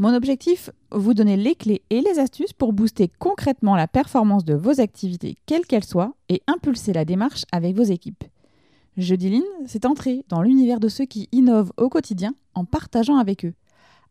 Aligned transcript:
Mon 0.00 0.14
objectif, 0.14 0.70
vous 0.92 1.12
donner 1.12 1.36
les 1.36 1.54
clés 1.54 1.82
et 1.90 2.00
les 2.00 2.18
astuces 2.18 2.54
pour 2.54 2.72
booster 2.72 3.12
concrètement 3.18 3.76
la 3.76 3.86
performance 3.86 4.46
de 4.46 4.54
vos 4.54 4.80
activités, 4.80 5.36
quelles 5.44 5.66
qu'elles 5.66 5.84
soient, 5.84 6.14
et 6.30 6.40
impulser 6.46 6.94
la 6.94 7.04
démarche 7.04 7.44
avec 7.52 7.76
vos 7.76 7.82
équipes. 7.82 8.24
Jeudi 8.96 9.28
Lean, 9.28 9.44
c'est 9.66 9.84
entrer 9.84 10.24
dans 10.30 10.40
l'univers 10.40 10.80
de 10.80 10.88
ceux 10.88 11.04
qui 11.04 11.28
innovent 11.32 11.74
au 11.76 11.90
quotidien 11.90 12.34
en 12.54 12.64
partageant 12.64 13.18
avec 13.18 13.44
eux. 13.44 13.52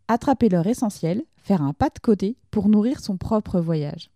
Attraper 0.07 0.47
leur 0.47 0.67
essentiel, 0.67 1.23
faire 1.37 1.63
un 1.63 1.73
pas 1.73 1.89
de 1.89 1.97
côté 1.97 2.35
pour 2.51 2.69
nourrir 2.69 2.99
son 2.99 3.17
propre 3.17 3.59
voyage. 3.59 4.11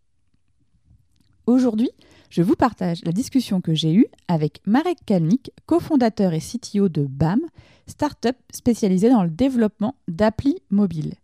Aujourd'hui, 1.48 1.90
je 2.30 2.44
vous 2.44 2.56
partage 2.56 3.04
la 3.04 3.12
discussion 3.12 3.62
que 3.62 3.74
j'ai 3.74 3.96
eue 3.96 4.06
avec 4.28 4.62
Marek 4.68 5.00
Kalnik, 5.08 5.50
cofondateur 5.66 6.34
et 6.34 6.40
CTO 6.40 6.88
de 6.88 7.08
BAM, 7.08 7.42
startup 7.88 8.36
spécialisée 8.54 9.10
dans 9.10 9.24
le 9.24 9.32
développement 9.32 9.96
d'applis 10.08 10.60
mobiles. 10.70 11.16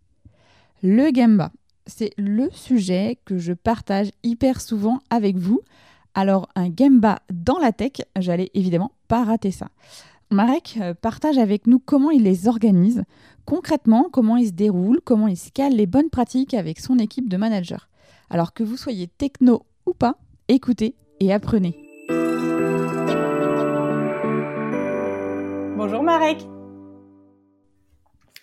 Le 0.82 1.10
Gamba, 1.10 1.52
c'est 1.86 2.12
le 2.16 2.48
sujet 2.52 3.18
que 3.26 3.36
je 3.36 3.52
partage 3.52 4.10
hyper 4.22 4.62
souvent 4.62 5.00
avec 5.10 5.36
vous. 5.36 5.60
Alors 6.14 6.48
un 6.54 6.70
Gamba 6.70 7.18
dans 7.30 7.58
la 7.58 7.70
tech, 7.72 8.00
j'allais 8.16 8.50
évidemment 8.54 8.92
pas 9.06 9.24
rater 9.24 9.50
ça. 9.50 9.68
Marek 10.30 10.78
euh, 10.80 10.94
partage 10.94 11.36
avec 11.36 11.66
nous 11.66 11.80
comment 11.80 12.10
il 12.10 12.22
les 12.22 12.48
organise, 12.48 13.04
concrètement 13.44 14.08
comment 14.10 14.38
il 14.38 14.46
se 14.46 14.52
déroule, 14.52 15.02
comment 15.04 15.28
il 15.28 15.36
scale 15.36 15.74
les 15.74 15.86
bonnes 15.86 16.08
pratiques 16.08 16.54
avec 16.54 16.80
son 16.80 16.98
équipe 16.98 17.28
de 17.28 17.36
managers. 17.36 17.84
Alors 18.30 18.54
que 18.54 18.62
vous 18.62 18.78
soyez 18.78 19.06
techno 19.06 19.66
ou 19.84 19.92
pas, 19.92 20.16
écoutez 20.48 20.94
et 21.18 21.30
apprenez. 21.30 21.76
Bonjour 25.76 26.02
Marek. 26.02 26.38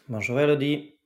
Bonjour 0.08 0.40
Elodie. 0.40 0.97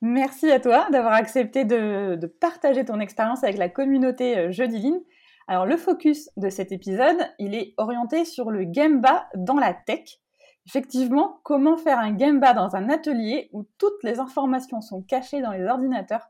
Merci 0.00 0.50
à 0.52 0.60
toi 0.60 0.86
d'avoir 0.92 1.14
accepté 1.14 1.64
de, 1.64 2.26
partager 2.40 2.84
ton 2.84 3.00
expérience 3.00 3.42
avec 3.42 3.58
la 3.58 3.68
communauté 3.68 4.38
euh, 4.38 4.52
Jeudi 4.52 4.78
Lean. 4.78 5.00
Alors 5.48 5.66
le 5.66 5.76
focus 5.76 6.30
de 6.36 6.50
cet 6.50 6.70
épisode, 6.70 7.16
il 7.38 7.54
est 7.54 7.74
orienté 7.78 8.24
sur 8.24 8.50
le 8.50 8.66
Gemba 8.72 9.26
dans 9.34 9.56
la 9.56 9.74
tech. 9.74 10.20
Effectivement, 10.66 11.40
comment 11.42 11.76
faire 11.76 11.98
un 11.98 12.16
Gemba 12.16 12.52
dans 12.52 12.76
un 12.76 12.90
atelier 12.90 13.48
où 13.52 13.64
toutes 13.78 14.04
les 14.04 14.20
informations 14.20 14.80
sont 14.80 15.02
cachées 15.02 15.40
dans 15.40 15.50
les 15.50 15.64
ordinateurs? 15.64 16.28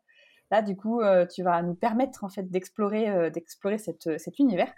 Là, 0.51 0.63
du 0.63 0.75
coup, 0.75 1.03
euh, 1.03 1.27
tu 1.27 1.43
vas 1.43 1.61
nous 1.63 1.75
permettre 1.75 2.25
en 2.25 2.31
fait 2.31 2.51
d'explorer, 2.51 3.11
euh, 3.11 3.31
cet 3.77 4.39
univers. 4.39 4.73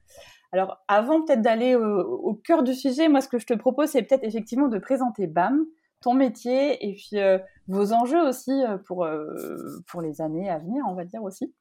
Alors, 0.50 0.82
avant 0.88 1.22
peut-être 1.22 1.42
d'aller 1.42 1.76
au, 1.76 2.34
cœur 2.34 2.64
du 2.64 2.74
sujet, 2.74 3.08
moi, 3.08 3.20
ce 3.20 3.28
que 3.28 3.38
je 3.38 3.46
te 3.46 3.54
propose, 3.54 3.90
c'est 3.90 4.02
peut-être 4.02 4.24
effectivement 4.24 4.66
de 4.66 4.78
présenter 4.78 5.28
BAM, 5.28 5.64
ton 6.00 6.14
métier 6.14 6.88
et 6.88 6.94
puis 6.94 7.18
euh, 7.18 7.38
vos 7.68 7.92
enjeux 7.92 8.26
aussi 8.26 8.50
euh, 8.50 8.78
pour, 8.78 9.04
euh, 9.04 9.82
pour 9.86 10.00
les 10.00 10.20
années 10.20 10.48
à 10.48 10.58
venir, 10.58 10.84
on 10.88 10.94
va 10.94 11.04
dire 11.04 11.22
aussi. 11.22 11.54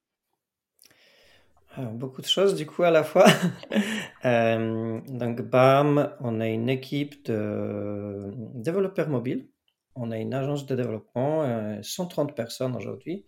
beaucoup 1.77 2.21
de 2.21 2.27
choses 2.27 2.55
du 2.55 2.65
coup 2.65 2.83
à 2.83 2.91
la 2.91 3.03
fois. 3.03 3.25
donc 4.23 5.41
BAM, 5.41 6.13
on 6.21 6.39
a 6.39 6.47
une 6.47 6.69
équipe 6.69 7.25
de 7.25 8.31
développeurs 8.55 9.09
mobiles. 9.09 9.49
On 9.95 10.11
a 10.11 10.17
une 10.17 10.33
agence 10.33 10.65
de 10.65 10.75
développement, 10.75 11.81
130 11.81 12.33
personnes 12.33 12.75
aujourd'hui. 12.75 13.25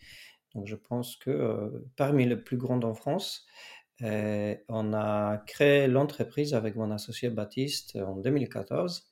Donc 0.55 0.67
je 0.67 0.75
pense 0.75 1.17
que 1.17 1.83
parmi 1.97 2.25
les 2.25 2.37
plus 2.37 2.55
grandes 2.55 2.85
en 2.85 2.93
France. 2.93 3.45
on 4.01 4.93
a 4.93 5.37
créé 5.47 5.87
l'entreprise 5.87 6.53
avec 6.53 6.75
mon 6.77 6.91
associé 6.91 7.29
Baptiste 7.29 7.97
en 7.97 8.15
2014 8.15 9.10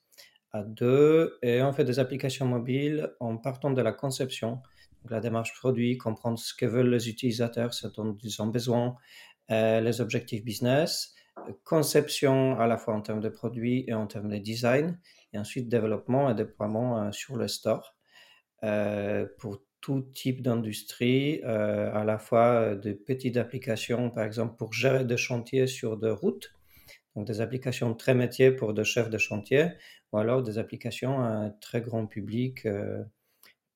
à 0.52 0.62
deux. 0.62 1.38
Et 1.42 1.62
on 1.62 1.72
fait 1.72 1.84
des 1.84 1.98
applications 1.98 2.46
mobiles 2.46 3.10
en 3.20 3.36
partant 3.36 3.70
de 3.70 3.82
la 3.82 3.92
conception, 3.92 4.60
donc 5.02 5.10
la 5.10 5.20
démarche 5.20 5.54
produit, 5.54 5.96
comprendre 5.96 6.38
ce 6.38 6.54
que 6.54 6.66
veulent 6.66 6.90
les 6.90 7.08
utilisateurs, 7.08 7.74
ce 7.74 7.88
dont 7.88 8.16
ils 8.22 8.42
ont 8.42 8.46
besoin, 8.46 8.96
euh, 9.50 9.80
les 9.80 10.00
objectifs 10.00 10.44
business, 10.44 11.14
conception 11.64 12.58
à 12.58 12.66
la 12.66 12.76
fois 12.76 12.94
en 12.94 13.00
termes 13.00 13.20
de 13.20 13.28
produits 13.28 13.84
et 13.86 13.94
en 13.94 14.06
termes 14.06 14.28
de 14.28 14.38
design, 14.38 14.98
et 15.32 15.38
ensuite 15.38 15.68
développement 15.68 16.30
et 16.30 16.34
déploiement 16.34 17.02
euh, 17.02 17.12
sur 17.12 17.36
le 17.36 17.48
store 17.48 17.96
euh, 18.62 19.26
pour 19.38 19.62
tout 19.80 20.02
type 20.02 20.42
d'industrie, 20.42 21.42
à 21.42 22.04
la 22.04 22.18
fois 22.18 22.74
de 22.74 22.92
petites 22.92 23.38
applications, 23.38 24.10
par 24.10 24.24
exemple 24.24 24.56
pour 24.58 24.74
gérer 24.74 25.06
des 25.06 25.16
chantiers 25.16 25.66
sur 25.66 25.96
des 25.96 26.10
routes, 26.10 26.52
donc 27.16 27.26
des 27.26 27.40
applications 27.40 27.94
très 27.94 28.14
métiers 28.14 28.50
pour 28.50 28.74
des 28.74 28.84
chefs 28.84 29.10
de 29.10 29.18
chantier, 29.18 29.70
ou 30.12 30.18
alors 30.18 30.42
des 30.42 30.58
applications 30.58 31.20
à 31.20 31.26
un 31.26 31.50
très 31.50 31.80
grand 31.80 32.06
public 32.06 32.66
euh, 32.66 33.02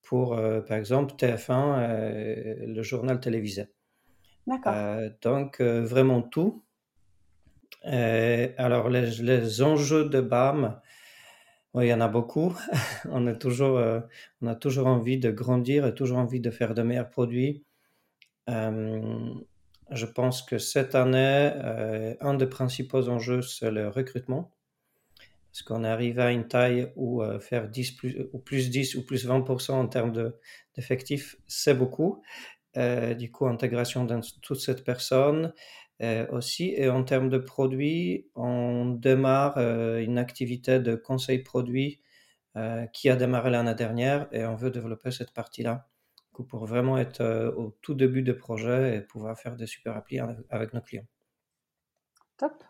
pour, 0.03 0.35
euh, 0.35 0.61
par 0.61 0.77
exemple, 0.77 1.15
TF1, 1.15 1.79
euh, 1.79 2.67
le 2.67 2.83
journal 2.83 3.21
télévisé. 3.21 3.67
D'accord. 4.47 4.75
donc, 5.23 5.63
vraiment 5.63 6.21
tout. 6.21 6.65
alors, 7.83 8.91
les, 8.91 9.63
enjeux 9.63 10.05
de 10.09 10.21
BAM, 10.21 10.81
il 11.75 11.87
y 11.87 11.95
en 11.95 12.03
a 12.03 12.09
beaucoup. 12.09 12.55
on, 13.11 13.27
a 13.27 13.35
toujours, 13.35 13.83
on 14.43 14.47
a 14.47 14.55
toujours 14.55 14.87
envie 14.87 15.19
de 15.19 15.31
grandir 15.31 15.87
et 15.87 15.95
toujours 15.95 16.19
envie 16.19 16.41
de 16.41 16.51
faire 16.51 16.75
de 16.75 16.83
meilleurs 16.83 17.09
produits. 17.09 17.65
Je 19.95 20.07
pense 20.07 20.43
que 20.43 20.59
cette 20.59 20.95
année, 20.95 21.53
un 22.21 22.35
des 22.35 22.47
principaux 22.47 23.09
enjeux, 23.09 23.43
c'est 23.43 23.71
le 23.71 23.89
recrutement 23.89 24.55
parce 25.55 25.63
qu'on 25.63 25.85
arrive 25.85 26.19
à 26.19 26.33
une 26.33 26.49
taille 26.49 26.91
où 26.97 27.23
euh, 27.23 27.39
faire 27.39 27.69
10 27.69 27.93
plus, 27.93 28.27
ou 28.33 28.39
plus 28.41 28.71
10 28.71 28.97
ou 28.97 29.07
plus 29.07 29.25
20% 29.25 29.71
en 29.71 29.87
termes 29.87 30.33
d'effectifs, 30.75 31.37
c'est 31.47 31.75
beaucoup. 31.75 32.25
Euh, 32.77 33.15
du 33.15 33.31
coup, 33.31 33.47
intégration 33.47 34.05
dans 34.05 34.21
toute 34.43 34.59
cette 34.59 34.83
personne 34.83 35.55
euh, 36.03 36.27
aussi. 36.33 36.75
Et 36.77 36.89
en 36.89 37.05
termes 37.05 37.29
de 37.29 37.39
produits, 37.39 38.27
on 38.35 38.87
démarre 38.87 39.59
une 39.59 40.19
activité 40.19 40.81
de 40.81 40.97
conseil 40.97 41.39
produit 41.39 42.01
qui 42.93 43.09
a 43.09 43.17
démarré 43.17 43.51
l'année 43.51 43.75
dernière 43.75 44.29
et 44.33 44.45
on 44.45 44.55
veut 44.55 44.71
développer 44.71 45.11
cette 45.11 45.33
partie-là 45.33 45.89
pour 46.43 46.67
vraiment 46.67 46.99
être 46.99 47.55
au 47.57 47.71
tout 47.83 47.95
début 47.95 48.23
de 48.23 48.33
projet 48.33 48.97
et 48.97 49.01
pouvoir 49.01 49.39
faire 49.39 49.57
des 49.57 49.67
super 49.67 49.97
applis 49.97 50.19
avec 50.51 50.75
nos 50.75 50.81
clients. 50.81 51.07
Top. 52.37 52.65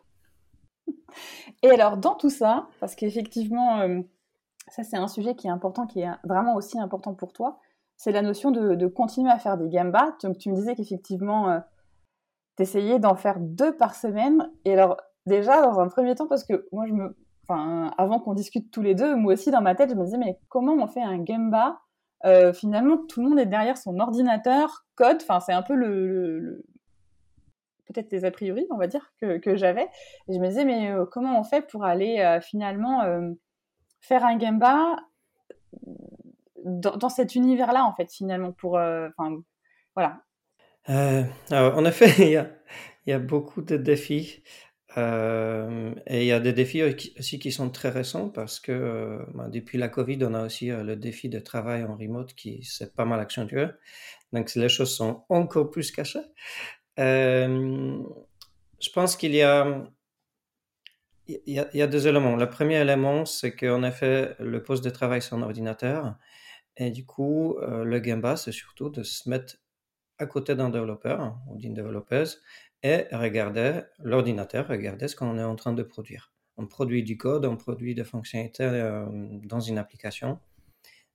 Et 1.63 1.71
alors, 1.71 1.97
dans 1.97 2.15
tout 2.15 2.31
ça, 2.31 2.69
parce 2.81 2.95
qu'effectivement, 2.95 3.81
euh, 3.81 4.01
ça 4.69 4.83
c'est 4.83 4.97
un 4.97 5.09
sujet 5.09 5.35
qui 5.35 5.47
est 5.47 5.51
important, 5.51 5.87
qui 5.87 6.01
est 6.01 6.11
vraiment 6.25 6.55
aussi 6.55 6.79
important 6.79 7.15
pour 7.15 7.33
toi, 7.33 7.59
c'est 7.97 8.13
la 8.13 8.23
notion 8.23 8.51
de, 8.51 8.87
continuer 8.87 9.31
à 9.31 9.39
faire 9.39 9.57
des 9.57 9.69
gambas. 9.69 10.17
Donc, 10.23 10.39
tu 10.39 10.51
me 10.51 10.55
disais 10.55 10.75
qu'effectivement, 10.75 11.51
euh, 11.51 11.61
tu 12.57 12.65
essayais 12.65 12.99
d'en 12.99 13.15
faire 13.15 13.39
deux 13.39 13.77
par 13.77 13.95
semaine. 13.95 14.51
Et 14.65 14.73
alors, 14.75 14.97
déjà, 15.27 15.63
dans 15.63 15.79
un 15.81 15.89
premier 15.89 16.15
temps, 16.15 16.27
parce 16.27 16.45
que 16.45 16.67
moi, 16.73 16.87
je 16.87 16.93
me, 16.93 17.17
enfin, 17.49 17.93
avant 17.97 18.19
qu'on 18.19 18.35
discute 18.35 18.71
tous 18.71 18.83
les 18.83 18.95
deux, 18.95 19.15
moi 19.15 19.35
aussi, 19.35 19.51
dans 19.51 19.63
ma 19.63 19.75
tête, 19.75 19.91
je 19.91 19.95
me 19.95 20.05
disais, 20.05 20.19
mais 20.19 20.39
comment 20.49 20.75
on 20.75 20.89
fait 20.89 21.03
un 21.03 21.19
gamba 21.19 21.81
euh, 22.25 22.53
Finalement, 22.53 22.99
tout 22.99 23.23
le 23.23 23.29
monde 23.29 23.39
est 23.39 23.47
derrière 23.47 23.77
son 23.77 23.99
ordinateur, 23.99 24.85
code. 24.95 25.19
Enfin, 25.23 25.41
c'est 25.41 25.53
un 25.53 25.63
peu 25.63 25.75
le 25.75 26.65
peut-être 27.87 28.11
des 28.11 28.25
a 28.25 28.31
priori, 28.31 28.67
on 28.71 28.77
va 28.77 28.87
dire, 28.87 29.13
que, 29.21 29.57
j'avais. 29.57 29.89
Je 30.29 30.39
me 30.39 30.49
disais, 30.49 30.65
mais 30.65 30.91
euh, 30.91 31.05
comment 31.07 31.39
on 31.39 31.45
fait 31.45 31.67
pour 31.67 31.85
aller 31.85 32.21
euh, 32.21 32.41
finalement 32.41 33.03
euh, 33.03 33.31
faire 34.01 34.25
un 34.25 34.39
Gemba 34.39 34.97
dans, 36.65 36.97
dans 36.97 37.09
cet 37.09 37.35
univers-là, 37.35 37.85
en 37.85 37.95
fait, 37.95 38.11
finalement, 38.13 38.53
pour... 38.53 38.75
Enfin, 38.75 39.37
voilà. 39.95 40.21
en 40.89 41.85
effet, 41.85 42.11
il 43.07 43.11
y 43.11 43.13
a 43.13 43.19
beaucoup 43.19 43.63
de 43.63 43.77
défis. 43.77 44.43
Et 44.97 46.21
il 46.21 46.25
y 46.25 46.33
a 46.33 46.41
des 46.41 46.53
défis 46.53 46.83
aussi 46.83 47.39
qui 47.39 47.51
sont 47.51 47.71
très 47.71 47.89
récents 47.89 48.29
parce 48.29 48.61
que 48.61 49.19
ben, 49.35 49.49
depuis 49.49 49.77
la 49.79 49.89
Covid, 49.89 50.19
on 50.23 50.35
a 50.35 50.45
aussi 50.45 50.69
le 50.69 50.95
défi 50.97 51.29
de 51.29 51.41
travail 51.41 51.85
en 51.85 51.97
remote 51.97 52.35
qui 52.35 52.63
s'est 52.63 52.91
pas 52.91 53.05
mal 53.05 53.19
accentué. 53.21 53.67
Donc 54.33 54.55
les 54.55 54.69
choses 54.69 54.95
sont 54.95 55.25
encore 55.29 55.71
plus 55.71 55.91
cachées. 55.91 56.21
Euh, 56.99 58.03
je 58.81 58.91
pense 58.91 59.17
qu'il 59.17 59.35
y 59.35 59.43
a, 59.43 59.87
y, 61.27 61.59
a, 61.59 61.87
deux 61.87 62.07
éléments. 62.07 62.37
Le 62.37 62.49
premier 62.49 62.81
élément, 62.81 63.25
c'est 63.25 63.55
qu'en 63.55 63.83
effet, 63.83 64.37
le 64.39 64.63
poste 64.63 64.85
de 64.85 64.91
travail, 64.91 65.23
c'est 65.23 65.35
un 65.35 65.43
ordinateur. 65.43 66.17
Et 66.77 66.91
du 66.91 67.07
coup, 67.07 67.57
euh, 67.59 67.85
le 67.85 68.03
Gemba, 68.03 68.37
c'est 68.37 68.53
surtout 68.53 68.91
de 68.91 69.03
se 69.03 69.29
mettre 69.29 69.57
à 70.19 70.27
côté 70.27 70.55
d'un 70.55 70.69
développeur 70.71 71.39
ou 71.49 71.57
d'une 71.57 71.75
développeuse 71.75 72.43
et 72.85 73.07
regarder 73.11 73.81
l'ordinateur, 73.99 74.69
regarder 74.69 75.09
ce 75.09 75.17
qu'on 75.17 75.39
est 75.39 75.43
en 75.43 75.57
train 75.57 75.73
de 75.73 75.83
produire. 75.83 76.33
On 76.57 76.67
produit 76.67 77.03
du 77.03 77.17
code, 77.17 77.47
on 77.47 77.57
produit 77.57 77.95
des 77.97 78.05
fonctionnalités 78.05 78.63
euh, 78.63 79.07
dans 79.43 79.59
une 79.59 79.79
application. 79.79 80.39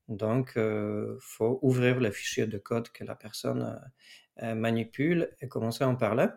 Donc, 0.10 0.54
il 0.56 0.62
euh, 0.62 1.18
faut 1.22 1.60
ouvrir 1.62 2.00
le 2.00 2.12
fichier 2.12 2.48
de 2.48 2.58
code 2.58 2.90
que 2.90 3.04
la 3.06 3.16
personne 3.16 3.80
euh, 4.44 4.56
manipule 4.56 5.30
et 5.40 5.48
commencer 5.48 5.84
à 5.84 5.88
en 5.88 5.96
parler. 5.96 6.28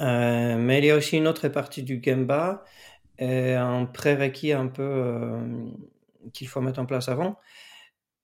mais 0.00 0.78
il 0.78 0.84
y 0.84 0.90
a 0.90 0.96
aussi 0.96 1.18
une 1.18 1.26
autre 1.26 1.48
partie 1.48 1.82
du 1.82 2.00
Gemba, 2.02 2.64
et 3.18 3.54
un 3.54 3.86
prérequis 3.86 4.52
un 4.52 4.68
peu 4.68 5.40
qu'il 6.32 6.48
faut 6.48 6.60
mettre 6.60 6.80
en 6.80 6.86
place 6.86 7.08
avant, 7.08 7.38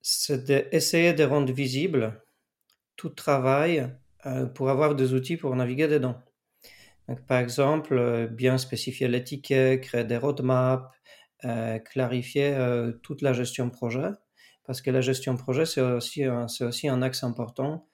c'est 0.03 0.45
d'essayer 0.45 1.13
de 1.13 1.25
rendre 1.25 1.53
visible 1.53 2.23
tout 2.97 3.11
travail 3.11 3.79
euh, 3.81 3.89
pour 4.55 4.71
avoir 4.71 4.95
des 4.95 5.15
outils 5.15 5.37
pour 5.37 5.55
naviguer 5.57 5.89
dedans. 5.89 6.17
Par 7.27 7.39
exemple, 7.39 7.99
euh, 7.99 8.27
bien 8.27 8.57
spécifier 8.59 9.09
les 9.09 9.25
tickets, 9.25 9.81
créer 9.81 10.05
des 10.05 10.17
roadmaps, 10.17 10.85
euh, 11.45 11.79
clarifier 11.79 12.57
toute 13.03 13.23
la 13.23 13.33
gestion 13.33 13.71
projet, 13.71 14.11
parce 14.65 14.81
que 14.83 14.91
la 14.91 15.01
gestion 15.01 15.37
projet, 15.37 15.67
c'est 15.67 15.81
aussi, 15.81 16.25
aussi 16.29 16.89
un 16.89 17.03
axe 17.03 17.25
important 17.25 17.87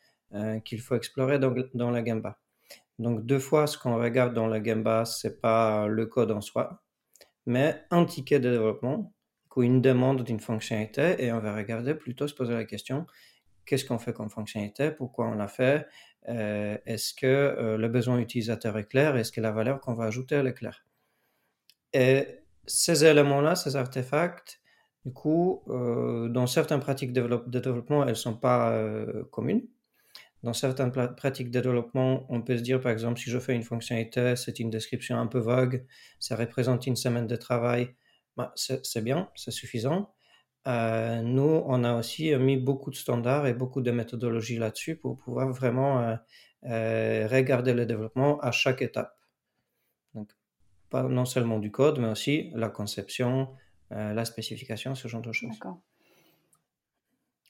qu'il 0.65 0.81
faut 0.81 0.97
explorer 0.97 1.39
dans, 1.39 1.91
la 1.91 2.03
Gamba. 2.03 2.39
Donc, 2.99 3.25
deux 3.25 3.39
fois, 3.39 3.67
ce 3.67 3.79
qu'on 3.79 3.97
regarde 3.97 4.35
dans 4.35 4.49
la 4.49 4.61
Gamba, 4.61 5.05
c'est 5.05 5.41
pas 5.41 5.87
le 5.87 6.07
code 6.07 6.33
en 6.33 6.41
soi, 6.41 6.83
mais 7.47 7.85
un 7.91 8.05
ticket 8.05 8.41
de 8.41 8.51
développement 8.51 9.15
ou 9.57 9.63
une 9.63 9.81
demande 9.81 10.23
d'une 10.23 10.41
fonctionnalité 10.41 11.25
et 11.25 11.33
on 11.33 11.41
va 11.41 11.57
regarder 11.57 11.95
plutôt 11.95 12.29
se 12.29 12.35
poser 12.35 12.53
la 12.53 12.65
question 12.65 13.07
qu'est-ce 13.67 13.85
qu'on 13.85 13.99
fait 13.99 14.13
comme 14.13 14.31
fonctionnalité, 14.31 14.91
pourquoi 14.91 15.27
on 15.29 15.35
l'a 15.35 15.49
fait, 15.49 15.87
euh, 16.29 16.77
est-ce 16.87 17.15
que 17.15 17.27
euh, 17.27 17.77
le 17.77 17.89
besoin 17.89 18.19
utilisateur 18.19 18.77
est 18.79 18.89
clair, 18.89 19.17
est-ce 19.17 19.33
que 19.33 19.41
la 19.41 19.53
valeur 19.53 19.81
qu'on 19.81 19.95
va 19.95 20.05
ajouter 20.05 20.37
est 20.37 20.55
claire? 20.55 20.85
Et 21.93 22.41
ces 22.67 23.05
éléments-là, 23.05 23.55
ces 23.55 23.77
artefacts, 23.77 24.61
du 25.05 25.13
coup, 25.13 25.63
euh, 25.69 26.29
dans 26.29 26.47
certaines 26.47 26.81
pratiques 26.81 27.13
de, 27.13 27.21
développement, 27.47 28.03
elles 28.03 28.11
ne 28.11 28.15
sont 28.15 28.37
pas 28.37 28.77
communes. 29.31 29.63
Dans 30.43 30.53
certaines 30.53 30.93
pratiques 30.93 31.51
de 31.51 31.61
développement, 31.61 32.27
on 32.29 32.43
peut 32.43 32.57
se 32.57 32.63
dire, 32.63 32.81
par 32.81 32.93
exemple, 32.93 33.19
si 33.19 33.31
je 33.31 33.39
fais 33.39 33.55
une 33.55 33.63
fonctionnalité, 33.63 34.37
c'est 34.37 34.59
une 34.59 34.71
description 34.71 35.19
un 35.19 35.27
peu 35.27 35.39
vague, 35.39 35.87
ça 36.21 36.37
représente 36.37 36.87
une 36.87 36.97
semaine 36.97 37.27
de 37.27 37.37
travail, 37.37 37.95
bah, 38.37 38.53
c'est 38.57 39.03
bien, 39.03 39.31
c'est 39.35 39.51
suffisant. 39.51 40.16
Euh, 40.67 41.23
nous, 41.23 41.63
on 41.67 41.85
a 41.85 41.95
aussi 41.95 42.35
mis 42.37 42.57
beaucoup 42.57 42.91
de 42.91 42.97
standards 42.97 43.47
et 43.47 43.55
beaucoup 43.55 43.81
de 43.81 43.91
méthodologies 43.91 44.59
là-dessus 44.59 44.97
pour 44.97 45.17
pouvoir 45.19 45.53
vraiment 45.53 46.01
euh, 46.01 46.17
euh, 46.65 47.29
regarder 47.29 47.73
le 47.73 47.87
développement 47.87 48.41
à 48.41 48.51
chaque 48.51 48.83
étape. 48.83 49.17
Donc, 50.15 50.31
pas 50.91 51.05
non 51.05 51.25
seulement 51.25 51.59
du 51.59 51.71
code, 51.71 51.99
mais 51.99 52.09
aussi 52.09 52.51
la 52.55 52.69
conception, 52.69 53.49
la 53.91 54.25
spécification, 54.25 54.95
ce 54.95 55.07
genre 55.09 55.21
de 55.23 55.33
choses. 55.33 55.51
D'accord. 55.51 55.79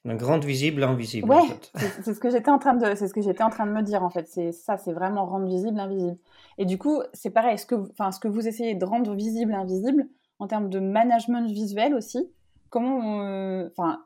Donc, 0.05 0.19
grande 0.19 0.45
visible, 0.45 0.85
invisible. 0.85 1.29
Ouais, 1.29 1.43
c'est 1.75 2.15
ce 2.15 2.21
que 2.21 2.31
j'étais 2.31 2.51
en 2.51 2.59
train 2.59 2.75
de, 2.75 2.95
c'est 2.95 3.09
ce 3.09 3.15
que 3.15 3.23
j'étais 3.23 3.43
en 3.43 3.51
train 3.51 3.67
de 3.67 3.73
me 3.73 3.83
dire 3.83 4.03
en 4.03 4.11
fait. 4.11 4.29
C'est 4.29 4.53
ça, 4.53 4.77
c'est 4.77 4.93
vraiment 4.93 5.27
rendre 5.27 5.47
visible, 5.47 5.81
invisible. 5.81 6.19
Et 6.59 6.65
du 6.65 6.77
coup, 6.79 7.03
c'est 7.13 7.31
pareil. 7.31 7.59
Ce 7.59 7.67
que, 7.67 7.75
enfin, 7.75 8.13
ce 8.13 8.21
que 8.21 8.29
vous 8.29 8.47
essayez 8.47 8.75
de 8.75 8.85
rendre 8.85 9.15
visible, 9.15 9.55
invisible, 9.55 10.07
en 10.39 10.47
termes 10.47 10.69
de 10.69 10.79
management 10.79 11.51
visuel 11.51 11.95
aussi. 11.95 12.31
Comment, 12.71 13.67
enfin, 13.67 14.01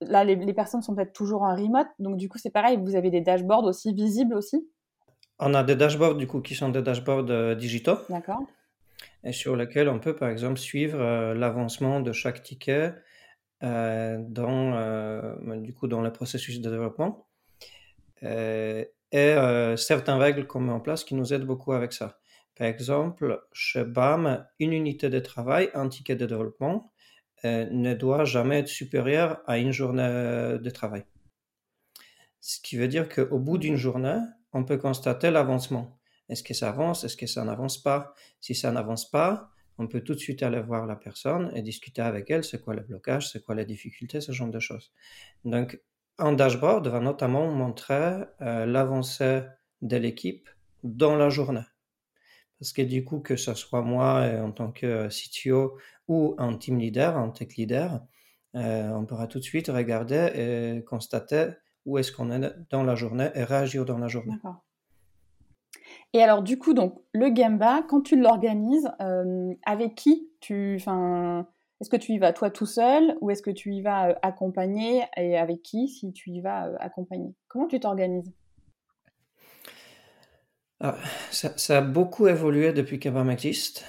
là, 0.00 0.24
les, 0.24 0.54
personnes 0.54 0.82
sont 0.82 0.94
peut-être 0.94 1.12
toujours 1.12 1.42
en 1.42 1.54
remote, 1.54 1.88
donc 1.98 2.16
du 2.16 2.28
coup, 2.28 2.38
c'est 2.38 2.50
pareil. 2.50 2.78
Vous 2.82 2.96
avez 2.96 3.10
des 3.10 3.20
dashboards 3.20 3.64
aussi 3.64 3.92
visibles 3.92 4.34
aussi? 4.34 4.68
On 5.38 5.54
a 5.54 5.64
des 5.64 5.76
dashboards 5.76 6.16
du 6.16 6.26
coup 6.26 6.40
qui 6.40 6.54
sont 6.54 6.68
des 6.68 6.82
dashboards 6.82 7.30
euh, 7.30 7.54
digitaux. 7.54 7.98
D'accord. 8.08 8.42
Et 9.24 9.32
sur 9.32 9.56
lesquels 9.56 9.88
on 9.88 9.98
peut 9.98 10.14
par 10.14 10.28
exemple 10.28 10.58
suivre 10.58 11.00
euh, 11.00 11.34
l'avancement 11.34 12.00
de 12.00 12.12
chaque 12.12 12.42
ticket 12.42 12.94
euh, 13.62 14.18
dans 14.20 15.56
du 15.56 15.72
coup 15.74 15.88
dans 15.88 16.00
le 16.00 16.12
processus 16.12 16.60
de 16.60 16.70
développement. 16.70 17.26
et 18.22 18.86
certaines 19.76 20.18
règles 20.18 20.46
qu'on 20.46 20.60
met 20.60 20.72
en 20.72 20.80
place 20.80 21.04
qui 21.04 21.14
nous 21.14 21.32
aident 21.32 21.46
beaucoup 21.46 21.72
avec 21.72 21.92
ça. 21.92 22.18
Par 22.56 22.66
exemple, 22.66 23.42
chez 23.52 23.84
BAM, 23.84 24.46
une 24.58 24.72
unité 24.72 25.08
de 25.08 25.18
travail, 25.18 25.70
un 25.74 25.88
ticket 25.88 26.16
de 26.16 26.26
développement, 26.26 26.91
euh, 26.91 26.91
ne 27.44 27.94
doit 27.94 28.24
jamais 28.24 28.60
être 28.60 28.68
supérieur 28.68 29.40
à 29.46 29.58
une 29.58 29.72
journée 29.72 30.02
de 30.02 30.70
travail. 30.70 31.04
Ce 32.40 32.60
qui 32.60 32.76
veut 32.76 32.88
dire 32.88 33.08
qu'au 33.08 33.38
bout 33.38 33.58
d'une 33.58 33.76
journée, 33.76 34.18
on 34.52 34.64
peut 34.64 34.78
constater 34.78 35.30
l'avancement. 35.30 35.98
Est-ce 36.28 36.42
que 36.42 36.54
ça 36.54 36.70
avance? 36.70 37.04
Est-ce 37.04 37.16
que 37.16 37.26
ça 37.26 37.44
n'avance 37.44 37.82
pas? 37.82 38.14
Si 38.40 38.54
ça 38.54 38.72
n'avance 38.72 39.10
pas, 39.10 39.50
on 39.78 39.86
peut 39.86 40.00
tout 40.00 40.14
de 40.14 40.18
suite 40.18 40.42
aller 40.42 40.60
voir 40.60 40.86
la 40.86 40.96
personne 40.96 41.50
et 41.54 41.62
discuter 41.62 42.02
avec 42.02 42.30
elle, 42.30 42.44
c'est 42.44 42.60
quoi 42.60 42.74
le 42.74 42.82
blocage, 42.82 43.30
c'est 43.30 43.44
quoi 43.44 43.54
les 43.54 43.64
difficultés, 43.64 44.20
ce 44.20 44.32
genre 44.32 44.50
de 44.50 44.60
choses. 44.60 44.92
Donc, 45.44 45.80
un 46.18 46.32
dashboard 46.32 46.86
va 46.88 47.00
notamment 47.00 47.50
montrer 47.50 48.24
euh, 48.40 48.66
l'avancée 48.66 49.42
de 49.80 49.96
l'équipe 49.96 50.48
dans 50.82 51.16
la 51.16 51.28
journée. 51.30 51.64
Parce 52.58 52.72
que 52.72 52.82
du 52.82 53.04
coup, 53.04 53.20
que 53.20 53.36
ce 53.36 53.54
soit 53.54 53.82
moi 53.82 54.20
euh, 54.20 54.42
en 54.42 54.52
tant 54.52 54.70
que 54.70 54.86
euh, 54.86 55.08
CTO 55.08 55.78
ou 56.12 56.34
un 56.38 56.56
team 56.56 56.78
leader, 56.78 57.16
un 57.16 57.30
tech 57.30 57.56
leader, 57.56 58.00
euh, 58.54 58.90
on 58.90 59.06
pourra 59.06 59.26
tout 59.26 59.38
de 59.38 59.44
suite 59.44 59.68
regarder 59.68 60.30
et 60.34 60.84
constater 60.84 61.50
où 61.86 61.98
est-ce 61.98 62.12
qu'on 62.12 62.30
est 62.30 62.52
dans 62.70 62.84
la 62.84 62.94
journée 62.94 63.30
et 63.34 63.44
réagir 63.44 63.84
dans 63.84 63.98
la 63.98 64.08
journée. 64.08 64.36
Et 66.12 66.22
alors, 66.22 66.42
du 66.42 66.58
coup, 66.58 66.74
donc, 66.74 67.00
le 67.12 67.30
Gamba, 67.30 67.82
quand 67.88 68.02
tu 68.02 68.20
l'organises, 68.20 68.90
avec 69.64 69.94
qui 69.94 70.28
tu, 70.40 70.76
Est-ce 70.76 71.90
que 71.90 71.96
tu 71.96 72.12
y 72.12 72.18
vas 72.18 72.32
toi 72.32 72.50
tout 72.50 72.66
seul 72.66 73.16
ou 73.20 73.30
est-ce 73.30 73.42
que 73.42 73.50
tu 73.50 73.72
y 73.72 73.80
vas 73.80 74.18
accompagner 74.22 75.04
et 75.16 75.38
avec 75.38 75.62
qui 75.62 75.88
si 75.88 76.12
tu 76.12 76.30
y 76.30 76.40
vas 76.40 76.70
accompagner 76.78 77.34
Comment 77.48 77.66
tu 77.66 77.80
t'organises? 77.80 78.32
Ah, 80.84 80.96
ça, 81.30 81.78
a 81.78 81.80
beaucoup 81.80 82.26
évolué 82.26 82.72
depuis 82.72 82.98
qu'Abam 82.98 83.30
existe. 83.30 83.84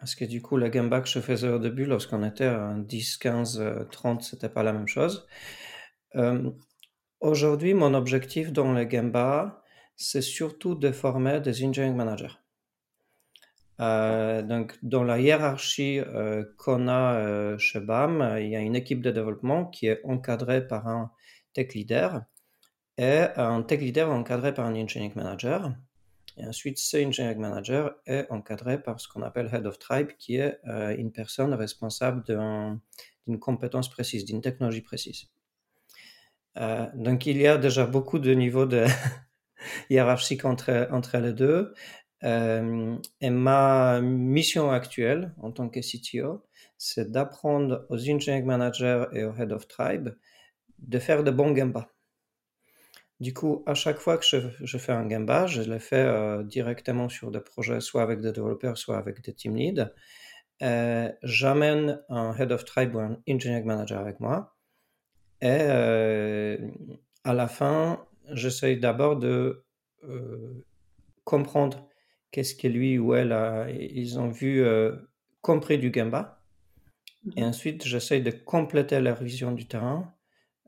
Parce 0.00 0.14
que 0.14 0.24
du 0.24 0.40
coup, 0.40 0.56
le 0.56 0.70
Gamba 0.70 1.02
que 1.02 1.08
je 1.08 1.20
faisais 1.20 1.50
au 1.50 1.58
début, 1.58 1.84
lorsqu'on 1.84 2.24
était 2.24 2.46
à 2.46 2.74
10, 2.74 3.18
15, 3.18 3.62
30, 3.90 4.22
c'était 4.22 4.48
pas 4.48 4.62
la 4.62 4.72
même 4.72 4.88
chose. 4.88 5.26
Euh, 6.16 6.50
aujourd'hui, 7.20 7.74
mon 7.74 7.92
objectif 7.92 8.50
dans 8.50 8.72
le 8.72 8.84
Gamba, 8.84 9.62
c'est 9.96 10.22
surtout 10.22 10.74
de 10.74 10.90
former 10.90 11.40
des 11.40 11.64
engineering 11.64 11.94
managers. 11.94 12.38
Euh, 13.80 14.40
donc, 14.40 14.78
dans 14.82 15.04
la 15.04 15.20
hiérarchie 15.20 16.00
euh, 16.00 16.44
qu'on 16.56 16.88
a 16.88 17.58
chez 17.58 17.80
BAM, 17.80 18.36
il 18.40 18.48
y 18.48 18.56
a 18.56 18.60
une 18.60 18.76
équipe 18.76 19.02
de 19.02 19.10
développement 19.10 19.66
qui 19.66 19.86
est 19.86 20.00
encadrée 20.04 20.66
par 20.66 20.88
un 20.88 21.12
tech 21.52 21.74
leader 21.74 22.22
et 22.96 23.26
un 23.36 23.62
tech 23.62 23.80
leader 23.80 24.10
encadré 24.10 24.54
par 24.54 24.64
un 24.64 24.74
engineering 24.74 25.12
manager. 25.14 25.74
Et 26.40 26.46
ensuite, 26.46 26.78
ce 26.78 26.96
engineering 26.96 27.38
manager 27.38 27.94
est 28.06 28.26
encadré 28.30 28.82
par 28.82 28.98
ce 28.98 29.08
qu'on 29.08 29.22
appelle 29.22 29.50
head 29.52 29.66
of 29.66 29.78
tribe, 29.78 30.12
qui 30.18 30.36
est 30.36 30.58
euh, 30.66 30.96
une 30.96 31.12
personne 31.12 31.52
responsable 31.52 32.24
d'une 32.24 33.38
compétence 33.38 33.90
précise, 33.90 34.24
d'une 34.24 34.40
technologie 34.40 34.80
précise. 34.80 35.28
Euh, 36.56 36.86
donc, 36.94 37.26
il 37.26 37.36
y 37.36 37.46
a 37.46 37.58
déjà 37.58 37.84
beaucoup 37.84 38.18
de 38.18 38.32
niveaux 38.32 38.64
de 38.64 38.86
hiérarchique 39.90 40.46
entre, 40.46 40.88
entre 40.90 41.18
les 41.18 41.34
deux. 41.34 41.74
Euh, 42.24 42.96
et 43.20 43.30
ma 43.30 44.00
mission 44.00 44.70
actuelle 44.70 45.34
en 45.42 45.52
tant 45.52 45.68
que 45.68 45.80
CTO, 45.80 46.46
c'est 46.78 47.10
d'apprendre 47.10 47.86
aux 47.90 47.98
engineering 47.98 48.46
managers 48.46 49.04
et 49.12 49.24
aux 49.24 49.34
head 49.34 49.52
of 49.52 49.68
tribe 49.68 50.10
de 50.78 50.98
faire 50.98 51.22
de 51.22 51.30
bons 51.30 51.52
gambas. 51.52 51.88
Du 53.20 53.34
coup, 53.34 53.62
à 53.66 53.74
chaque 53.74 53.98
fois 53.98 54.16
que 54.16 54.24
je, 54.24 54.78
fais 54.78 54.92
un 54.92 55.06
gamba, 55.06 55.46
je 55.46 55.60
le 55.60 55.78
fais 55.78 55.96
euh, 55.96 56.42
directement 56.42 57.10
sur 57.10 57.30
des 57.30 57.40
projets, 57.40 57.80
soit 57.80 58.02
avec 58.02 58.22
des 58.22 58.32
développeurs, 58.32 58.78
soit 58.78 58.96
avec 58.96 59.20
des 59.20 59.34
team 59.34 59.56
leads. 59.56 59.92
Euh, 60.62 61.12
j'amène 61.22 62.02
un 62.08 62.34
head 62.34 62.50
of 62.50 62.64
tribe 62.64 62.94
ou 62.94 62.98
un 62.98 63.18
engineering 63.28 63.66
manager 63.66 64.00
avec 64.00 64.20
moi. 64.20 64.56
Et 65.42 65.48
euh, 65.50 66.56
à 67.24 67.34
la 67.34 67.46
fin, 67.46 68.06
j'essaie 68.32 68.76
d'abord 68.76 69.16
de 69.16 69.64
comprendre 71.24 71.86
qu'est-ce 72.30 72.54
que 72.54 72.68
lui 72.68 72.98
ou 72.98 73.14
elle 73.14 73.32
a, 73.32 73.68
ils 73.70 74.18
ont 74.18 74.30
vu, 74.30 74.64
compris 75.42 75.76
du 75.76 75.90
gamba. 75.90 76.42
Et 77.36 77.42
mhm. 77.42 77.48
ensuite, 77.48 77.84
j'essaie 77.84 78.20
de 78.20 78.30
compléter 78.30 78.98
leur 78.98 79.22
vision 79.22 79.52
du 79.52 79.66
terrain 79.66 80.14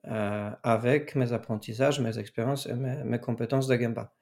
euh, 0.08 0.50
avec 0.64 1.14
mes 1.14 1.32
apprentissages, 1.32 2.00
mes 2.00 2.18
expériences 2.18 2.66
et 2.66 2.74
mes, 2.74 3.20
compétences 3.20 3.68
de 3.68 3.76
Gemba. 3.76 4.12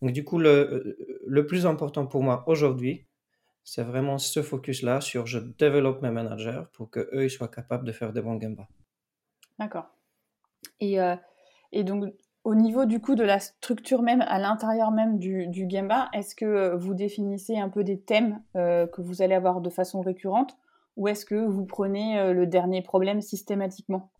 Donc 0.00 0.12
du 0.12 0.24
coup, 0.24 0.38
le, 0.38 0.96
le 1.26 1.46
plus 1.46 1.66
important 1.66 2.06
pour 2.06 2.22
moi 2.22 2.44
aujourd'hui, 2.46 3.04
c'est 3.62 3.82
vraiment 3.82 4.16
ce 4.16 4.40
focus-là 4.40 5.02
sur 5.02 5.26
je 5.26 5.38
développe 5.38 6.00
mes 6.00 6.10
managers 6.10 6.62
pour 6.72 6.88
qu'eux 6.88 7.24
ils 7.24 7.30
soient 7.30 7.48
capables 7.48 7.84
de 7.84 7.92
faire 7.92 8.14
des 8.14 8.22
bons 8.22 8.40
Gemba. 8.40 8.68
D'accord. 9.58 9.90
Et, 10.80 10.98
euh, 10.98 11.14
et 11.72 11.84
donc, 11.84 12.06
au 12.44 12.54
niveau 12.54 12.86
du 12.86 12.98
coup 12.98 13.14
de 13.14 13.24
la 13.24 13.38
structure 13.38 14.00
même, 14.00 14.22
à 14.22 14.38
l'intérieur 14.38 14.90
même 14.92 15.18
du, 15.18 15.46
du 15.48 15.68
Gemba, 15.68 16.08
est-ce 16.14 16.34
que 16.34 16.74
vous 16.74 16.94
définissez 16.94 17.58
un 17.58 17.68
peu 17.68 17.84
des 17.84 18.00
thèmes 18.00 18.40
que 18.54 19.02
vous 19.02 19.20
allez 19.20 19.34
avoir 19.34 19.60
de 19.60 19.68
façon 19.68 20.00
récurrente 20.00 20.56
ou 20.96 21.06
est-ce 21.08 21.26
que 21.26 21.34
vous 21.34 21.66
prenez 21.66 22.32
le 22.32 22.46
dernier 22.46 22.80
problème 22.80 23.20
systématiquement? 23.20 24.10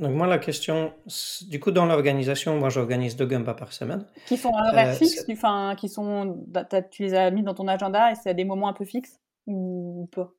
Donc 0.00 0.14
moi, 0.14 0.26
la 0.26 0.38
question, 0.38 0.94
du 1.42 1.60
coup, 1.60 1.72
dans 1.72 1.84
l'organisation, 1.84 2.58
moi, 2.58 2.70
j'organise 2.70 3.16
deux 3.16 3.28
Gemba 3.28 3.52
par 3.52 3.74
semaine. 3.74 4.06
Qui 4.26 4.38
sont 4.38 4.50
à 4.54 4.70
horaire 4.70 4.88
euh, 4.88 4.94
fixe, 4.94 5.26
enfin, 5.30 5.74
qui 5.76 5.90
sont, 5.90 6.42
tu 6.90 7.02
les 7.02 7.12
as 7.12 7.30
mis 7.30 7.42
dans 7.42 7.52
ton 7.52 7.68
agenda 7.68 8.10
et 8.10 8.14
c'est 8.14 8.30
à 8.30 8.34
des 8.34 8.46
moments 8.46 8.68
un 8.68 8.72
peu 8.72 8.86
fixes 8.86 9.20
ou 9.46 10.08
pas? 10.10 10.32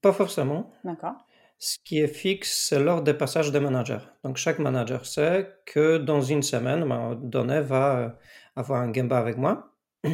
Pas 0.00 0.12
forcément. 0.12 0.70
D'accord. 0.84 1.16
Ce 1.58 1.76
qui 1.84 1.98
est 1.98 2.06
fixe, 2.06 2.68
c'est 2.68 2.78
l'ordre 2.78 3.02
des 3.02 3.14
passages 3.14 3.50
des 3.50 3.58
managers. 3.58 4.06
Donc 4.22 4.36
chaque 4.36 4.60
manager 4.60 5.06
sait 5.06 5.52
que 5.66 5.98
dans 5.98 6.22
une 6.22 6.44
semaine, 6.44 6.84
ma 6.84 7.16
donnée 7.16 7.60
va 7.60 7.98
euh, 7.98 8.08
avoir 8.54 8.80
un 8.82 8.92
Gemba 8.92 9.18
avec 9.18 9.36
moi. 9.38 9.72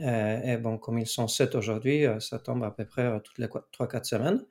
Euh, 0.00 0.40
et 0.42 0.56
bon, 0.56 0.78
comme 0.78 0.98
ils 0.98 1.06
sont 1.06 1.28
sept 1.28 1.54
aujourd'hui, 1.54 2.06
ça 2.18 2.38
tombe 2.38 2.64
à 2.64 2.70
peu 2.70 2.86
près 2.86 3.20
toutes 3.20 3.38
les 3.38 3.46
3-4 3.46 4.04
semaines. 4.04 4.42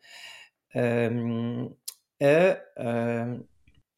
Et 2.21 2.53
euh, 2.79 3.35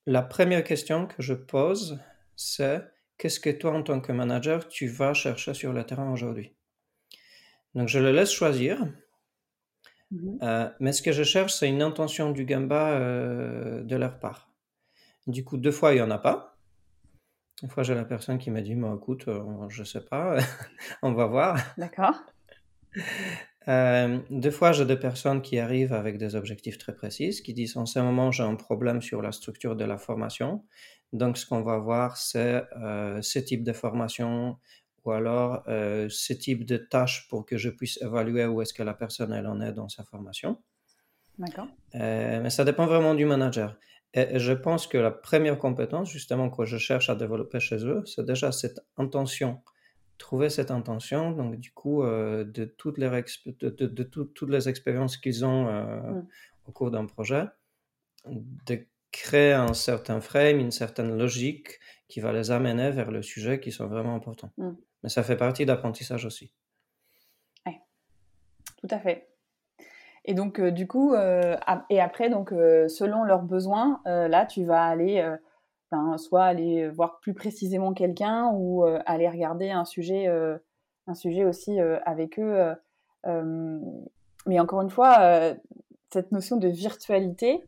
la 0.06 0.22
première 0.22 0.64
question 0.64 1.08
que 1.08 1.22
je 1.22 1.34
pose, 1.34 2.00
c'est 2.38 2.82
qu'est-ce 3.18 3.42
que 3.42 3.50
toi, 3.50 3.74
en 3.74 3.84
tant 3.84 4.00
que 4.00 4.14
manager, 4.14 4.68
tu 4.70 4.88
vas 4.88 5.14
chercher 5.14 5.54
sur 5.54 5.74
le 5.74 5.84
terrain 5.84 6.10
aujourd'hui? 6.10 6.56
Donc, 7.76 7.90
je 7.90 8.00
le 8.00 8.14
laisse 8.14 8.32
choisir. 8.32 8.88
Mhm. 10.12 10.40
Euh, 10.42 10.70
mais 10.80 10.94
ce 10.94 11.02
que 11.02 11.12
je 11.12 11.24
cherche, 11.24 11.54
c'est 11.54 11.68
une 11.68 11.82
intention 11.82 12.32
du 12.32 12.46
Gamba 12.46 12.92
euh, 12.92 13.84
de 13.84 13.96
leur 13.98 14.20
part. 14.20 14.50
Du 15.28 15.44
coup, 15.44 15.58
deux 15.58 15.72
fois, 15.72 15.92
il 15.92 15.96
n'y 15.96 16.02
en 16.02 16.12
a 16.12 16.18
pas. 16.18 16.58
Une 17.62 17.70
fois, 17.70 17.84
j'ai 17.84 17.94
la 17.94 18.06
personne 18.06 18.38
qui 18.38 18.52
m'a 18.52 18.62
dit, 18.62 18.72
écoute, 18.72 19.26
je 19.70 19.82
ne 19.82 19.86
sais 19.86 20.02
pas, 20.02 20.38
on 21.02 21.12
va 21.14 21.26
voir. 21.26 21.58
D'accord. 21.78 22.24
Euh, 23.68 24.20
deux 24.30 24.52
fois, 24.52 24.72
j'ai 24.72 24.86
des 24.86 24.98
personnes 24.98 25.42
qui 25.42 25.60
arrivent 25.60 25.94
avec 25.94 26.18
des 26.18 26.36
objectifs 26.36 26.78
très 26.78 26.94
précis, 26.94 27.42
qui 27.44 27.54
disent 27.54 27.78
en 27.78 27.86
ce 27.86 28.00
moment, 28.00 28.32
j'ai 28.32 28.44
un 28.44 28.56
problème 28.56 29.02
sur 29.02 29.22
la 29.22 29.32
structure 29.32 29.76
de 29.76 29.86
la 29.86 29.98
formation. 29.98 30.64
Donc, 31.14 31.38
ce 31.38 31.46
qu'on 31.46 31.62
va 31.62 31.78
voir, 31.78 32.18
c'est 32.18 32.64
euh, 32.82 33.22
ce 33.22 33.40
type 33.40 33.64
de 33.64 33.74
formation 33.74 34.58
ou 35.06 35.12
alors 35.12 35.64
euh, 35.68 36.08
ce 36.10 36.34
type 36.34 36.66
de 36.66 36.78
tâches 36.78 37.28
pour 37.30 37.46
que 37.46 37.58
je 37.58 37.70
puisse 37.70 38.02
évaluer 38.02 38.46
où 38.46 38.62
est-ce 38.62 38.74
que 38.74 38.84
la 38.84 38.94
personne 38.94 39.34
elle 39.34 39.48
en 39.48 39.60
est 39.62 39.74
dans 39.74 39.90
sa 39.90 40.04
formation. 40.04 40.62
D'accord. 41.38 41.68
mais 41.94 42.52
ça 42.52 42.64
dépend 42.64 42.86
vraiment 42.86 43.16
du 43.16 43.26
manager. 43.26 43.76
Et, 44.14 44.38
je 44.38 44.54
pense 44.54 44.86
que 44.86 44.98
la 44.98 45.10
première 45.10 45.58
compétence, 45.58 46.12
justement, 46.12 46.50
que 46.50 46.66
je 46.66 46.78
cherche 46.78 47.10
à 47.10 47.16
développer 47.16 47.60
chez 47.60 47.84
eux, 47.86 48.04
c'est 48.06 48.26
déjà 48.26 48.52
cette 48.52 48.80
intention 48.98 49.62
trouver 50.24 50.50
cette 50.50 50.72
intention, 50.72 51.32
donc 51.32 51.60
du 51.60 51.72
coup, 51.74 52.02
euh, 52.02 52.46
de, 52.46 52.64
toutes 52.64 52.98
les, 52.98 53.10
de, 53.10 54.04
toutes 54.04 54.50
les 54.50 54.70
expériences 54.70 55.18
qu'ils 55.18 55.44
ont 55.44 55.68
euh, 55.68 56.00
mmh. 56.00 56.28
au 56.68 56.72
cours 56.72 56.92
d'un 56.92 57.06
projet, 57.06 57.44
de 58.26 58.88
créer 59.12 59.52
un 59.52 59.74
certain 59.74 60.22
frame, 60.22 60.60
une 60.60 60.72
certaine 60.72 61.18
logique 61.18 61.78
qui 62.08 62.22
va 62.22 62.32
les 62.32 62.52
amener 62.52 62.90
vers 62.92 63.12
le 63.12 63.22
sujet 63.22 63.60
qui 63.60 63.74
sont 63.74 63.88
vraiment 63.88 64.16
importants. 64.16 64.54
Mmh. 64.58 64.72
Mais 65.04 65.10
ça 65.10 65.24
fait 65.24 65.36
partie 65.36 65.66
d'apprentissage 65.66 66.24
aussi. 66.24 66.54
Oui, 67.66 67.74
tout 68.78 68.88
à 68.92 69.00
fait. 69.00 69.28
Et 70.24 70.34
donc, 70.34 70.58
euh, 70.58 70.72
du 70.72 70.88
coup, 70.88 71.16
et 71.16 72.00
après, 72.00 72.30
donc, 72.30 72.52
selon 72.52 73.26
leurs 73.26 73.44
besoins, 73.44 74.02
là, 74.06 74.46
tu 74.46 74.64
vas 74.64 74.86
aller 74.86 75.36
soit 76.18 76.44
aller 76.44 76.90
voir 76.90 77.20
plus 77.20 77.34
précisément 77.34 77.94
quelqu'un 77.94 78.52
ou 78.54 78.86
euh, 78.86 79.00
aller 79.06 79.30
regarder 79.30 79.72
un 79.72 79.86
sujet, 79.86 80.28
euh, 80.28 80.58
aussi 81.08 81.80
euh, 81.80 82.00
avec 82.06 82.40
eux. 82.40 82.74
mais 84.46 84.60
encore 84.60 84.82
une 84.82 84.90
fois, 84.90 85.54
cette 86.12 86.32
notion 86.32 86.58
de 86.58 86.68
virtualité, 86.68 87.64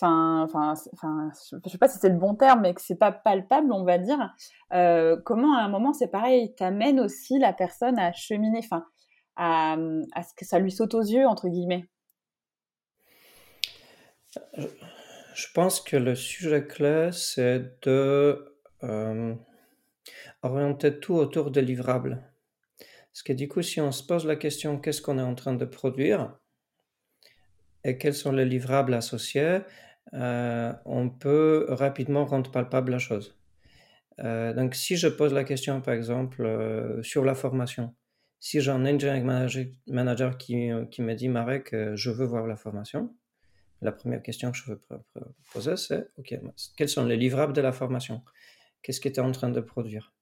je 0.00 0.06
ne 0.06 1.68
sais 1.68 1.78
pas 1.78 1.88
si 1.88 1.98
c'est 1.98 2.08
le 2.08 2.18
bon 2.18 2.34
terme, 2.34 2.60
mais 2.60 2.74
que 2.74 2.80
c'est 2.80 2.96
pas 2.98 3.12
palpable, 3.12 3.72
on 3.72 3.84
va 3.84 3.98
dire. 3.98 4.34
comment 5.24 5.54
à 5.56 5.62
un 5.62 5.68
moment 5.68 5.92
c'est 5.92 6.08
pareil, 6.08 6.54
t'amène 6.54 7.00
aussi 7.00 7.38
la 7.38 7.52
personne 7.52 7.98
à 7.98 8.12
cheminer, 8.12 8.60
à, 9.36 9.76
ce 9.76 10.34
que 10.34 10.44
ça 10.44 10.58
lui 10.58 10.70
saute 10.70 10.94
aux 10.94 11.02
yeux 11.02 11.26
entre 11.26 11.48
guillemets? 11.48 11.88
Pense 15.52 15.80
que 15.80 15.96
le 15.96 16.16
sujet 16.16 16.66
clé, 16.66 17.10
c'est 17.12 17.80
de 17.86 18.56
euh, 18.82 19.34
orienter 20.42 20.98
tout 20.98 21.14
autour 21.14 21.50
des 21.52 21.62
livrables. 21.62 22.20
Parce 23.12 23.22
que 23.22 23.32
du 23.32 23.46
coup, 23.46 23.62
si 23.62 23.80
on 23.80 23.92
se 23.92 24.02
pose 24.02 24.26
la 24.26 24.36
question 24.36 24.78
qu'est-ce 24.78 25.00
qu'on 25.00 25.18
est 25.18 25.22
en 25.22 25.36
train 25.36 25.54
de 25.54 25.64
produire? 25.64 26.36
Et 27.84 27.98
quels 27.98 28.14
sont 28.14 28.32
les 28.32 28.44
livrables 28.44 28.94
associés, 28.94 29.60
euh, 30.14 30.72
on 30.84 31.08
peut 31.08 31.66
rapidement 31.68 32.24
rendre 32.24 32.50
palpable 32.50 32.90
la 32.90 32.98
chose. 32.98 33.38
Euh, 34.18 34.52
donc, 34.52 34.74
si 34.74 34.96
je 34.96 35.06
pose 35.06 35.32
la 35.32 35.44
question, 35.44 35.80
par 35.80 35.94
exemple, 35.94 37.00
sur 37.02 37.24
la 37.24 37.36
formation, 37.36 37.94
si 38.40 38.60
j'ai 38.60 38.72
un 38.72 38.84
engineering 38.84 39.24
manager, 39.86 40.36
qui, 40.36 40.70
qui, 40.90 41.02
me 41.02 41.14
dit, 41.14 41.28
Marek, 41.28 41.74
je 41.94 42.10
veux 42.10 42.26
voir 42.26 42.46
la 42.46 42.56
formation, 42.56 43.14
la 43.80 43.92
première 43.92 44.22
question 44.22 44.50
que 44.50 44.58
je 44.58 44.64
veux 44.72 44.80
poser, 45.52 45.76
c'est 45.76 46.08
OK, 46.18 46.34
quels 46.76 46.88
sont 46.88 47.04
les 47.04 47.16
livrables 47.16 47.52
de 47.52 47.60
la 47.60 47.72
formation? 47.72 48.22
Qu'est-ce 48.82 49.00
que 49.00 49.08
tu 49.08 49.16
es 49.16 49.20
en 49.20 49.32
train 49.32 49.50
de 49.50 49.60
produire? 49.60 50.12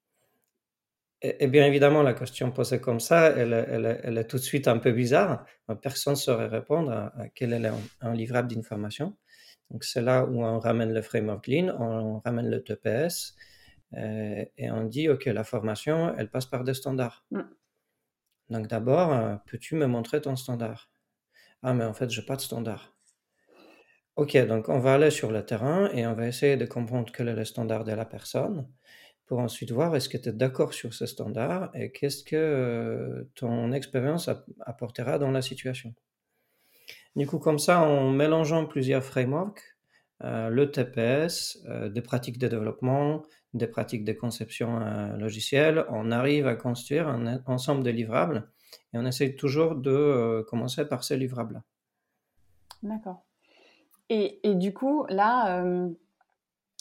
Et, 1.22 1.46
bien 1.46 1.64
évidemment, 1.64 2.02
la 2.02 2.12
question 2.12 2.52
posée 2.52 2.80
comme 2.80 3.00
ça, 3.00 3.30
elle, 3.30 3.52
elle, 4.02 4.18
est 4.18 4.26
tout 4.26 4.36
de 4.36 4.42
suite 4.42 4.68
un 4.68 4.78
peu 4.78 4.92
bizarre. 4.92 5.46
Personne 5.80 6.12
ne 6.12 6.18
saurait 6.18 6.46
répondre 6.46 6.92
à, 6.92 7.28
quel 7.34 7.54
est 7.54 7.70
un, 8.02 8.14
livrable 8.14 8.54
d'information. 8.54 9.16
Donc 9.70 9.82
c'est 9.82 10.02
là 10.02 10.24
où 10.24 10.44
on 10.44 10.58
ramène 10.60 10.92
le 10.92 11.02
framework 11.02 11.46
Lean, 11.48 11.74
on, 11.80 12.20
ramène 12.20 12.48
le 12.48 12.62
TPS 12.62 13.34
euh, 13.94 14.44
et, 14.56 14.70
on 14.70 14.84
dit 14.84 15.08
OK, 15.08 15.24
la 15.24 15.42
formation, 15.42 16.14
elle 16.16 16.30
passe 16.30 16.46
par 16.46 16.62
des 16.64 16.74
standards. 16.74 17.24
Mm. 17.30 17.40
Donc 18.50 18.68
d'abord, 18.68 19.12
euh, 19.12 19.36
peux-tu 19.46 19.74
me 19.74 19.86
montrer 19.86 20.20
ton 20.20 20.36
standard? 20.36 20.90
Ah, 21.62 21.74
mais 21.74 21.84
en 21.84 21.94
fait, 21.94 22.10
je 22.10 22.20
n'ai 22.20 22.26
pas 22.26 22.36
de 22.36 22.42
standard. 22.42 22.95
Ok, 24.16 24.34
donc 24.46 24.70
on 24.70 24.78
va 24.78 24.94
aller 24.94 25.10
sur 25.10 25.30
le 25.30 25.44
terrain 25.44 25.90
et 25.92 26.06
on 26.06 26.14
va 26.14 26.26
essayer 26.26 26.56
de 26.56 26.64
comprendre 26.64 27.12
quel 27.14 27.28
est 27.28 27.34
le 27.34 27.44
standard 27.44 27.84
de 27.84 27.92
la 27.92 28.06
personne 28.06 28.66
pour 29.26 29.40
ensuite 29.40 29.72
voir 29.72 29.94
est-ce 29.94 30.08
que 30.08 30.16
tu 30.16 30.30
es 30.30 30.32
d'accord 30.32 30.72
sur 30.72 30.94
ce 30.94 31.04
standard 31.04 31.70
et 31.74 31.92
qu'est-ce 31.92 32.24
que 32.24 32.34
euh, 32.34 33.24
ton 33.34 33.72
expérience 33.72 34.30
apportera 34.60 35.18
dans 35.18 35.30
la 35.30 35.42
situation. 35.42 35.94
Du 37.14 37.26
coup, 37.26 37.38
comme 37.38 37.58
ça, 37.58 37.80
en 37.82 38.10
mélangeant 38.10 38.64
plusieurs 38.64 39.04
frameworks, 39.04 39.76
euh, 40.24 40.48
le 40.48 40.70
TPS, 40.70 41.58
euh, 41.68 41.90
des 41.90 42.00
pratiques 42.00 42.38
de 42.38 42.48
développement, 42.48 43.22
des 43.52 43.66
pratiques 43.66 44.04
de 44.04 44.14
conception 44.14 44.78
logicielle, 45.18 45.84
on 45.90 46.10
arrive 46.10 46.46
à 46.46 46.54
construire 46.54 47.08
un 47.08 47.42
ensemble 47.44 47.82
de 47.82 47.90
livrables 47.90 48.50
et 48.94 48.98
on 48.98 49.04
essaye 49.04 49.36
toujours 49.36 49.74
de 49.74 50.42
commencer 50.48 50.86
par 50.86 51.04
ces 51.04 51.18
livrables-là. 51.18 51.62
D'accord. 52.82 53.26
Et, 54.08 54.54
du 54.54 54.72
coup, 54.72 55.04
là, 55.08 55.60
euh, 55.60 55.88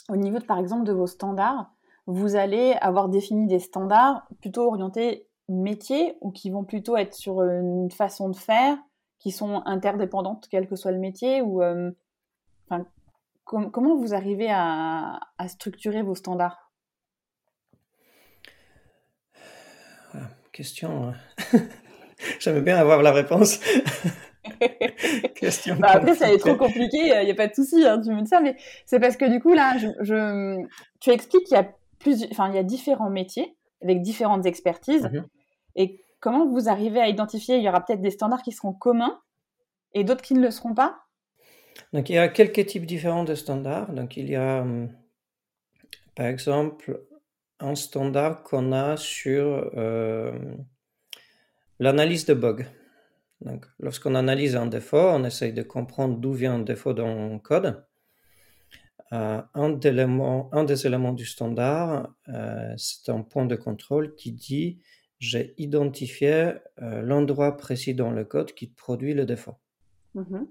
au 0.08 0.16
niveau, 0.16 0.38
de, 0.38 0.44
par 0.44 0.58
exemple, 0.58 0.84
de 0.84 0.92
vos 0.92 1.06
standards, 1.06 1.72
vous 2.06 2.36
allez 2.36 2.76
avoir 2.80 3.08
défini 3.08 3.46
des 3.48 3.58
standards 3.58 4.26
plutôt 4.40 4.68
orientés 4.68 5.26
métier 5.48 6.16
ou 6.20 6.30
qui 6.30 6.50
vont 6.50 6.64
plutôt 6.64 6.96
être 6.96 7.14
sur 7.14 7.42
une 7.42 7.90
façon 7.90 8.28
de 8.28 8.36
faire, 8.36 8.78
qui 9.18 9.32
sont 9.32 9.62
interdépendantes, 9.64 10.46
quel 10.50 10.68
que 10.68 10.76
soit 10.76 10.92
le 10.92 10.98
métier 10.98 11.42
ou, 11.42 11.62
euh, 11.62 11.90
Comment 13.44 13.94
vous 13.94 14.12
arrivez 14.12 14.48
à, 14.50 15.20
structurer 15.46 16.02
vos 16.02 16.16
standards? 16.16 16.72
Ah, 20.12 20.18
Question. 20.52 21.08
Hein. 21.08 21.14
J'aimerais 22.40 22.62
bien 22.62 22.76
avoir 22.76 23.02
la 23.02 23.12
réponse. 23.12 23.60
Question 25.34 25.76
bah, 25.76 25.88
après, 25.92 26.14
ça 26.14 26.32
est 26.32 26.38
trop 26.38 26.56
compliqué, 26.56 26.98
il 26.98 27.24
n'y 27.24 27.30
a 27.30 27.34
pas 27.34 27.48
de 27.48 27.54
souci, 27.54 27.84
hein, 27.84 28.00
tu 28.00 28.10
me 28.10 28.22
dis 28.22 28.28
ça, 28.28 28.40
mais 28.40 28.56
c'est 28.84 29.00
parce 29.00 29.16
que 29.16 29.24
du 29.24 29.40
coup, 29.40 29.52
là, 29.52 29.76
je, 29.78 30.64
tu 31.00 31.10
expliques 31.10 31.44
qu'il 31.44 31.56
y 31.56 31.60
a 31.60 31.68
plus, 31.98 32.26
enfin, 32.30 32.48
il 32.48 32.54
y 32.54 32.58
a 32.58 32.62
différents 32.62 33.10
métiers 33.10 33.56
avec 33.82 34.02
différentes 34.02 34.46
expertises. 34.46 35.10
Mhm. 35.12 35.26
Et 35.76 36.00
comment 36.20 36.46
vous 36.46 36.68
arrivez 36.68 37.00
à 37.00 37.08
identifier 37.08 37.56
Il 37.56 37.62
y 37.62 37.68
aura 37.68 37.84
peut-être 37.84 38.00
des 38.00 38.10
standards 38.10 38.42
qui 38.42 38.52
seront 38.52 38.72
communs 38.72 39.20
et 39.92 40.04
d'autres 40.04 40.22
qui 40.22 40.34
ne 40.34 40.40
le 40.40 40.50
seront 40.50 40.74
pas? 40.74 40.98
Donc, 41.92 42.08
il 42.10 42.14
y 42.14 42.18
a 42.18 42.28
quelques 42.28 42.66
types 42.66 42.86
différents 42.86 43.24
de 43.24 43.34
standards. 43.34 43.92
Donc, 43.92 44.16
il 44.16 44.30
y 44.30 44.36
a, 44.36 44.62
hum, 44.62 44.90
par 46.14 46.26
exemple, 46.26 47.00
un 47.60 47.74
standard 47.74 48.42
qu'on 48.42 48.72
a 48.72 48.96
sur 48.96 49.70
euh, 49.76 50.38
l'analyse 51.78 52.26
de 52.26 52.34
bugs. 52.34 52.64
Donc, 53.42 53.66
lorsqu'on 53.78 54.14
analyse 54.14 54.56
un 54.56 54.66
défaut, 54.66 54.96
on 54.96 55.24
essaye 55.24 55.52
de 55.52 55.62
comprendre 55.62 56.18
d'où 56.18 56.32
vient 56.32 56.54
un 56.54 56.60
défaut 56.60 56.94
dans 56.94 57.34
le 57.34 57.38
code. 57.38 57.84
un, 59.10 59.68
des 59.70 60.86
éléments 60.86 61.12
du 61.12 61.26
standard, 61.26 62.14
c'est 62.76 63.10
un 63.10 63.22
point 63.22 63.46
de 63.46 63.56
contrôle 63.56 64.14
qui 64.14 64.32
dit 64.32 64.80
j'ai 65.18 65.54
identifié 65.58 66.54
l'endroit 66.78 67.56
précis 67.56 67.94
dans 67.94 68.10
le 68.10 68.24
code 68.24 68.52
qui 68.52 68.66
produit 68.66 69.14
le 69.14 69.24
défaut. 69.24 69.56
Mm-hmm. 70.14 70.46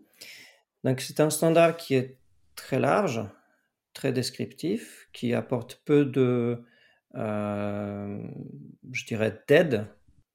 Donc 0.83 1.01
c'est 1.01 1.19
un 1.19 1.29
standard 1.29 1.77
qui 1.77 1.95
est 1.95 2.19
très 2.55 2.79
large, 2.79 3.21
très 3.93 4.11
descriptif, 4.13 5.09
qui 5.11 5.33
apporte 5.33 5.81
peu 5.85 6.05
de, 6.05 6.63
je 7.13 9.05
dirais, 9.07 9.41
d'aide 9.47 9.87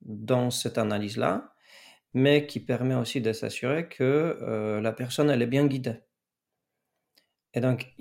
dans 0.02 0.50
cette 0.50 0.78
analyse-là, 0.78 1.49
mais 2.14 2.46
qui 2.46 2.60
permet 2.60 2.94
aussi 2.94 3.20
de 3.20 3.32
s'assurer 3.32 3.88
que 3.88 4.78
la 4.82 4.92
personne 4.92 5.30
elle 5.30 5.42
est 5.42 5.46
bien 5.46 5.66
guidée. 5.66 6.00
Et 7.54 7.60
donc, 7.60 7.92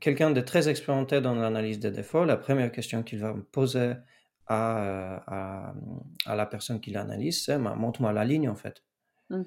quelqu'un 0.00 0.30
de 0.30 0.40
très 0.40 0.68
expérimenté 0.68 1.20
dans 1.20 1.34
l'analyse 1.34 1.78
des 1.78 1.90
défauts, 1.90 2.24
la 2.24 2.36
première 2.36 2.70
question 2.72 3.02
qu'il 3.02 3.18
va 3.18 3.34
poser 3.52 3.94
à, 4.46 5.74
à, 6.26 6.36
la 6.36 6.46
personne 6.46 6.80
qui 6.80 6.90
l'analyse, 6.90 7.44
c'est 7.44 7.58
bah, 7.58 7.74
montre-moi 7.76 8.12
la 8.12 8.24
ligne 8.24 8.48
en 8.48 8.56
fait. 8.56 8.82
Mmh. 9.30 9.42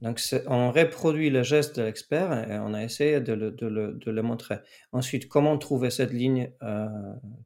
Donc, 0.00 0.20
on 0.46 0.70
reproduit 0.70 1.28
le 1.28 1.42
geste 1.42 1.76
de 1.76 1.82
l'expert 1.82 2.48
et 2.48 2.56
on 2.58 2.72
a 2.72 2.84
essayé 2.84 3.20
de 3.20 3.32
le, 3.32 3.50
de, 3.50 3.66
le, 3.66 3.94
de 3.94 4.10
le, 4.12 4.22
montrer. 4.22 4.58
Ensuite, 4.92 5.28
comment 5.28 5.58
trouver 5.58 5.90
cette 5.90 6.12
ligne, 6.12 6.52
euh, 6.62 6.86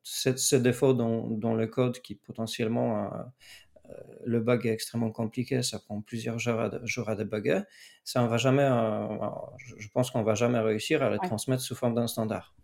ce, 0.03 0.57
défaut 0.57 0.93
dans, 0.93 1.29
dans, 1.31 1.55
le 1.55 1.67
code 1.67 1.99
qui 2.01 2.15
potentiellement 2.15 3.07
euh, 3.07 3.09
euh, 3.09 3.72
le 4.25 4.41
bug 4.41 4.67
est 4.67 4.73
extrêmement 4.73 5.11
compliqué, 5.11 5.63
ça 5.63 5.79
prend 5.79 6.01
plusieurs 6.01 6.39
jours 6.39 6.61
à, 6.61 6.71
jours 6.85 7.09
à 7.09 7.17
débugger. 7.17 7.61
Ça, 8.05 8.23
on 8.23 8.27
va 8.27 8.37
jamais, 8.37 8.63
euh, 8.63 9.07
je 9.79 9.89
pense 9.89 10.11
qu'on 10.11 10.23
va 10.23 10.35
jamais 10.35 10.59
réussir 10.59 11.03
à 11.03 11.11
le 11.11 11.19
transmettre 11.19 11.63
sous 11.63 11.75
forme 11.75 11.95
d'un 11.95 12.07
standard. 12.07 12.55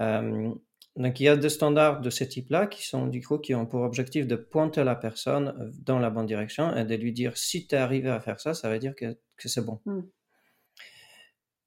Euh, 0.00 0.52
donc, 0.96 1.20
il 1.20 1.24
y 1.24 1.28
a 1.28 1.36
des 1.36 1.48
standards 1.48 2.00
de 2.00 2.10
ce 2.10 2.24
type-là 2.24 2.66
qui 2.66 2.86
sont 2.86 3.06
du 3.06 3.24
coup 3.24 3.38
qui 3.38 3.54
ont 3.54 3.66
pour 3.66 3.82
objectif 3.82 4.26
de 4.26 4.36
pointer 4.36 4.84
la 4.84 4.96
personne 4.96 5.72
dans 5.84 5.98
la 5.98 6.10
bonne 6.10 6.26
direction 6.26 6.74
et 6.76 6.84
de 6.84 6.94
lui 6.96 7.12
dire 7.12 7.36
si 7.36 7.66
tu 7.66 7.74
es 7.74 7.78
arrivé 7.78 8.10
à 8.10 8.20
faire 8.20 8.40
ça, 8.40 8.54
ça 8.54 8.68
veut 8.68 8.78
dire 8.78 8.94
que, 8.94 9.16
que 9.36 9.48
c'est 9.48 9.64
bon. 9.64 9.80
Hmm. 9.84 10.02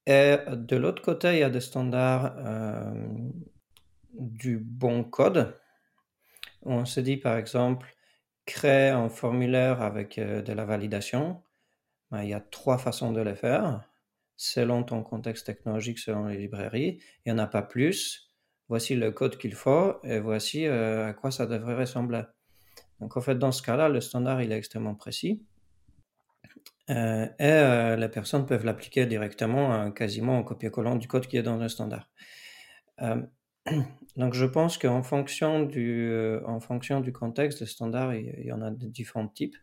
Et 0.05 0.35
de 0.51 0.75
l'autre 0.75 1.01
côté, 1.01 1.33
il 1.33 1.39
y 1.39 1.43
a 1.43 1.49
des 1.49 1.61
standards 1.61 2.35
du 4.13 4.57
bon 4.57 5.03
code. 5.03 5.57
On 6.63 6.85
se 6.85 6.99
dit 6.99 7.17
par 7.17 7.37
exemple, 7.37 7.95
créer 8.45 8.89
un 8.89 9.09
formulaire 9.09 9.81
avec 9.81 10.17
euh, 10.17 10.41
de 10.41 10.53
la 10.53 10.65
validation, 10.65 11.41
ben, 12.11 12.23
il 12.23 12.29
y 12.29 12.33
a 12.33 12.39
trois 12.39 12.77
façons 12.77 13.11
de 13.11 13.21
le 13.21 13.35
faire, 13.35 13.81
selon 14.37 14.83
ton 14.83 15.03
contexte 15.03 15.45
technologique, 15.45 15.99
selon 15.99 16.25
les 16.25 16.37
librairies. 16.37 16.99
Il 17.25 17.33
n'y 17.33 17.39
en 17.39 17.43
a 17.43 17.47
pas 17.47 17.61
plus. 17.61 18.31
Voici 18.69 18.95
le 18.95 19.11
code 19.11 19.37
qu'il 19.37 19.53
faut 19.53 19.99
et 20.03 20.19
voici 20.19 20.65
euh, 20.65 21.07
à 21.09 21.13
quoi 21.13 21.31
ça 21.31 21.45
devrait 21.45 21.75
ressembler. 21.75 22.23
Donc 22.99 23.17
en 23.17 23.21
fait, 23.21 23.35
dans 23.35 23.51
ce 23.51 23.61
cas-là, 23.61 23.89
le 23.89 24.01
standard, 24.01 24.39
est 24.41 24.51
extrêmement 24.51 24.95
précis. 24.95 25.45
Euh, 26.89 27.27
et 27.39 27.97
les 27.97 28.09
personnes 28.09 28.45
peuvent 28.45 28.65
l'appliquer 28.65 29.05
directement, 29.05 29.91
quasiment 29.91 30.37
en 30.37 30.43
copier-collant 30.43 30.95
du 30.95 31.07
code 31.07 31.27
qui 31.27 31.37
est 31.37 31.43
dans 31.43 31.57
le 31.57 31.69
standard. 31.69 32.09
Donc, 34.17 34.33
je 34.33 34.45
pense 34.45 34.77
qu'en 34.77 35.03
fonction 35.03 35.63
du, 35.63 36.09
euh, 36.09 36.41
en 36.45 36.59
fonction 36.59 37.01
du 37.01 37.11
contexte, 37.11 37.61
le 37.61 37.65
standard, 37.65 38.13
il, 38.13 38.45
y 38.45 38.51
en 38.51 38.61
a 38.61 38.71
de 38.71 38.87
différents 38.87 39.27
types. 39.27 39.55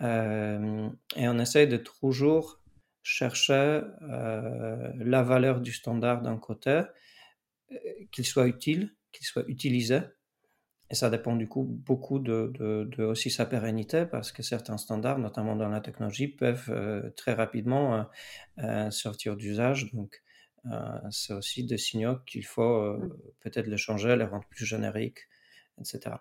Euh, 0.00 0.88
et 1.16 1.28
on 1.28 1.38
essaye 1.38 1.68
de 1.68 1.76
toujours 1.76 2.60
chercher 3.02 3.82
euh, 4.02 4.92
la 4.96 5.22
valeur 5.22 5.60
du 5.60 5.72
standard 5.72 6.22
d'un 6.22 6.38
côté, 6.38 6.82
qu'il 8.12 8.24
soit 8.24 8.46
utile, 8.46 8.94
qu'il 9.12 9.26
soit 9.26 9.44
utilisé. 9.48 10.00
Et 10.90 10.94
ça 10.94 11.10
dépend 11.10 11.34
du 11.34 11.48
coup 11.48 11.64
beaucoup 11.64 12.18
de, 12.18 12.52
de, 12.54 12.84
de, 12.84 13.04
aussi 13.04 13.30
sa 13.30 13.46
pérennité, 13.46 14.06
parce 14.06 14.32
que 14.32 14.42
certains 14.42 14.78
standards, 14.78 15.18
notamment 15.18 15.56
dans 15.56 15.68
la 15.68 15.80
technologie, 15.80 16.28
peuvent 16.28 17.12
très 17.16 17.34
rapidement 17.34 18.06
sortir 18.90 19.36
d'usage. 19.36 19.92
Donc, 19.92 20.22
c'est 21.10 21.32
aussi 21.32 21.64
des 21.64 21.78
signaux 21.78 22.16
qu'il 22.26 22.44
faut 22.44 22.62
euh, 22.62 22.96
mmh. 22.96 23.16
peut-être 23.40 23.66
les 23.66 23.76
changer, 23.76 24.16
les 24.16 24.24
rendre 24.24 24.46
plus 24.48 24.64
génériques, 24.64 25.28
etc. 25.78 26.16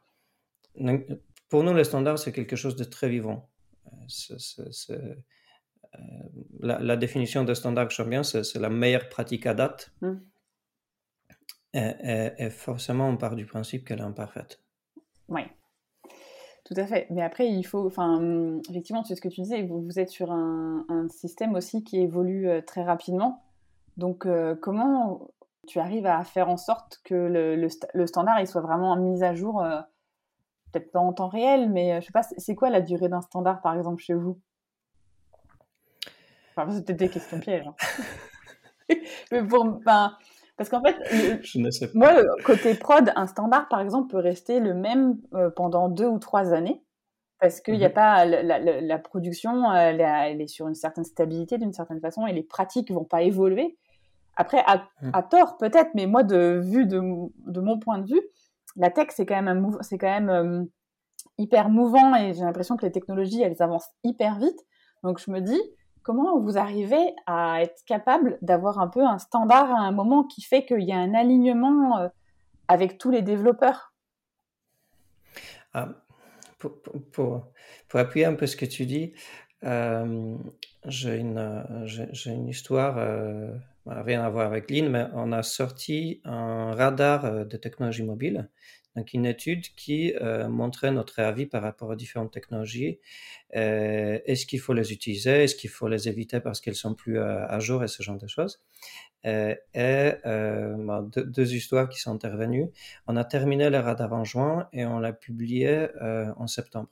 pour 1.49 1.63
nous, 1.63 1.73
le 1.73 1.84
standard, 1.84 2.19
c'est 2.19 2.32
quelque 2.32 2.56
chose 2.56 2.75
de 2.75 2.84
très 2.84 3.10
vivant. 3.10 3.49
Euh, 4.89 5.15
la, 6.60 6.95
définition 6.97 7.43
de 7.43 7.53
standard 7.53 7.88
que 7.88 7.93
j'aime 7.93 8.10
bien, 8.10 8.23
c'est 8.23 8.56
la 8.56 8.69
meilleure 8.69 9.10
pratique 9.10 9.45
à 9.45 9.53
date. 9.53 9.93
Mmh. 10.01 10.13
Et, 11.75 12.49
forcément, 12.51 13.10
on 13.10 13.17
part 13.17 13.36
du 13.36 13.45
principe 13.45 13.86
qu'elle 13.86 13.99
est 13.99 14.03
imparfaite. 14.03 14.62
Oui, 15.27 15.41
tout 16.65 16.75
à 16.77 16.86
fait. 16.86 17.08
Mais 17.10 17.21
après, 17.21 17.47
il 17.47 17.63
faut, 17.63 17.86
enfin, 17.86 18.60
effectivement, 18.69 19.03
c'est 19.03 19.15
ce 19.15 19.21
que 19.21 19.29
tu 19.29 19.41
disais, 19.41 19.63
vous, 19.63 19.82
vous 19.82 19.99
êtes 19.99 20.10
sur 20.10 20.32
un, 20.32 20.86
un, 20.89 21.08
système 21.10 21.56
aussi 21.56 21.84
qui 21.84 21.99
évolue 21.99 22.47
très 22.65 22.84
rapidement. 22.84 23.42
Donc, 23.97 24.25
euh, 24.25 24.56
comment 24.56 25.29
tu 25.67 25.79
arrives 25.79 26.06
à 26.06 26.23
faire 26.23 26.49
en 26.49 26.58
sorte 26.58 26.99
que 27.03 27.13
le, 27.15 28.08
standard 28.08 28.39
il 28.39 28.47
soit 28.47 28.62
vraiment 28.62 28.95
mis 28.97 29.23
à 29.23 29.34
jour, 29.34 29.63
euh, 29.63 29.79
peut-être 30.71 30.91
pas 30.91 30.99
en 30.99 31.13
temps 31.13 31.29
réel, 31.29 31.69
mais 31.69 31.93
euh, 31.93 32.01
je 32.01 32.08
sais 32.08 32.12
pas, 32.12 32.23
c'est 32.23 32.56
quoi 32.56 32.69
la 32.69 32.82
durée 32.82 33.08
d'un 33.08 33.21
standard 33.21 33.62
par 33.62 33.75
exemple 33.75 34.01
chez 34.01 34.13
vous? 34.13 34.39
Enfin, 36.56 36.69
c'est 36.71 36.86
peut-être 36.86 36.99
des 36.99 37.10
questions 37.10 37.39
pièges. 37.39 37.65
Hein. 37.67 37.75
mais 39.32 39.43
pour, 39.43 39.65
ben, 39.65 40.15
parce 40.58 40.69
qu'en 40.69 40.82
fait, 40.84 40.97
moi, 41.93 42.13
côté 42.43 42.75
prod, 42.75 43.12
un 43.15 43.27
standard 43.27 43.67
par 43.69 43.79
exemple 43.79 44.10
peut 44.10 44.19
rester 44.19 44.60
le 44.60 44.73
même 44.73 45.17
pendant 45.56 45.88
deux 45.88 46.08
ou 46.08 46.19
trois 46.19 46.53
années 46.53 46.84
parce 47.43 47.60
qu'il 47.60 47.77
n'y 47.77 47.84
a 47.84 47.89
mmh 47.89 47.93
pas 47.93 48.25
la, 48.25 48.99
production, 48.99 49.69
elle, 49.73 49.99
est 49.99 50.47
sur 50.47 50.69
une 50.69 50.75
certaine 50.75 51.03
stabilité 51.03 51.58
d'une 51.58 51.73
certaine 51.73 51.99
façon 51.99 52.25
et 52.25 52.32
les 52.32 52.41
pratiques 52.41 52.89
vont 52.89 53.03
pas 53.03 53.21
évoluer. 53.21 53.77
Après, 54.35 54.63
à, 54.65 54.87
mmh. 55.01 55.11
tort 55.29 55.57
peut-être, 55.57 55.91
mais 55.93 56.07
moi, 56.07 56.23
de 56.23 56.59
vue 56.63 56.85
de, 56.85 56.99
mon 56.99 57.79
point 57.79 57.99
de 57.99 58.07
vue, 58.07 58.21
la 58.75 58.89
tech, 58.89 59.07
c'est 59.11 59.25
quand 59.25 59.41
même, 59.41 59.77
c'est 59.81 59.97
quand 59.97 60.07
même 60.07 60.29
euh, 60.29 60.63
hyper 61.37 61.69
mouvant 61.69 62.15
et 62.15 62.33
j'ai 62.33 62.41
l'impression 62.41 62.75
que 62.75 62.85
les 62.85 62.91
technologies, 62.91 63.41
elles 63.41 63.61
avancent 63.61 63.89
hyper 64.03 64.39
vite. 64.39 64.59
Donc, 65.03 65.19
je 65.19 65.29
me 65.29 65.39
dis, 65.39 65.61
comment 66.01 66.39
vous 66.39 66.57
arrivez 66.57 67.13
à 67.27 67.61
être 67.61 67.83
capable 67.85 68.37
d'avoir 68.41 68.79
un 68.79 68.87
peu 68.87 69.05
un 69.05 69.19
standard 69.19 69.71
à 69.71 69.79
un 69.79 69.91
moment 69.91 70.23
qui 70.23 70.41
fait 70.41 70.65
qu'il 70.65 70.83
y 70.83 70.91
a 70.91 70.97
un 70.97 71.13
alignement 71.13 71.99
euh, 71.99 72.07
avec 72.67 72.97
tous 72.97 73.11
les 73.11 73.21
développeurs? 73.21 73.93
Ah, 75.73 75.89
pour, 76.59 76.71
pour, 77.11 77.99
appuyer 77.99 78.25
un 78.25 78.35
peu 78.35 78.47
ce 78.47 78.55
que 78.55 78.65
tu 78.65 78.85
dis, 78.85 79.13
euh, 79.63 80.37
j'ai 80.85 81.17
une, 81.17 81.65
une, 82.25 82.47
histoire 82.47 82.97
rien 83.85 84.23
à 84.23 84.29
voir 84.29 84.47
avec 84.47 84.69
Lean, 84.69 84.89
mais 84.89 85.05
on 85.13 85.31
a 85.31 85.43
sorti 85.43 86.21
un 86.23 86.73
radar 86.73 87.25
euh, 87.25 87.45
de 87.45 87.57
technologie 87.57 88.03
mobile, 88.03 88.49
donc 88.95 89.13
une 89.13 89.25
étude 89.25 89.65
qui 89.75 90.13
euh, 90.21 90.47
montrait 90.47 90.91
notre 90.91 91.19
avis 91.19 91.45
par 91.45 91.63
rapport 91.63 91.89
aux 91.89 91.95
différentes 91.95 92.31
technologies. 92.31 92.99
Euh, 93.55 94.19
est-ce 94.25 94.45
qu'il 94.45 94.59
faut 94.59 94.73
les 94.73 94.93
utiliser? 94.93 95.43
Est-ce 95.43 95.55
qu'il 95.55 95.69
faut 95.69 95.87
les 95.87 96.07
éviter 96.07 96.39
parce 96.39 96.61
qu'elles 96.61 96.75
sont 96.75 96.93
plus 96.93 97.19
à 97.19 97.59
jour 97.59 97.83
et 97.83 97.87
ce 97.87 98.03
genre 98.03 98.17
de 98.17 98.27
choses? 98.27 98.61
Et 99.25 99.55
deux, 100.25 101.25
deux, 101.25 101.53
histoires 101.53 101.87
qui 101.87 101.99
sont 101.99 102.11
intervenues. 102.11 102.69
On 103.07 103.15
a 103.15 103.23
terminé 103.23 103.69
le 103.69 103.79
radar 103.79 104.11
en 104.13 104.25
juin 104.25 104.67
et 104.73 104.85
on 104.85 104.99
l'a 104.99 105.13
publié 105.13 105.87
en 106.35 106.47
septembre. 106.47 106.89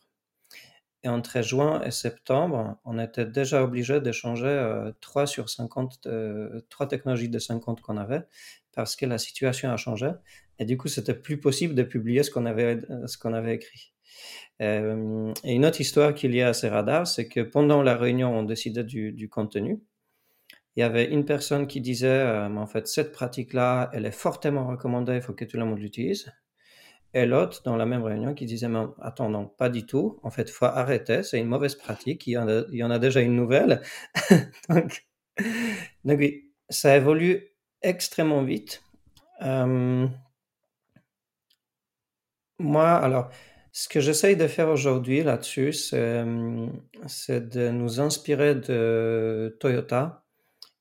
Et 1.03 1.09
entre 1.09 1.41
juin 1.41 1.81
et 1.83 1.91
septembre, 1.91 2.77
on 2.85 2.99
était 2.99 3.25
déjà 3.25 3.63
obligé 3.63 4.01
d'échanger 4.01 4.45
euh, 4.45 4.91
3 5.01 5.25
sur 5.25 5.49
50, 5.49 6.05
euh, 6.05 6.61
3 6.69 6.87
technologies 6.87 7.29
de 7.29 7.39
50 7.39 7.81
qu'on 7.81 7.97
avait 7.97 8.21
parce 8.73 8.95
que 8.95 9.05
la 9.05 9.17
situation 9.17 9.71
a 9.71 9.77
changé. 9.77 10.11
Et 10.59 10.65
du 10.65 10.77
coup, 10.77 10.87
c'était 10.87 11.15
plus 11.15 11.39
possible 11.39 11.75
de 11.75 11.83
publier 11.83 12.23
ce 12.23 12.31
qu'on 12.31 12.45
avait, 12.45 12.79
ce 13.07 13.17
qu'on 13.17 13.33
avait 13.33 13.55
écrit. 13.55 13.93
Euh, 14.61 15.33
et 15.43 15.53
une 15.53 15.65
autre 15.65 15.81
histoire 15.81 16.13
qu'il 16.13 16.35
y 16.35 16.41
a 16.41 16.49
à 16.49 16.53
ces 16.53 16.69
radars, 16.69 17.07
c'est 17.07 17.27
que 17.27 17.41
pendant 17.41 17.81
la 17.81 17.95
réunion, 17.97 18.37
on 18.37 18.43
décidait 18.43 18.83
du, 18.83 19.29
contenu. 19.29 19.81
Il 20.75 20.81
y 20.81 20.83
avait 20.83 21.05
une 21.05 21.25
personne 21.25 21.67
qui 21.67 21.81
disait, 21.81 22.07
euh, 22.07 22.47
en 22.47 22.67
fait, 22.67 22.87
cette 22.87 23.11
pratique-là, 23.11 23.89
elle 23.93 24.05
est 24.05 24.11
fortement 24.11 24.67
recommandée, 24.67 25.15
il 25.15 25.21
faut 25.21 25.33
que 25.33 25.45
tout 25.45 25.57
le 25.57 25.65
monde 25.65 25.79
l'utilise 25.79 26.31
et 27.13 27.25
l'autre 27.25 27.61
dans 27.63 27.75
la 27.75 27.85
même 27.85 28.03
réunion 28.03 28.33
qui 28.33 28.45
disait 28.45 28.69
mais 28.69 28.85
attends 29.01 29.29
non 29.29 29.47
pas 29.47 29.69
du 29.69 29.85
tout. 29.85 30.19
En 30.23 30.31
fait 30.31 30.49
faut 30.49 30.65
arrêter 30.65 31.23
c'est 31.23 31.39
une 31.39 31.47
mauvaise 31.47 31.75
pratique. 31.75 32.27
Il 32.27 32.31
y 32.31 32.37
en 32.37 32.47
a, 32.47 32.63
il 32.71 32.77
y 32.77 32.83
en 32.83 32.91
a 32.91 32.99
déjà 32.99 33.21
une 33.21 33.35
nouvelle. 33.35 33.81
Donc, 34.69 35.05
oui 36.05 36.51
ça 36.69 36.95
évolue 36.95 37.49
extrêmement 37.81 38.43
vite. 38.43 38.83
Euh, 39.41 40.07
moi 42.59 42.91
alors 42.91 43.29
ce 43.73 43.87
que 43.89 43.99
j'essaye 43.99 44.35
de 44.35 44.47
faire 44.47 44.69
aujourd'hui 44.69 45.23
là-dessus 45.23 45.73
c'est 45.73 47.49
de 47.49 47.69
nous 47.69 47.99
inspirer 47.99 48.55
de 48.55 49.57
Toyota 49.59 50.25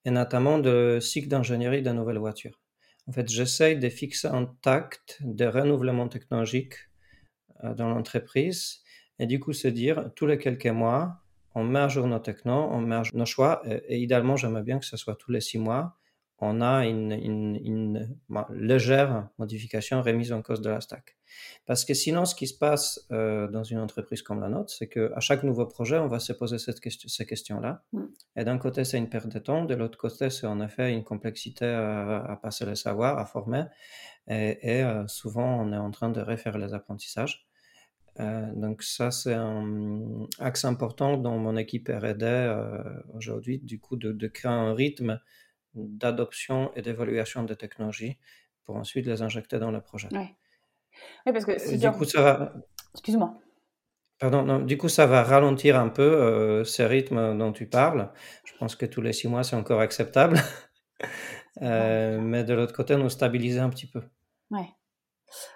et 0.04 0.10
notamment 0.10 0.58
de 0.58 0.98
cycle 1.00 1.28
d'ingénierie 1.28 1.82
de 1.82 1.90
nouvelles 1.90 2.18
voitures. 2.18 2.59
En 3.10 3.12
fait, 3.12 3.28
j'essaye 3.28 3.76
de 3.76 3.88
fixer 3.88 4.28
un 4.28 4.46
tact 4.62 5.18
de 5.20 5.44
renouvellement 5.44 6.06
technologique 6.06 6.74
euh, 7.64 7.74
dans 7.74 7.88
l'entreprise 7.88 8.84
et 9.18 9.26
du 9.26 9.40
coup 9.40 9.52
se 9.52 9.66
dire 9.66 10.12
tous 10.14 10.26
les 10.26 10.38
quelques 10.38 10.68
mois, 10.68 11.20
on 11.56 11.64
met 11.64 11.80
à 11.80 11.88
jour 11.88 12.06
nos 12.06 12.20
technos, 12.20 12.68
on 12.70 12.80
met 12.80 12.94
à 12.94 13.02
jour 13.02 13.18
nos 13.18 13.26
choix 13.26 13.62
et, 13.64 13.98
idéalement, 13.98 14.36
j'aimerais 14.36 14.62
bien 14.62 14.78
que 14.78 14.86
ce 14.86 14.96
soit 14.96 15.16
tous 15.16 15.32
les 15.32 15.40
six 15.40 15.58
mois, 15.58 15.98
on 16.40 16.60
a 16.60 16.86
une, 16.86 17.12
une, 17.12 18.16
légère 18.50 19.28
modification, 19.38 20.02
remise 20.02 20.32
en 20.32 20.42
cause 20.42 20.60
de 20.60 20.70
la 20.70 20.80
stack. 20.80 21.16
Parce 21.66 21.84
que 21.84 21.94
sinon, 21.94 22.24
ce 22.24 22.34
qui 22.34 22.46
se 22.46 22.56
passe 22.56 23.06
euh, 23.12 23.46
dans 23.48 23.62
une 23.62 23.78
entreprise 23.78 24.22
comme 24.22 24.40
la 24.40 24.48
nôtre, 24.48 24.72
c'est 24.72 24.88
qu'à 24.88 25.20
chaque 25.20 25.42
nouveau 25.42 25.66
projet, 25.66 25.98
on 25.98 26.08
va 26.08 26.18
se 26.18 26.32
poser 26.32 26.58
cette 26.58 26.80
question, 26.80 27.08
ces 27.08 27.26
questions-là. 27.26 27.82
Mm. 27.92 28.04
Et 28.36 28.44
d'un 28.44 28.58
côté, 28.58 28.84
c'est 28.84 28.98
une 28.98 29.08
perte 29.08 29.28
de 29.28 29.38
temps, 29.38 29.64
de 29.64 29.74
l'autre 29.74 29.98
côté, 29.98 30.30
c'est 30.30 30.46
en 30.46 30.60
effet 30.60 30.92
une 30.92 31.04
complexité 31.04 31.66
à, 31.66 32.38
passer 32.42 32.64
le 32.64 32.74
savoir, 32.74 33.18
à 33.18 33.26
former. 33.26 33.64
Et, 34.28 34.82
euh, 34.82 35.06
souvent, 35.08 35.60
on 35.60 35.72
est 35.72 35.76
en 35.78 35.90
train 35.90 36.10
de 36.10 36.20
refaire 36.20 36.56
les 36.56 36.72
apprentissages. 36.72 37.46
Euh, 38.18 38.50
donc 38.54 38.82
ça, 38.82 39.10
c'est 39.10 39.34
un 39.34 40.26
axe 40.38 40.64
important 40.64 41.16
dans 41.16 41.38
mon 41.38 41.56
équipe 41.56 41.88
R&D 41.88 42.54
aujourd'hui, 43.14 43.58
du 43.58 43.78
coup, 43.78 43.96
de, 43.96 44.12
de, 44.12 44.26
créer 44.26 44.50
un 44.50 44.74
rythme 44.74 45.20
d'adoption 45.74 46.72
et 46.74 46.82
d'évaluation 46.82 47.42
des 47.44 47.56
technologies 47.56 48.18
pour 48.64 48.76
ensuite 48.76 49.06
les 49.06 49.22
injecter 49.22 49.58
dans 49.58 49.70
le 49.70 49.80
projet. 49.80 50.08
Oui, 50.12 51.32
parce 51.32 51.44
que 51.44 51.58
si 51.58 51.78
du 51.78 51.90
coup, 51.90 52.04
ça 52.04 52.22
va. 52.22 52.52
Excuse-moi. 52.94 53.38
Pardon, 54.18 54.42
non, 54.42 54.58
du 54.58 54.76
coup, 54.76 54.88
ça 54.88 55.06
va 55.06 55.22
ralentir 55.22 55.78
un 55.78 55.88
peu 55.88 56.02
euh, 56.02 56.64
ces 56.64 56.84
rythmes 56.84 57.38
dont 57.38 57.52
tu 57.52 57.66
parles. 57.66 58.12
Je 58.44 58.52
pense 58.58 58.76
que 58.76 58.84
tous 58.84 59.00
les 59.00 59.14
six 59.14 59.28
mois, 59.28 59.44
c'est 59.44 59.56
encore 59.56 59.80
acceptable. 59.80 60.38
euh, 61.62 62.20
mais 62.20 62.44
de 62.44 62.52
l'autre 62.52 62.74
côté, 62.74 62.96
nous 62.96 63.08
stabiliser 63.08 63.60
un 63.60 63.70
petit 63.70 63.86
peu. 63.86 64.02
Ouais. 64.50 64.68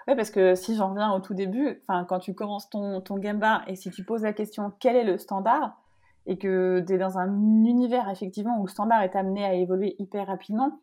Ouais, 0.07 0.17
parce 0.17 0.31
que 0.31 0.55
si 0.55 0.77
j'en 0.77 0.91
reviens 0.91 1.13
au 1.13 1.21
tout 1.21 1.35
début, 1.35 1.83
quand 2.09 2.21
tu 2.21 2.35
commences 2.35 2.71
ton, 2.71 3.01
ton 3.01 3.19
Gamba 3.19 3.63
et 3.67 3.77
si 3.77 3.91
tu 3.91 4.05
poses 4.05 4.23
la 4.23 4.33
question 4.33 4.73
quel 4.81 4.97
est 4.97 5.05
le 5.05 5.19
standard, 5.19 5.77
et 6.27 6.39
que 6.39 6.83
tu 6.87 6.95
es 6.95 6.99
dans 6.99 7.19
un 7.19 7.29
univers 7.65 8.09
effectivement 8.09 8.59
où 8.59 8.67
le 8.67 8.71
standard 8.71 9.03
est 9.03 9.17
amené 9.17 9.45
à 9.45 9.55
évoluer 9.55 9.97
hyper 9.99 10.27
rapidement, 10.27 10.81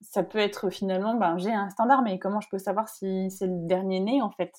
ça 0.00 0.22
peut 0.22 0.38
être 0.38 0.70
finalement, 0.70 1.14
ben, 1.14 1.38
j'ai 1.38 1.52
un 1.52 1.70
standard, 1.70 2.02
mais 2.02 2.18
comment 2.18 2.40
je 2.40 2.48
peux 2.48 2.58
savoir 2.58 2.88
si 2.88 3.30
c'est 3.30 3.46
le 3.46 3.66
dernier 3.66 4.00
né 4.00 4.22
en 4.22 4.30
fait? 4.30 4.52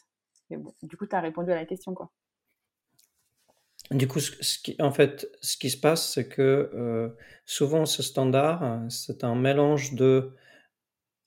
Du 0.49 0.97
coup, 0.97 1.05
tu 1.05 1.15
as 1.15 1.21
répondu 1.21 1.51
à 1.51 1.55
la 1.55 1.65
question. 1.65 1.93
quoi. 1.93 2.12
Du 3.91 4.08
coup, 4.08 4.19
ce 4.19 4.60
qui, 4.60 4.75
en 4.79 4.91
fait, 4.91 5.27
ce 5.41 5.58
qui 5.58 5.69
se 5.69 5.79
passe, 5.79 6.13
c'est 6.13 6.27
que 6.27 6.71
euh, 6.73 7.10
souvent 7.45 7.86
ce 7.86 8.03
standard, 8.03 8.82
c'est 8.89 9.23
un 9.23 9.36
mélange 9.36 9.93
de 9.93 10.36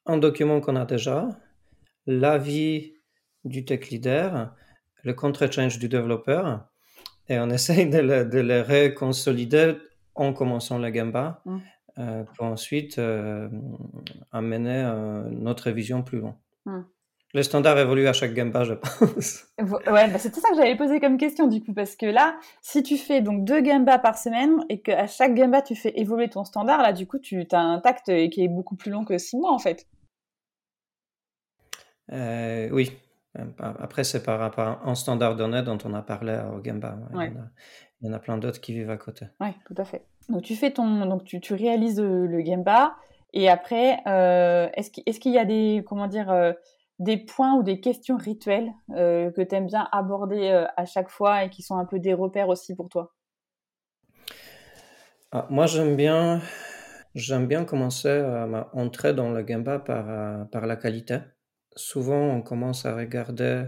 un 0.07 0.17
document 0.19 0.61
qu'on 0.61 0.77
a 0.77 0.85
déjà, 0.85 1.29
l'avis 2.07 2.95
du 3.45 3.65
tech 3.65 3.91
leader, 3.91 4.55
le 5.03 5.15
contre-change 5.15 5.79
du 5.79 5.89
développeur, 5.89 6.69
et 7.33 7.39
on 7.39 7.51
essaye 7.51 7.89
de 7.89 7.99
le, 7.99 8.25
de 8.25 8.41
le 8.41 8.61
reconsolider 8.61 9.75
en 10.15 10.33
commençant 10.33 10.79
la 10.79 10.91
Gamba. 10.91 11.43
Mmh. 11.45 11.59
Euh, 11.99 12.25
pour 12.37 12.47
ensuite 12.47 12.99
euh, 12.99 13.51
amener 14.33 14.83
euh, 14.83 15.29
notre 15.31 15.71
vision 15.71 16.03
plus 16.03 16.21
loin. 16.21 16.39
Hmm. 16.65 16.85
Le 17.35 17.43
standard 17.43 17.79
évolue 17.79 18.07
à 18.07 18.15
chaque 18.15 18.33
Gamba, 18.33 18.65
je 18.65 18.73
pense. 18.73 19.45
Ouais, 19.61 20.09
bah 20.11 20.19
c'était 20.19 20.41
ça 20.41 20.49
que 20.49 20.57
j'avais 20.57 20.75
posé 20.75 21.01
comme 21.01 21.19
question 21.19 21.49
du 21.49 21.63
coup, 21.63 21.75
parce 21.75 21.95
que 21.95 22.07
là, 22.07 22.39
si 22.63 22.83
tu 22.83 22.97
fais 22.97 23.21
donc 23.21 23.45
deux 23.45 23.61
Gamba 23.61 23.99
par 23.99 24.17
semaine 24.17 24.65
et 24.71 24.81
qu'à 24.81 25.07
chaque 25.07 25.35
Gamba 25.35 25.61
tu 25.61 25.77
fais 25.77 25.93
évoluer 26.01 26.31
ton 26.31 26.45
standard, 26.45 26.81
là 26.81 26.95
du 26.95 27.07
coup 27.07 27.19
tu 27.19 27.47
as 27.53 27.61
un 27.61 27.79
tact 27.79 28.07
qui 28.31 28.43
est 28.43 28.49
beaucoup 28.49 28.77
plus 28.77 28.91
long 28.91 29.05
que 29.05 29.19
six 29.19 29.37
mois 29.37 29.53
en 29.53 29.59
fait. 29.59 29.87
oui. 32.11 32.91
Après, 33.59 34.05
c'est 34.05 34.23
par 34.23 34.39
rapport 34.39 34.67
à 34.67 34.81
un 34.85 34.95
standard 34.95 35.37
donné 35.37 35.63
dont 35.63 35.79
on 35.85 35.95
a 35.95 36.03
parlé 36.03 36.39
au 36.55 36.61
Gamba. 36.61 36.99
Il 37.15 38.09
y 38.09 38.11
en 38.11 38.13
a 38.13 38.19
plein 38.19 38.37
d'autres 38.37 38.61
qui 38.61 38.75
vivent 38.75 38.91
à 38.91 38.97
côté. 38.97 39.27
Oui, 39.41 39.49
tout 39.65 39.75
à 39.77 39.85
fait. 39.85 40.05
Donc 40.29 40.43
tu 40.43 40.55
fais 40.55 40.73
ton, 40.73 41.07
donc 41.07 41.25
tu, 41.25 41.41
tu 41.41 41.55
réalises 41.55 42.01
le, 42.01 42.27
le 42.27 42.45
Gemba 42.45 42.97
et 43.33 43.49
après, 43.49 43.99
euh, 44.07 44.69
est-ce 44.75 44.91
qu'il 44.91 45.05
est 45.07 45.35
y 45.35 45.39
a 45.39 45.45
des, 45.45 45.83
comment 45.87 46.07
dire, 46.07 46.31
euh, 46.31 46.53
des 46.99 47.17
points 47.17 47.55
ou 47.55 47.63
des 47.63 47.81
questions 47.81 48.17
rituelles 48.17 48.71
euh, 48.91 49.31
que 49.31 49.41
tu 49.41 49.55
aimes 49.55 49.67
bien 49.67 49.89
aborder 49.93 50.67
à 50.77 50.85
chaque 50.85 51.09
fois 51.09 51.45
et 51.45 51.51
qui 51.51 51.63
sont 51.63 51.77
un 51.77 51.87
peu 51.87 51.99
des 51.99 52.13
repères 52.13 52.49
aussi 52.49 52.75
pour 52.75 52.89
toi? 52.89 53.15
Ah, 55.33 55.47
Moi, 55.49 55.67
j'aime 55.67 55.97
bien, 55.97 56.43
j'aime 57.15 57.47
bien 57.47 57.65
commencer 57.65 58.11
à 58.11 58.69
entrer 58.75 59.15
dans 59.15 59.31
le 59.31 59.47
Gemba 59.47 59.79
par, 59.79 60.49
par 60.51 60.67
la 60.67 60.77
qualité. 60.77 61.19
Souvent, 61.77 62.31
on 62.31 62.43
commence 62.43 62.87
à 62.87 62.95
regarder 62.95 63.67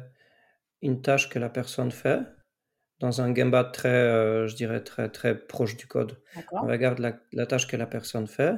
une 0.83 1.01
tâche 1.03 1.29
que 1.29 1.39
la 1.39 1.49
personne 1.49 1.91
fait 1.91 2.21
dans 3.01 3.21
un 3.21 3.35
Gemba 3.35 3.65
très, 3.65 3.89
euh, 3.89 4.47
je 4.47 4.55
dirais, 4.55 4.83
très, 4.83 5.09
très 5.09 5.37
proche 5.37 5.77
du 5.77 5.87
code. 5.87 6.21
On 6.53 6.67
regarde 6.67 6.99
la, 7.01 7.47
tâche 7.47 7.67
que 7.67 7.77
la 7.77 7.87
personne 7.87 8.27
fait 8.27 8.55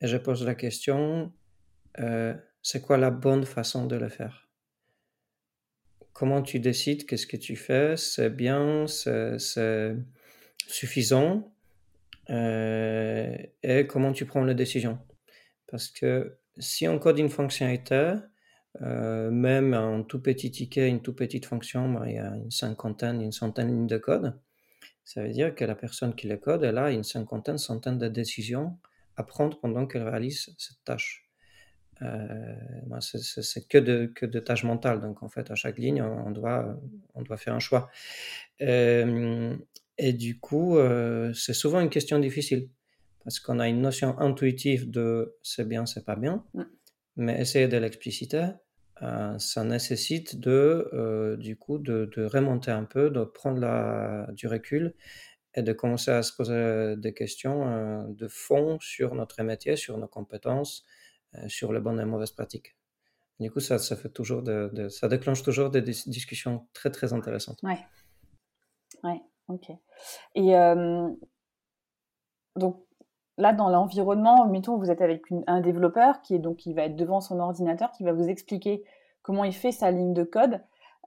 et 0.00 0.06
je 0.06 0.16
pose 0.16 0.44
la 0.44 0.54
question, 0.54 1.32
euh, 2.00 2.34
c'est 2.62 2.80
quoi 2.80 2.96
la 2.96 3.10
bonne 3.10 3.44
façon 3.44 3.86
de 3.86 3.96
le 3.96 4.08
faire? 4.08 4.48
Comment 6.12 6.42
tu 6.42 6.60
décides 6.60 7.06
qu'est-ce 7.06 7.26
que 7.26 7.36
tu 7.36 7.56
fais? 7.56 7.96
C'est 7.96 8.30
bien, 8.30 8.86
c'est 8.86 9.36
suffisant? 10.66 11.52
Euh, 12.30 13.36
et 13.62 13.86
comment 13.86 14.12
tu 14.12 14.24
prends 14.24 14.44
les 14.44 14.54
décisions? 14.54 14.98
Parce 15.66 15.88
que 15.88 16.38
si 16.58 16.88
on 16.88 16.98
code 16.98 17.18
une 17.18 17.28
fonctionnalité, 17.28 18.14
euh, 18.82 19.30
même 19.30 19.74
un 19.74 20.02
tout 20.02 20.20
petit 20.20 20.50
ticket, 20.50 20.88
une 20.88 21.00
toute 21.00 21.16
petite 21.16 21.46
fonction, 21.46 22.04
il 22.04 22.14
y 22.14 22.18
a 22.18 22.34
une 22.36 22.50
cinquantaine, 22.50 23.20
une 23.20 23.32
centaine 23.32 23.68
de 23.68 23.72
lignes 23.72 23.86
de 23.86 23.98
code. 23.98 24.38
Ça 25.04 25.22
veut 25.22 25.30
dire 25.30 25.54
que 25.54 25.64
la 25.64 25.74
personne 25.74 26.14
qui 26.14 26.26
le 26.26 26.36
code, 26.36 26.64
elle 26.64 26.78
a 26.78 26.90
une 26.90 27.04
cinquantaine, 27.04 27.58
centaine 27.58 27.98
de 27.98 28.08
décisions 28.08 28.78
à 29.16 29.22
prendre 29.22 29.60
pendant 29.60 29.86
qu'elle 29.86 30.02
réalise 30.02 30.54
cette 30.58 30.82
tâche. 30.84 31.28
Euh, 32.02 32.54
c'est 33.00 33.68
que 33.68 33.78
de, 33.78 34.06
que 34.06 34.26
de 34.26 34.40
tâches 34.40 34.64
mentales. 34.64 35.00
Donc, 35.00 35.22
en 35.22 35.28
fait, 35.28 35.50
à 35.50 35.54
chaque 35.54 35.78
ligne, 35.78 36.02
on 36.02 36.30
doit, 36.30 36.76
on 37.14 37.22
doit 37.22 37.36
faire 37.36 37.54
un 37.54 37.60
choix. 37.60 37.90
Euh, 38.62 39.56
et 39.98 40.12
du 40.12 40.40
coup, 40.40 40.76
c'est 41.34 41.54
souvent 41.54 41.80
une 41.80 41.90
question 41.90 42.18
difficile 42.18 42.68
parce 43.22 43.40
qu'on 43.40 43.58
a 43.58 43.68
une 43.68 43.80
notion 43.80 44.18
intuitive 44.18 44.90
de 44.90 45.36
c'est 45.42 45.66
bien, 45.66 45.86
c'est 45.86 46.04
pas 46.04 46.16
bien. 46.16 46.44
Mais 47.16 47.40
essayer 47.40 47.68
de 47.68 47.76
l'expliciter, 47.76 48.48
euh, 49.02 49.38
ça 49.38 49.64
nécessite 49.64 50.38
de, 50.38 50.88
euh, 50.92 51.36
du 51.36 51.56
coup, 51.56 51.78
de, 51.78 52.08
remonter 52.26 52.70
un 52.70 52.84
peu, 52.84 53.10
de 53.10 53.24
prendre 53.24 53.58
la, 53.58 54.28
du 54.32 54.46
recul 54.46 54.94
et 55.54 55.62
de 55.62 55.72
commencer 55.72 56.10
à 56.10 56.22
se 56.22 56.32
poser 56.32 56.96
des 56.96 57.12
questions 57.14 57.68
euh, 57.68 58.04
de 58.08 58.28
fond 58.28 58.78
sur 58.80 59.14
notre 59.14 59.42
métier, 59.42 59.76
sur 59.76 59.98
nos 59.98 60.08
compétences, 60.08 60.84
sur 61.48 61.72
les 61.72 61.80
bonnes 61.80 62.00
et 62.00 62.04
mauvaises 62.04 62.30
pratiques. 62.30 62.76
Du 63.40 63.50
coup, 63.50 63.58
ça, 63.58 63.78
ça, 63.78 63.96
fait 63.96 64.10
toujours 64.10 64.44
ça 64.90 65.08
déclenche 65.08 65.42
toujours 65.42 65.70
des 65.70 65.82
discussions 65.82 66.68
très, 66.72 66.90
très 66.90 67.12
intéressantes. 67.12 67.60
Ouais. 67.64 67.78
Ouais, 69.02 69.20
ok. 69.48 69.70
Et 70.36 70.52
donc, 72.56 72.83
là, 73.38 73.52
dans 73.52 73.68
l'environnement, 73.68 74.46
mettons, 74.46 74.76
vous 74.76 74.90
êtes 74.90 75.02
avec 75.02 75.22
un 75.46 75.60
développeur 75.60 76.22
qui 76.22 76.34
est 76.34 76.38
donc 76.38 76.66
va 76.68 76.84
être 76.84 76.96
devant 76.96 77.20
son 77.20 77.40
ordinateur, 77.40 77.90
qui 77.92 78.04
va 78.04 78.12
vous 78.12 78.28
expliquer 78.28 78.84
comment 79.22 79.44
il 79.44 79.54
fait 79.54 79.72
sa 79.72 79.90
ligne 79.90 80.14
de 80.14 80.24
code. 80.24 80.60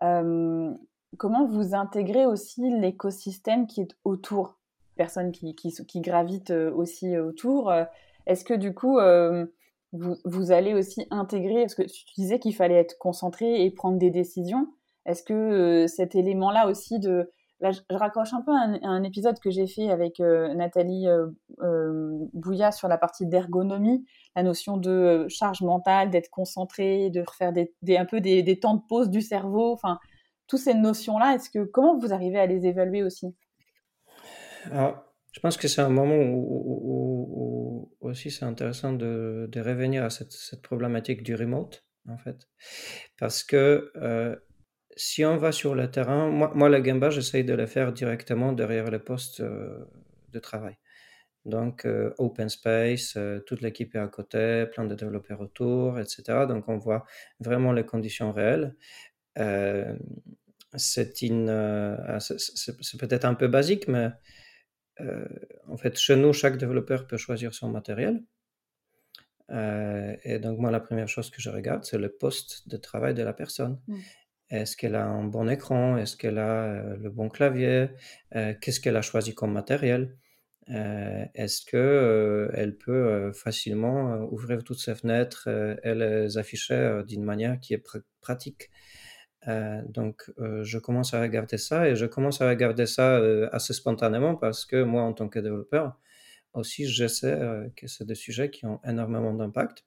Euh, 0.04 0.74
comment 1.18 1.46
vous 1.46 1.74
intégrez 1.74 2.26
aussi 2.26 2.70
l'écosystème 2.70 3.68
qui 3.68 3.82
est 3.82 3.96
autour, 4.04 4.58
personnes 4.96 5.32
qui, 5.32 5.56
qui, 5.56 6.02
gravitent 6.02 6.52
euh, 6.52 6.72
aussi 6.74 7.18
autour. 7.18 7.72
Euh, 7.72 7.86
est-ce 8.26 8.44
que 8.44 8.54
du 8.54 8.74
coup, 8.74 9.00
vous, 9.94 10.16
vous, 10.26 10.52
allez 10.52 10.74
aussi 10.74 11.08
intégrer, 11.12 11.62
parce 11.62 11.76
que 11.76 11.84
tu 11.84 12.04
disais 12.18 12.40
qu'il 12.40 12.54
fallait 12.54 12.76
être 12.76 12.98
concentré 12.98 13.63
et 13.63 13.72
prendre 13.72 13.98
des 13.98 14.10
décisions. 14.10 14.68
Est-ce 15.06 15.24
que 15.24 15.86
cet 15.88 16.13
élément-là 16.13 16.68
aussi 16.68 17.00
de 17.00 17.32
Là, 17.60 17.72
je, 17.72 17.80
raccroche 17.89 18.34
un 18.34 18.41
peu 18.41 18.52
à 18.52 18.88
un, 18.88 19.04
épisode 19.04 19.39
que 19.39 19.50
j'ai 19.50 19.65
fait 19.65 19.89
avec 19.89 20.20
euh, 20.20 20.54
Nathalie 20.54 21.08
euh, 21.08 21.28
euh, 21.63 22.28
Bouilla 22.34 22.72
sur 22.72 22.88
la 22.88 23.00
partie 23.00 23.26
d'ergonomie, 23.26 24.06
la 24.36 24.43
notion 24.43 24.78
de 24.78 25.26
charge 25.28 25.62
mentale, 25.62 26.12
d'être 26.12 26.30
concentré, 26.30 27.10
de 27.10 27.22
refaire 27.22 27.52
un 27.52 28.06
peu 28.06 28.22
des, 28.22 28.60
temps 28.60 28.76
de 28.76 28.84
pause 28.88 29.10
du 29.10 29.22
cerveau, 29.22 29.72
enfin, 29.72 30.00
toutes 30.46 30.60
ces 30.60 30.76
notions-là, 30.76 31.34
est-ce 31.34 31.50
que 31.50 31.63
comment 31.63 31.98
vous 31.98 32.13
arrivez 32.13 32.38
à 32.38 32.46
les 32.46 32.67
évaluer 32.67 33.02
aussi? 33.02 33.36
Alors, 34.65 35.04
je 35.32 35.39
pense 35.39 35.58
que 35.58 35.67
c'est 35.67 35.82
un 35.82 35.89
moment 35.89 36.15
où, 36.15 37.91
aussi 38.02 38.30
c'est 38.30 38.46
intéressant 38.46 38.93
de, 38.93 39.50
revenir 39.56 40.04
à 40.04 40.12
cette, 40.12 40.62
problématique 40.62 41.24
du 41.24 41.34
remote, 41.34 41.84
en 42.08 42.20
fait, 42.20 42.48
parce 43.17 43.43
que 43.43 43.91
si 44.98 45.24
on 45.24 45.38
va 45.38 45.52
sur 45.52 45.76
le 45.76 45.90
terrain, 45.90 46.30
moi, 46.30 46.70
le 46.70 46.84
Gemba, 46.84 47.10
j'essaye 47.10 47.44
de 47.44 47.54
le 47.54 47.66
faire 47.66 47.94
directement 47.94 48.52
derrière 48.52 48.92
le 48.92 49.00
poste 49.00 49.40
euh, 49.40 49.86
de 50.34 50.40
travail. 50.40 50.78
Donc, 51.48 51.86
euh, 51.86 52.14
open 52.18 52.50
space, 52.50 53.16
euh, 53.16 53.40
toute 53.40 53.62
l'équipe 53.62 53.96
est 53.96 54.00
à 54.00 54.08
côté, 54.10 54.66
plein 54.74 54.84
de 54.84 54.94
développeurs 54.96 55.40
autour, 55.40 55.98
etc. 55.98 56.46
Donc, 56.46 56.68
on 56.68 56.78
voit 56.78 57.06
vraiment 57.40 57.72
les 57.72 57.86
conditions 57.86 58.34
réelles. 58.34 58.76
Euh, 59.40 59.96
c'est 60.76 61.14
peut-être 63.00 63.26
un 63.26 63.34
peu 63.34 63.48
basique, 63.48 63.88
mais 63.88 64.10
en 65.68 65.78
fait, 65.78 65.98
chez 65.98 66.16
nous, 66.18 66.34
chaque 66.34 66.58
développeur 66.58 67.08
peut 67.08 67.18
choisir 67.18 67.54
son 67.54 67.70
matériel. 67.70 68.22
et 69.50 70.40
donc, 70.40 70.60
moi, 70.60 70.72
la 70.72 70.82
première 70.82 71.08
chose 71.08 71.30
que 71.30 71.42
je 71.42 71.50
regarde, 71.50 71.86
c'est 71.86 71.98
le 71.98 72.10
poste 72.10 72.68
de 72.68 72.78
travail 72.78 73.14
de 73.14 73.24
la 73.24 73.34
personne. 73.34 73.80
Mm. 73.88 73.96
Est-ce 74.50 74.78
qu'elle 74.78 74.96
a 74.96 75.06
un 75.06 75.24
bon 75.24 75.50
écran? 75.50 75.98
Est-ce 75.98 76.16
qu'elle 76.18 76.38
a 76.40 76.96
le 76.96 77.10
bon 77.10 77.30
clavier? 77.30 77.90
Qu'est-ce 78.32 78.80
qu'elle 78.80 78.98
a 78.98 79.02
choisi 79.02 79.36
comme 79.36 79.52
matériel? 79.52 80.16
Euh, 80.70 81.26
est-ce 81.34 81.66
que 81.66 81.78
euh, 81.78 82.52
elle 82.54 82.78
peut 82.78 82.92
euh, 82.92 83.32
facilement 83.32 84.18
ouvrir 84.32 84.64
toutes 84.66 84.80
ses 84.80 84.96
fenêtres 84.96 85.48
et 85.84 85.96
les 85.96 86.38
afficher 86.38 87.02
d'une 87.08 87.24
manière 87.24 87.60
qui 87.60 87.74
est 87.74 87.84
pratique? 88.22 88.70
Donc, 89.88 90.30
je 90.38 90.78
commence 90.78 91.14
à 91.14 91.22
regarder 91.22 91.58
ça 91.58 91.88
et 91.88 91.96
je 91.96 92.06
commence 92.06 92.42
à 92.42 92.50
regarder 92.50 92.86
ça 92.86 93.18
assez 93.54 93.74
spontanément 93.74 94.36
parce 94.36 94.66
que 94.66 94.84
moi, 94.84 95.04
en 95.04 95.14
tant 95.14 95.30
que 95.30 95.40
développeur, 95.40 95.98
aussi, 96.54 96.86
je 96.86 97.08
sais 97.08 97.40
que 97.78 97.88
c'est 97.88 98.06
des 98.06 98.16
sujets 98.16 98.50
qui 98.50 98.66
ont 98.66 98.82
énormément 98.84 99.34
d'impact. 99.34 99.86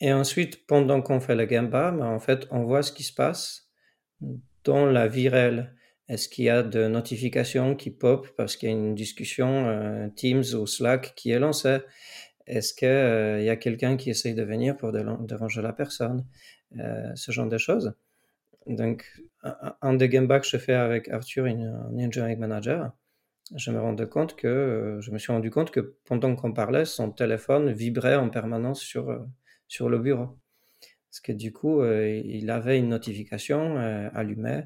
Et 0.00 0.12
ensuite, 0.12 0.66
pendant 0.66 1.00
qu'on 1.00 1.20
fait 1.20 1.34
le 1.34 1.46
Gamba, 1.46 1.90
ben, 1.90 2.06
en 2.06 2.18
fait, 2.18 2.46
on 2.50 2.64
voit 2.64 2.82
ce 2.82 2.92
qui 2.92 3.02
se 3.02 3.14
passe 3.14 3.70
dans 4.64 4.86
la 4.86 5.08
vie 5.08 5.28
réelle. 5.28 5.74
Est-ce 6.08 6.28
qu'il 6.28 6.44
y 6.44 6.50
a 6.50 6.62
de 6.62 6.86
notifications 6.86 7.74
qui 7.74 7.90
pop 7.90 8.28
parce 8.36 8.56
qu'il 8.56 8.68
y 8.68 8.72
a 8.72 8.74
une 8.74 8.94
discussion 8.94 9.66
euh, 9.66 10.08
Teams 10.14 10.44
ou 10.54 10.66
Slack 10.66 11.14
qui 11.16 11.30
est 11.30 11.38
lancée? 11.38 11.78
Est-ce 12.46 12.74
qu'il 12.74 12.88
euh, 12.88 13.40
y 13.40 13.48
a 13.48 13.56
quelqu'un 13.56 13.96
qui 13.96 14.10
essaye 14.10 14.34
de 14.34 14.44
venir 14.44 14.76
pour 14.76 14.92
déranger 14.92 15.62
la 15.62 15.72
personne? 15.72 16.26
Euh, 16.78 17.10
Ce 17.14 17.32
genre 17.32 17.48
de 17.48 17.58
choses. 17.58 17.94
Donc, 18.66 19.04
un, 19.80 19.94
des 19.94 20.08
game 20.08 20.28
que 20.28 20.46
je 20.46 20.56
fais 20.58 20.74
avec 20.74 21.08
Arthur, 21.08 21.46
un 21.46 21.98
engineering 21.98 22.38
manager, 22.38 22.92
je 23.54 23.70
me 23.70 23.80
rendais 23.80 24.08
compte 24.08 24.34
que 24.34 24.98
je 25.00 25.10
me 25.12 25.18
suis 25.18 25.32
rendu 25.32 25.50
compte 25.50 25.70
que 25.70 25.96
pendant 26.04 26.34
qu'on 26.34 26.52
parlait, 26.52 26.84
son 26.84 27.12
téléphone 27.12 27.70
vibrait 27.72 28.16
en 28.16 28.28
permanence 28.28 28.80
sur, 28.80 29.24
sur 29.68 29.88
le 29.88 29.98
bureau. 29.98 30.38
Parce 31.10 31.20
que 31.20 31.32
du 31.32 31.52
coup, 31.52 31.84
il 31.84 32.50
avait 32.50 32.78
une 32.78 32.88
notification 32.88 33.76
allumée 34.14 34.64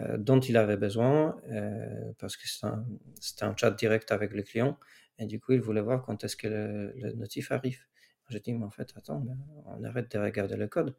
euh, 0.00 0.16
dont 0.16 0.38
il 0.38 0.56
avait 0.56 0.76
besoin 0.76 1.40
euh, 1.50 2.12
parce 2.20 2.36
que 2.36 2.46
c'était 2.46 3.44
un, 3.44 3.56
chat 3.56 3.72
direct 3.72 4.12
avec 4.12 4.32
le 4.32 4.44
client 4.44 4.78
et 5.18 5.26
du 5.26 5.40
coup 5.40 5.52
il 5.52 5.60
voulait 5.60 5.80
voir 5.80 6.02
quand 6.02 6.22
est-ce 6.22 6.36
que 6.36 6.46
le, 6.46 7.12
notif 7.14 7.50
arrive. 7.50 7.84
J'ai 8.28 8.38
dit 8.38 8.52
mais 8.52 8.64
en 8.64 8.70
fait 8.70 8.92
attends, 8.96 9.26
on 9.66 9.82
arrête 9.82 10.12
de 10.12 10.18
regarder 10.20 10.56
le 10.56 10.68
code. 10.68 10.94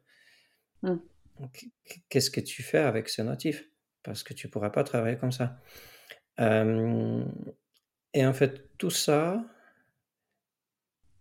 Mmh. 0.82 0.96
Qu'est-ce 2.10 2.30
que 2.30 2.42
tu 2.42 2.62
fais 2.62 2.78
avec 2.78 3.08
ce 3.08 3.22
notif? 3.22 3.70
Parce 4.02 4.22
que 4.22 4.34
tu 4.34 4.48
pourras 4.48 4.68
pas 4.68 4.84
travailler 4.84 5.16
comme 5.16 5.32
ça. 5.32 5.58
Euh, 6.38 7.24
et 8.12 8.26
en 8.26 8.34
fait 8.34 8.76
tout 8.76 8.90
ça, 8.90 9.42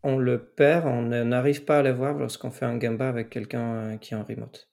on 0.03 0.17
le 0.17 0.45
perd, 0.45 0.85
on 0.85 1.01
n'arrive 1.03 1.65
pas 1.65 1.79
à 1.79 1.81
le 1.81 1.91
voir 1.91 2.17
lorsqu'on 2.17 2.51
fait 2.51 2.65
un 2.65 2.77
Gamba 2.77 3.09
avec 3.09 3.29
quelqu'un 3.29 3.97
qui 3.97 4.13
est 4.13 4.17
en 4.17 4.23
remote. 4.23 4.69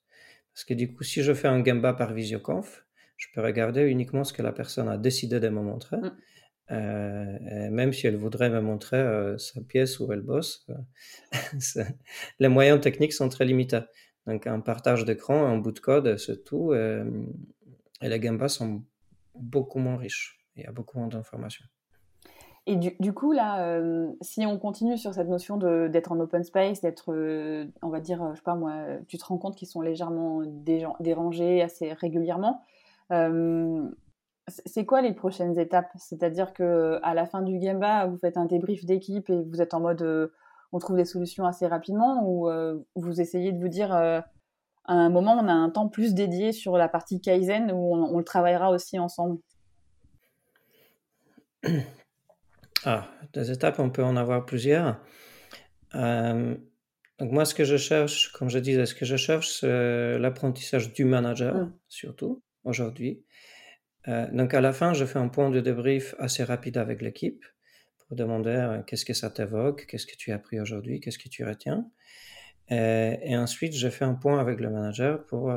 Parce 0.52 0.64
que 0.64 0.74
du 0.74 0.92
coup, 0.92 1.02
si 1.02 1.22
je 1.22 1.34
fais 1.34 1.48
un 1.48 1.60
Gamba 1.60 1.92
par 1.92 2.14
visioconf, 2.14 2.86
je 3.16 3.26
peux 3.34 3.40
regarder 3.40 3.82
uniquement 3.82 4.24
ce 4.24 4.32
que 4.32 4.42
la 4.42 4.52
personne 4.52 4.88
a 4.88 4.96
décidé 4.96 5.40
de 5.40 5.48
me 5.48 5.60
montrer. 5.60 5.96
Mm. 5.96 6.16
Euh, 6.72 7.70
même 7.70 7.92
si 7.92 8.06
elle 8.08 8.16
voudrait 8.16 8.50
me 8.50 8.60
montrer 8.60 8.96
euh, 8.96 9.38
sa 9.38 9.60
pièce 9.60 10.00
où 10.00 10.12
elle 10.12 10.22
bosse, 10.22 10.66
euh, 10.70 11.84
les 12.40 12.48
moyens 12.48 12.80
techniques 12.80 13.12
sont 13.12 13.28
très 13.28 13.44
limités. 13.44 13.82
Donc 14.26 14.46
un 14.46 14.60
partage 14.60 15.04
d'écran, 15.04 15.46
un 15.46 15.58
bout 15.58 15.72
de 15.72 15.78
code, 15.78 16.16
c'est 16.16 16.42
tout. 16.42 16.74
et 16.74 18.08
les 18.08 18.20
Gambas 18.20 18.48
sont 18.48 18.84
beaucoup 19.34 19.78
moins 19.78 19.96
riches. 19.96 20.38
Il 20.56 20.64
y 20.64 20.66
a 20.66 20.72
beaucoup 20.72 20.98
moins 20.98 21.08
d'informations. 21.08 21.66
Et 22.68 22.74
du, 22.74 23.12
coup, 23.12 23.30
là, 23.30 23.80
si 24.22 24.44
on 24.44 24.58
continue 24.58 24.98
sur 24.98 25.14
cette 25.14 25.28
notion 25.28 25.56
d'être 25.56 26.10
en 26.10 26.18
open 26.18 26.42
space, 26.42 26.80
d'être, 26.80 27.14
on 27.80 27.88
va 27.88 28.00
dire, 28.00 28.30
je 28.32 28.38
sais 28.38 28.42
pas 28.42 28.56
moi, 28.56 28.72
tu 29.06 29.18
te 29.18 29.24
rends 29.24 29.38
compte 29.38 29.54
qu'ils 29.54 29.68
sont 29.68 29.82
légèrement 29.82 30.42
dérangés 30.98 31.62
assez 31.62 31.92
régulièrement. 31.92 32.64
Euh, 33.12 33.88
c'est 34.48 34.84
quoi 34.84 35.02
les 35.02 35.12
prochaines 35.12 35.58
étapes? 35.58 35.90
C'est-à-dire 35.96 36.52
que 36.52 36.98
à 37.02 37.14
la 37.14 37.26
fin 37.26 37.42
du 37.42 37.58
Gamba, 37.58 38.06
vous 38.06 38.16
faites 38.18 38.36
un 38.36 38.46
débrief 38.46 38.84
d'équipe 38.84 39.28
et 39.30 39.42
vous 39.42 39.60
êtes 39.60 39.74
en 39.74 39.80
mode 39.80 40.02
euh, 40.02 40.28
on 40.72 40.78
trouve 40.78 40.96
des 40.96 41.04
solutions 41.04 41.46
assez 41.46 41.66
rapidement 41.66 42.22
ou 42.24 42.48
euh, 42.48 42.78
vous 42.94 43.20
essayez 43.20 43.52
de 43.52 43.58
vous 43.58 43.68
dire 43.68 43.92
à 43.92 44.24
un 44.86 45.08
moment 45.08 45.36
on 45.40 45.48
a 45.48 45.52
un 45.52 45.70
temps 45.70 45.88
plus 45.88 46.14
dédié 46.14 46.52
sur 46.52 46.76
la 46.76 46.88
partie 46.88 47.20
Kaizen 47.20 47.72
où 47.72 47.94
on, 47.94 48.18
le 48.18 48.24
travaillera 48.24 48.70
aussi 48.70 48.98
ensemble? 48.98 49.38
Ah, 52.84 53.08
des 53.32 53.50
étapes, 53.50 53.78
on 53.78 53.90
peut 53.90 54.04
en 54.04 54.16
avoir 54.16 54.46
plusieurs. 54.46 55.00
donc 55.92 57.32
moi, 57.32 57.44
ce 57.44 57.54
que 57.54 57.64
je 57.64 57.76
cherche, 57.76 58.32
comme 58.32 58.50
je 58.50 58.58
disais, 58.58 58.86
ce 58.86 58.94
que 58.94 59.04
je 59.04 59.16
cherche, 59.16 59.60
c'est 59.60 60.18
l'apprentissage 60.18 60.92
du 60.92 61.04
manager, 61.04 61.54
mmh. 61.54 61.72
surtout 61.88 62.42
aujourd'hui. 62.64 63.24
Euh, 64.08 64.26
donc 64.32 64.54
à 64.54 64.60
la 64.60 64.72
fin, 64.72 64.92
je 64.92 65.04
fais 65.04 65.18
un 65.18 65.28
point 65.28 65.50
de 65.50 65.60
débrief 65.60 66.14
assez 66.18 66.44
rapide 66.44 66.76
avec 66.76 67.02
l'équipe 67.02 67.44
pour 67.98 68.16
demander 68.16 68.50
euh, 68.50 68.82
qu'est-ce 68.82 69.04
que 69.04 69.14
ça 69.14 69.30
t'évoque, 69.30 69.86
qu'est-ce 69.86 70.06
que 70.06 70.16
tu 70.16 70.32
as 70.32 70.36
appris 70.36 70.60
aujourd'hui, 70.60 71.00
qu'est-ce 71.00 71.18
que 71.18 71.28
tu 71.28 71.44
retiens. 71.44 71.88
Euh, 72.70 73.16
et 73.22 73.36
ensuite, 73.36 73.74
je 73.74 73.88
fais 73.88 74.04
un 74.04 74.14
point 74.14 74.40
avec 74.40 74.60
le 74.60 74.70
manager 74.70 75.24
pour 75.26 75.52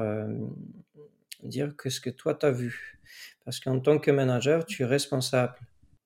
dire 1.44 1.74
qu'est-ce 1.82 2.02
que 2.02 2.10
toi 2.10 2.36
tu 2.36 2.46
as 2.46 2.52
vu. 2.52 3.00
Parce 3.46 3.60
qu'en 3.60 3.80
tant 3.80 3.98
que 3.98 4.12
manager, 4.12 4.66
tu 4.66 4.84
es 4.84 4.86
responsable 4.86 5.56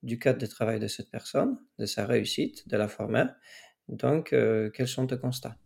du 0.04 0.20
cadre 0.20 0.40
de 0.40 0.46
travail 0.46 0.80
de 0.80 0.88
cette 0.88 1.10
personne, 1.10 1.58
de 1.80 1.86
sa 1.86 2.06
réussite, 2.06 2.68
de 2.68 2.78
la 2.78 2.88
former. 2.88 3.26
Donc, 3.88 4.30
quels 4.30 4.88
sont 4.88 5.08
tes 5.08 5.18
constats? 5.18 5.58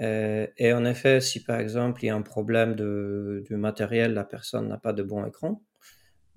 Euh, 0.00 0.46
et 0.56 0.72
en 0.72 0.84
effet, 0.84 1.20
si 1.20 1.42
par 1.42 1.58
exemple 1.60 2.02
il 2.02 2.06
y 2.06 2.10
a 2.10 2.14
un 2.14 2.22
problème 2.22 2.74
de, 2.74 3.44
matériel, 3.50 4.14
la 4.14 4.24
personne 4.24 4.68
n'a 4.68 4.78
pas 4.78 4.92
de 4.92 5.02
bon 5.02 5.24
écran, 5.26 5.62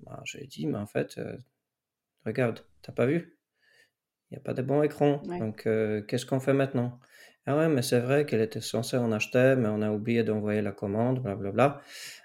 bah, 0.00 0.20
je 0.24 0.38
lui 0.38 0.48
dis, 0.48 0.66
mais 0.66 0.78
en 0.78 0.86
fait, 0.86 1.16
euh, 1.18 1.36
regarde, 2.26 2.60
t'as 2.82 2.92
pas 2.92 3.06
vu? 3.06 3.38
Il 4.30 4.34
n'y 4.34 4.38
a 4.38 4.42
pas 4.42 4.54
de 4.54 4.62
bon 4.62 4.82
écran. 4.82 5.22
Donc, 5.22 5.66
euh, 5.66 6.02
qu'est-ce 6.02 6.26
qu'on 6.26 6.40
fait 6.40 6.52
maintenant? 6.52 6.98
Ah 7.46 7.56
ouais, 7.56 7.68
mais 7.68 7.82
c'est 7.82 8.00
vrai 8.00 8.24
qu'elle 8.24 8.40
était 8.40 8.60
censée 8.60 8.96
en 8.96 9.12
acheter, 9.12 9.54
mais 9.56 9.68
on 9.68 9.82
a 9.82 9.90
oublié 9.90 10.24
d'envoyer 10.24 10.62
la 10.62 10.72
commande, 10.72 11.20
blablabla. 11.20 11.80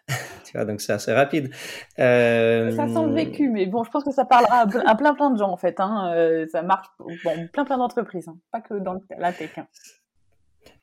tu 0.45 0.53
vois, 0.53 0.65
donc 0.65 0.82
c'est 0.82 0.93
assez 0.93 1.13
rapide. 1.13 1.53
Ça 1.97 2.88
sent 2.88 3.05
le 3.05 3.13
vécu, 3.13 3.49
mais 3.49 3.65
bon, 3.65 3.84
je 3.84 3.91
pense 3.91 4.03
que 4.03 4.12
ça 4.12 4.25
parlera 4.25 4.62
à 4.62 4.95
plein 4.95 5.13
plein 5.13 5.29
de 5.29 5.38
gens 5.38 5.51
en 5.51 5.58
fait. 5.58 5.79
Hein. 5.79 6.45
ça 6.51 6.62
marche 6.62 6.88
bon, 6.97 7.47
plein 7.51 7.65
plein 7.65 7.77
d'entreprises, 7.77 8.27
hein. 8.27 8.38
pas 8.51 8.62
que 8.62 8.75
dans 8.75 9.01
la 9.17 9.34
tech. 9.34 9.58
Hein 9.58 9.67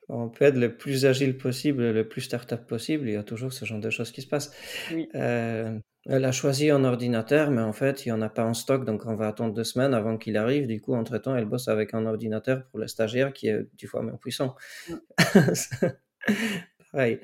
on 0.08 0.28
peut 0.28 0.44
être 0.44 0.56
le 0.56 0.76
plus 0.76 1.04
agile 1.04 1.36
possible, 1.36 1.90
le 1.90 2.08
plus 2.08 2.20
start-up 2.20 2.66
possible, 2.66 3.08
il 3.08 3.14
y 3.14 3.16
a 3.16 3.22
toujours 3.22 3.52
ce 3.52 3.64
genre 3.64 3.80
de 3.80 3.90
choses 3.90 4.12
qui 4.12 4.22
se 4.22 4.28
passent. 4.28 4.52
Euh, 5.14 5.78
elle 6.08 6.24
a 6.24 6.32
choisi 6.32 6.70
un 6.70 6.84
ordinateur, 6.84 7.50
mais 7.50 7.62
en 7.62 7.72
fait, 7.72 8.06
il 8.06 8.10
n'y 8.10 8.12
en 8.12 8.22
a 8.22 8.28
pas 8.28 8.44
en 8.44 8.54
stock, 8.54 8.84
donc 8.84 9.06
on 9.06 9.16
va 9.16 9.26
attendre 9.26 9.52
deux 9.52 9.64
semaines 9.64 9.94
avant 9.94 10.16
qu'il 10.16 10.36
arrive. 10.36 10.68
Du 10.68 10.80
coup, 10.80 10.94
entre-temps, 10.94 11.34
elle 11.34 11.46
bosse 11.46 11.66
avec 11.66 11.94
un 11.94 12.06
ordinateur 12.06 12.64
pour 12.68 12.78
le 12.78 12.86
stagiaire 12.86 13.32
qui 13.32 13.48
est 13.48 13.66
dix 13.74 13.86
fois 13.86 14.02
moins 14.02 14.16
puissant. 14.16 14.54
Pareil. 16.92 17.20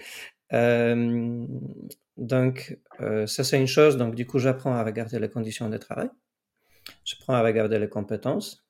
Euh, 0.53 1.47
donc, 2.16 2.79
euh, 3.01 3.27
ça, 3.27 3.45
c'est 3.45 3.61
une 3.61 3.68
chose. 3.68 3.97
Donc, 3.97 4.16
du 4.16 4.27
coup, 4.27 4.40
j'apprends 4.40 4.75
à 4.75 4.83
regarder 4.83 5.18
les 5.21 5.29
conditions 5.29 5.68
de 5.68 5.77
travail. 5.77 6.11
J'apprends 7.05 7.35
à 7.35 7.42
regarder 7.42 7.79
les 7.79 7.88
compétences. 7.88 8.64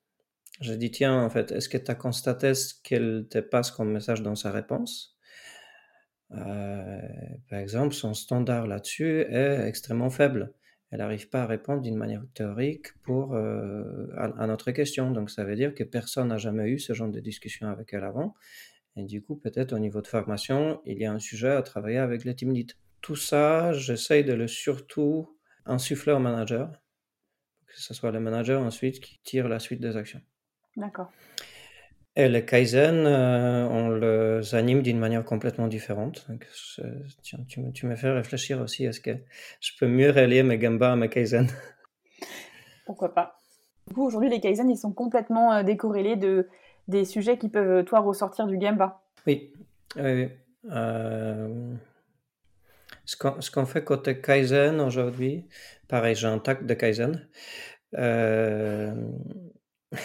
J'ai 0.60 0.76
dit, 0.76 0.90
tiens, 0.90 1.22
en 1.22 1.30
fait, 1.30 1.50
est-ce 1.50 1.68
que 1.68 1.78
tu 1.78 1.90
as 1.90 1.94
constaté 1.94 2.54
ce 2.54 2.74
qu'elle 2.82 3.26
te 3.28 3.38
passe 3.38 3.70
comme 3.70 3.92
message 3.92 4.22
dans 4.22 4.36
sa 4.36 4.52
réponse? 4.52 5.16
Euh, 6.32 7.00
Par 7.48 7.58
exemple, 7.58 7.94
son 7.94 8.14
standard 8.14 8.66
là-dessus 8.66 9.20
est 9.20 9.66
extrêmement 9.66 10.10
faible. 10.10 10.52
Elle 10.90 10.98
n'arrive 10.98 11.30
pas 11.30 11.42
à 11.44 11.46
répondre 11.46 11.80
d'une 11.80 11.96
manière 11.96 12.22
théorique 12.34 12.88
pour, 13.02 13.34
euh, 13.34 14.08
à, 14.16 14.46
notre 14.46 14.72
question. 14.72 15.10
Donc, 15.10 15.30
ça 15.30 15.42
veut 15.42 15.56
dire 15.56 15.74
que 15.74 15.84
personne 15.84 16.28
n'a 16.28 16.38
jamais 16.38 16.68
eu 16.68 16.78
ce 16.78 16.92
genre 16.92 17.08
de 17.08 17.20
discussion 17.20 17.68
avec 17.68 17.94
elle 17.94 18.04
avant. 18.04 18.34
Et 18.96 19.04
du 19.04 19.22
coup, 19.22 19.36
peut-être 19.36 19.72
au 19.72 19.78
niveau 19.78 20.02
de 20.02 20.06
formation, 20.06 20.82
il 20.84 20.98
y 20.98 21.06
a 21.06 21.12
un 21.12 21.18
sujet 21.18 21.50
à 21.50 21.62
travailler 21.62 21.96
avec 21.96 22.24
le 22.26 22.34
team 22.34 22.52
lead. 22.52 22.72
Tout 23.00 23.16
ça, 23.16 23.72
j'essaye 23.72 24.22
de 24.22 24.34
le 24.34 24.46
surtout 24.46 25.38
insuffler 25.64 26.12
au 26.12 26.18
manager, 26.18 26.70
que 27.66 27.80
ce 27.80 27.94
soit 27.94 28.10
le 28.10 28.20
manager 28.20 28.62
ensuite 28.62 29.00
qui 29.00 29.18
tire 29.22 29.48
la 29.48 29.58
suite 29.58 29.80
des 29.80 29.96
actions. 29.96 30.20
D'accord. 30.76 31.10
Et 32.14 32.28
les 32.28 32.44
Kaizen, 32.44 33.06
euh, 33.06 33.66
on 33.68 33.90
les 33.90 34.54
anime 34.54 34.82
d'une 34.82 34.98
manière 34.98 35.24
complètement 35.24 35.66
différente. 35.66 36.26
tu, 37.22 37.60
me, 37.60 37.72
tu, 37.72 37.86
me, 37.86 37.96
fais 37.96 38.10
réfléchir 38.10 38.60
aussi, 38.60 38.84
est-ce 38.84 39.00
que 39.00 39.12
je 39.60 39.70
peux 39.78 39.86
mieux 39.86 40.10
relier 40.10 40.42
mes 40.42 40.58
Gamba 40.58 40.92
à 40.92 40.96
mes 40.96 41.08
Kaizen 41.08 41.48
Pourquoi 42.86 43.14
pas. 43.14 43.38
Du 43.88 43.94
coup, 43.94 44.04
aujourd'hui, 44.04 44.28
les 44.28 44.40
Kaizen, 44.40 44.70
ils 44.70 44.76
sont 44.76 44.92
complètement 44.92 45.54
euh, 45.54 45.62
décorrélés 45.62 46.16
de, 46.16 46.48
des 46.88 47.04
sujets 47.06 47.38
qui 47.38 47.48
peuvent, 47.48 47.84
toi, 47.84 48.00
ressortir 48.00 48.46
du 48.46 48.60
Gemba. 48.60 49.00
Oui. 49.26 49.52
oui. 49.96 50.28
Euh, 50.70 51.74
ce 53.04 53.50
qu'on 53.50 53.66
fait 53.66 53.84
côté 53.84 54.20
Kaizen 54.20 54.80
aujourd'hui, 54.80 55.44
pareil, 55.88 56.14
j'ai 56.14 56.28
un 56.28 56.38
tact 56.38 56.64
de 56.64 56.74
Kaizen. 56.74 57.26
Euh, 57.94 58.94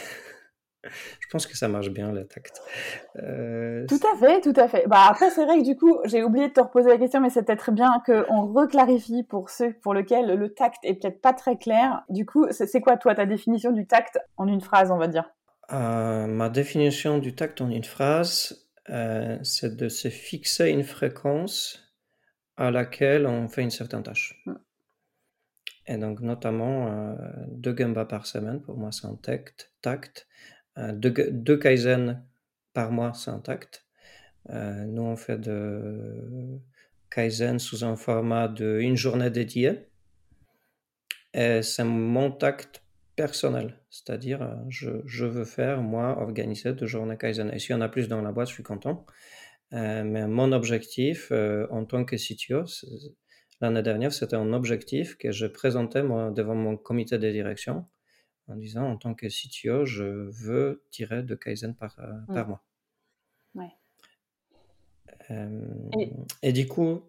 je 1.20 1.28
pense 1.30 1.48
que 1.48 1.58
ça 1.58 1.68
marche 1.68 1.90
bien 1.90 2.12
le 2.12 2.26
tact. 2.26 2.62
Euh, 3.18 3.86
tout 3.88 4.00
à 4.14 4.18
fait, 4.18 4.42
tout 4.42 4.60
à 4.60 4.68
fait. 4.68 4.86
Bah 4.88 5.06
après 5.10 5.30
c'est 5.30 5.46
vrai 5.46 5.60
que 5.60 5.64
du 5.64 5.76
coup 5.76 6.00
j'ai 6.06 6.24
oublié 6.24 6.50
de 6.50 6.54
te 6.54 6.62
reposer 6.62 6.90
la 6.90 6.98
question, 6.98 7.22
mais 7.22 7.30
c'est 7.30 7.44
peut-être 7.44 7.72
bien 7.72 8.02
qu'on 8.06 8.52
reclarifie 8.54 9.24
pour 9.24 9.50
ceux 9.50 9.74
pour 9.82 9.94
lesquels 9.94 10.28
le 10.28 10.54
tact 10.54 10.78
est 10.84 10.96
peut-être 10.96 11.22
pas 11.22 11.34
très 11.34 11.58
clair. 11.58 12.04
Du 12.10 12.26
coup, 12.26 12.48
c'est 12.52 12.82
quoi 12.82 12.98
toi 12.98 13.16
ta 13.16 13.26
définition 13.26 13.72
du 13.72 13.86
tact 13.86 14.20
en 14.38 14.48
une 14.48 14.62
phrase, 14.62 14.92
on 14.92 14.98
va 14.98 15.08
dire? 15.08 15.30
Euh, 15.72 16.28
Ma 16.28 16.50
définition 16.50 17.18
du 17.18 17.36
tact 17.36 17.62
en 17.62 17.70
une 17.70 17.84
phrase, 17.84 18.68
c'est 19.44 19.76
de 19.76 19.90
se 19.90 20.10
fixer 20.10 20.70
une 20.70 20.84
fréquence 20.84 21.88
à 22.58 22.72
laquelle 22.72 23.28
on 23.28 23.48
fait 23.48 23.62
une 23.62 23.70
certaine 23.70 24.04
tâche. 24.04 24.42
Mm. 24.46 24.54
Et 25.90 25.98
donc, 25.98 26.20
notamment, 26.20 26.88
euh, 26.88 27.16
deux 27.48 27.72
gamba 27.72 28.04
par 28.04 28.26
semaine, 28.26 28.62
pour 28.62 28.78
moi, 28.78 28.92
c'est 28.92 29.08
un 29.08 29.16
tact. 29.16 29.72
tact. 29.82 30.28
Euh, 30.78 30.92
deux, 30.94 31.58
kaizen 31.58 32.24
par 32.74 32.92
mois, 32.92 33.14
c'est 33.14 33.32
un 33.32 33.40
tact. 33.40 33.86
Euh, 34.50 34.86
nous, 34.86 35.02
on 35.02 35.16
fait 35.16 35.40
de 35.40 36.60
kaizen 37.10 37.60
sous 37.60 37.84
un 37.84 37.96
format 37.96 38.48
de 38.48 38.80
une 38.80 38.96
journée 38.96 39.30
dédiée. 39.30 39.88
Et 41.34 41.62
c'est 41.62 41.84
mon 41.84 42.32
tact 42.32 42.84
personnel. 43.16 43.80
C'est-à-dire, 43.90 44.58
je, 44.70 44.90
je, 45.06 45.26
veux 45.26 45.46
faire, 45.46 45.82
moi, 45.82 46.20
organiser 46.22 46.74
deux 46.74 46.88
journées 46.88 47.18
kaizen. 47.18 47.52
Et 47.54 47.60
s'il 47.60 47.72
y 47.72 47.74
en 47.74 47.82
a 47.82 47.90
plus 47.90 48.08
dans 48.08 48.22
la 48.22 48.32
boîte, 48.32 48.50
je 48.50 48.54
suis 48.54 48.64
content. 48.64 49.06
Euh, 49.74 50.04
mais 50.04 50.28
mon 50.28 50.52
objectif 50.54 51.28
euh, 51.32 51.68
en 51.72 51.86
tant 51.86 52.06
que 52.06 52.16
CTO, 52.16 52.64
l'année 53.60 53.84
dernière, 53.84 54.14
c'était 54.14 54.36
un 54.36 54.54
objectif 54.54 55.18
que 55.18 55.32
je 55.32 55.46
présentais 55.46 56.02
devant 56.02 56.56
mon 56.56 56.78
comité 56.78 57.18
de 57.18 57.30
direction 57.30 57.86
en 58.48 58.56
disant 58.56 58.86
en 58.86 58.98
tant 58.98 59.14
que 59.14 59.28
CTO, 59.28 59.86
je 59.86 60.04
veux 60.04 60.84
tirer 60.92 61.24
de 61.24 61.36
Kaizen 61.36 61.76
par, 61.76 61.98
euh, 62.00 62.14
mmh. 62.28 62.34
par 62.34 62.48
mois. 62.48 62.64
Ouais. 63.56 63.72
et... 66.42 66.54
du 66.54 66.68
coup, 66.68 67.04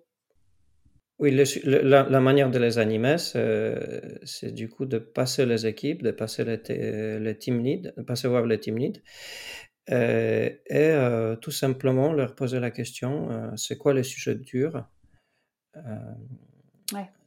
oui, 1.18 1.30
la, 1.64 2.20
manière 2.20 2.50
de 2.50 2.58
les 2.58 2.78
animer, 2.78 3.16
c'est 3.18 4.52
du 4.52 4.68
coup 4.68 4.86
de 4.86 4.98
passer 4.98 5.46
les 5.46 5.66
équipes, 5.66 6.02
de 6.02 6.10
passer 6.10 6.44
les, 6.44 7.18
les 7.18 7.38
team 7.38 7.62
leads, 7.62 7.92
de 7.96 8.02
passer 8.02 8.28
voir 8.28 8.46
les 8.46 8.58
team 8.58 8.78
leads 8.78 9.00
euh, 9.90 10.50
et, 10.66 10.90
euh, 10.90 11.36
tout 11.36 11.50
simplement 11.50 12.12
leur 12.12 12.34
poser 12.34 12.60
la 12.60 12.70
question, 12.70 13.30
euh, 13.30 13.50
c'est 13.56 13.78
quoi 13.78 13.94
les 13.94 14.02
sujets 14.02 14.34
durs 14.34 14.86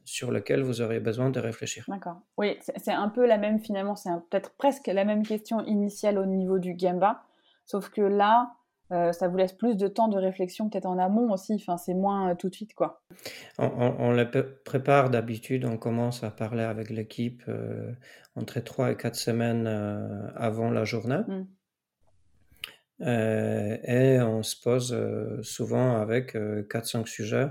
sur 0.04 0.32
lesquels 0.32 0.62
vous 0.62 0.80
aurez 0.80 1.00
besoin 1.00 1.30
de 1.30 1.40
réfléchir. 1.40 1.84
D'accord. 1.88 2.20
Oui, 2.38 2.58
c'est 2.76 2.92
un 2.92 3.08
peu 3.08 3.26
la 3.26 3.38
même 3.38 3.58
finalement, 3.58 3.96
c'est 3.96 4.10
peut-être 4.30 4.50
presque 4.56 4.86
la 4.86 5.04
même 5.04 5.24
question 5.24 5.64
initiale 5.64 6.18
au 6.18 6.26
niveau 6.26 6.58
du 6.58 6.74
Gamba, 6.74 7.22
sauf 7.66 7.90
que 7.90 8.02
là, 8.02 8.52
ça 8.90 9.26
vous 9.26 9.38
laisse 9.38 9.54
plus 9.54 9.76
de 9.78 9.88
temps 9.88 10.08
de 10.08 10.18
réflexion 10.18 10.68
peut-être 10.68 10.84
en 10.84 10.98
amont 10.98 11.32
aussi, 11.32 11.54
enfin, 11.54 11.78
c'est 11.78 11.94
moins 11.94 12.34
tout 12.34 12.50
de 12.50 12.54
suite 12.54 12.74
quoi. 12.74 13.00
On, 13.58 13.94
on, 13.98 14.12
le 14.12 14.30
prépare 14.64 15.08
d'habitude, 15.08 15.64
on 15.64 15.78
commence 15.78 16.22
à 16.24 16.30
parler 16.30 16.62
avec 16.62 16.90
l'équipe 16.90 17.42
entre 18.36 18.60
3 18.60 18.92
et 18.92 18.96
4 18.96 19.14
semaines 19.14 19.66
avant 20.36 20.70
la 20.70 20.84
journée. 20.84 21.22
Euh, 23.02 23.76
et 23.84 24.20
on 24.20 24.42
se 24.42 24.60
pose 24.60 24.92
euh, 24.92 25.42
souvent 25.42 26.00
avec 26.00 26.34
4-5 26.34 27.00
euh, 27.00 27.04
sujets 27.04 27.48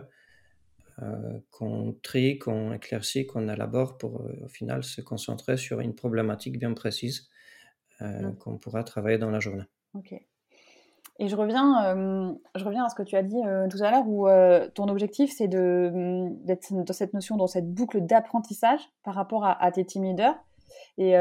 qu'on 1.49 1.93
trie, 2.03 2.37
qu'on 2.37 2.73
éclaircit, 2.73 3.25
qu'on 3.25 3.47
élabore 3.47 3.97
pour 3.97 4.21
au 4.21 4.47
final 4.47 4.83
se 4.83 5.01
concentrer 5.01 5.57
sur 5.57 5.79
une 5.79 5.95
problématique 5.95 6.59
bien 6.59 6.73
précise 6.73 7.27
mmh. 7.99 8.33
qu'on 8.39 8.57
pourra 8.57 8.83
travailler 8.83 9.17
dans 9.17 9.31
la 9.31 9.39
journée. 9.39 9.65
Ok. 9.93 10.13
Et 11.19 11.27
je 11.27 11.35
reviens, 11.35 12.37
je 12.55 12.63
reviens 12.63 12.85
à 12.85 12.89
ce 12.89 12.95
que 12.95 13.03
tu 13.03 13.15
as 13.15 13.23
dit 13.23 13.41
tout 13.69 13.83
à 13.83 13.91
l'heure, 13.91 14.07
où 14.07 14.27
ton 14.73 14.87
objectif, 14.87 15.31
c'est 15.35 15.47
mmh, 15.47 16.45
d'être 16.45 16.71
dans 16.71 16.93
cette 16.93 17.13
notion, 17.13 17.37
dans 17.37 17.47
cette 17.47 17.71
boucle 17.71 18.01
d'apprentissage 18.01 18.81
par 19.03 19.15
rapport 19.15 19.45
à, 19.45 19.61
à, 19.61 19.71
tes 19.71 19.85
team 19.85 20.03
leaders. 20.03 20.35
Et 20.97 21.15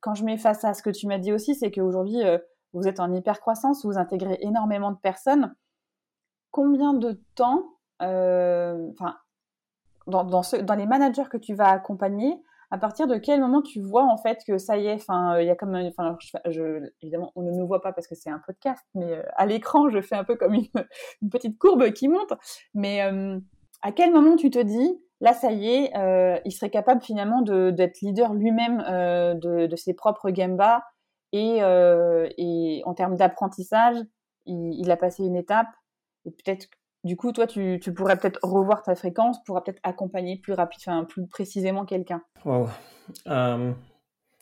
quand 0.00 0.14
je 0.14 0.24
mets 0.24 0.36
face 0.36 0.64
à 0.64 0.74
ce 0.74 0.82
que 0.82 0.90
tu 0.90 1.06
m'as 1.06 1.18
dit 1.18 1.32
aussi, 1.32 1.54
c'est 1.54 1.70
qu'aujourd'hui, 1.70 2.22
vous 2.72 2.88
êtes 2.88 3.00
en 3.00 3.12
hyper 3.12 3.40
croissance, 3.40 3.84
vous 3.84 3.98
intégrez 3.98 4.38
énormément 4.40 4.92
de 4.92 4.98
personnes. 4.98 5.54
Combien 6.50 6.94
de 6.94 7.20
temps, 7.34 7.64
euh, 7.64 7.81
enfin, 8.02 9.16
dans, 10.06 10.74
les 10.76 10.86
managers 10.86 11.28
que 11.30 11.36
tu 11.36 11.54
vas 11.54 11.68
accompagner, 11.68 12.34
à 12.70 12.78
partir 12.78 13.06
de 13.06 13.16
quel 13.16 13.40
moment 13.40 13.60
tu 13.60 13.80
vois 13.80 14.04
en 14.04 14.16
fait 14.16 14.38
que 14.46 14.56
ça 14.56 14.78
y 14.78 14.86
est, 14.86 14.94
enfin, 14.94 15.38
il 15.38 15.46
y 15.46 15.50
a 15.50 15.56
comme, 15.56 15.74
enfin, 15.74 16.16
je, 16.48 16.90
évidemment, 17.02 17.30
on 17.36 17.42
ne 17.42 17.50
nous 17.50 17.66
voit 17.66 17.82
pas 17.82 17.92
parce 17.92 18.06
que 18.06 18.14
c'est 18.14 18.30
un 18.30 18.40
podcast, 18.44 18.82
mais 18.94 19.12
euh, 19.12 19.22
à 19.36 19.46
l'écran, 19.46 19.90
je 19.90 20.00
fais 20.00 20.16
un 20.16 20.24
peu 20.24 20.36
comme 20.36 20.54
une, 20.54 20.68
petite 21.30 21.58
courbe 21.58 21.90
qui 21.92 22.08
monte. 22.08 22.32
Mais 22.74 23.02
euh, 23.02 23.38
à 23.82 23.92
quel 23.92 24.12
moment 24.12 24.36
tu 24.36 24.50
te 24.50 24.58
dis, 24.58 25.00
là, 25.20 25.34
ça 25.34 25.52
y 25.52 25.68
est, 25.68 25.92
il 26.44 26.52
serait 26.52 26.70
capable 26.70 27.02
finalement 27.02 27.42
d'être 27.42 28.00
leader 28.00 28.32
lui-même 28.32 28.78
de, 29.38 29.76
ses 29.76 29.94
propres 29.94 30.30
gambas 30.30 30.82
et, 31.32 31.62
euh, 31.62 32.28
et 32.36 32.82
en 32.84 32.94
termes 32.94 33.16
d'apprentissage, 33.16 33.96
il, 34.46 34.90
a 34.90 34.96
passé 34.96 35.24
une 35.24 35.36
étape. 35.36 35.68
Et 36.24 36.30
peut-être, 36.30 36.68
du 37.04 37.16
coup, 37.16 37.32
toi, 37.32 37.46
tu, 37.46 37.78
pourrais 37.94 38.16
peut-être 38.16 38.38
revoir 38.42 38.82
ta 38.82 38.94
fréquence, 38.94 39.42
pourras 39.44 39.62
peut-être 39.62 39.80
accompagner 39.82 40.38
plus 40.38 40.52
rapide, 40.52 40.80
enfin, 40.86 41.04
plus 41.04 41.26
précisément 41.26 41.84
quelqu'un. 41.84 42.22
Wow. 42.44 42.68
Euh, 43.26 43.72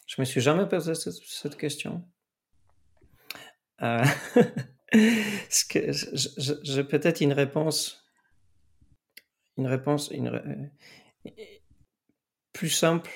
je 0.07 0.20
me 0.20 0.25
suis 0.25 0.40
jamais 0.40 0.66
posé 0.66 0.94
cette, 0.94 1.57
question. 1.57 2.05
Euh, 3.83 4.05
j'ai 4.92 6.85
peut-être 6.85 7.20
une 7.20 7.33
réponse, 7.33 8.05
une 9.57 9.66
réponse, 9.66 10.12
plus 12.53 12.70
simple 12.70 13.11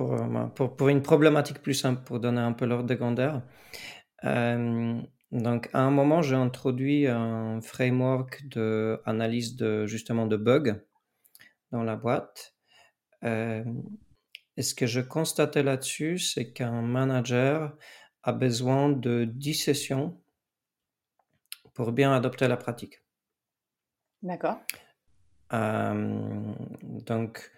euh, 0.00 0.46
pour, 0.54 0.76
pour, 0.76 0.88
une 0.88 1.02
problématique 1.02 1.62
plus 1.62 1.74
simple, 1.74 2.02
pour 2.02 2.18
donner 2.18 2.40
un 2.40 2.52
peu 2.52 2.66
l'ordre 2.66 2.88
de 2.88 2.94
grandeur. 2.94 3.42
Euh, 4.24 5.00
donc, 5.34 5.68
à 5.72 5.80
un 5.80 5.90
moment, 5.90 6.22
j'ai 6.22 6.36
introduit 6.36 7.08
un 7.08 7.60
framework 7.60 8.46
d'analyse 8.46 9.56
de, 9.56 9.84
justement 9.84 10.26
de 10.26 10.36
bugs 10.36 10.80
dans 11.72 11.82
la 11.82 11.96
boîte. 11.96 12.54
Euh, 13.24 13.64
et 14.56 14.62
ce 14.62 14.76
que 14.76 14.86
je 14.86 15.00
constatais 15.00 15.64
là-dessus, 15.64 16.18
c'est 16.18 16.52
qu'un 16.52 16.82
manager 16.82 17.76
a 18.22 18.32
besoin 18.32 18.88
de 18.88 19.24
10 19.24 19.54
sessions 19.54 20.22
pour 21.74 21.90
bien 21.90 22.12
adopter 22.12 22.46
la 22.46 22.56
pratique. 22.56 23.02
D'accord. 24.22 24.58
donc, 25.50 27.50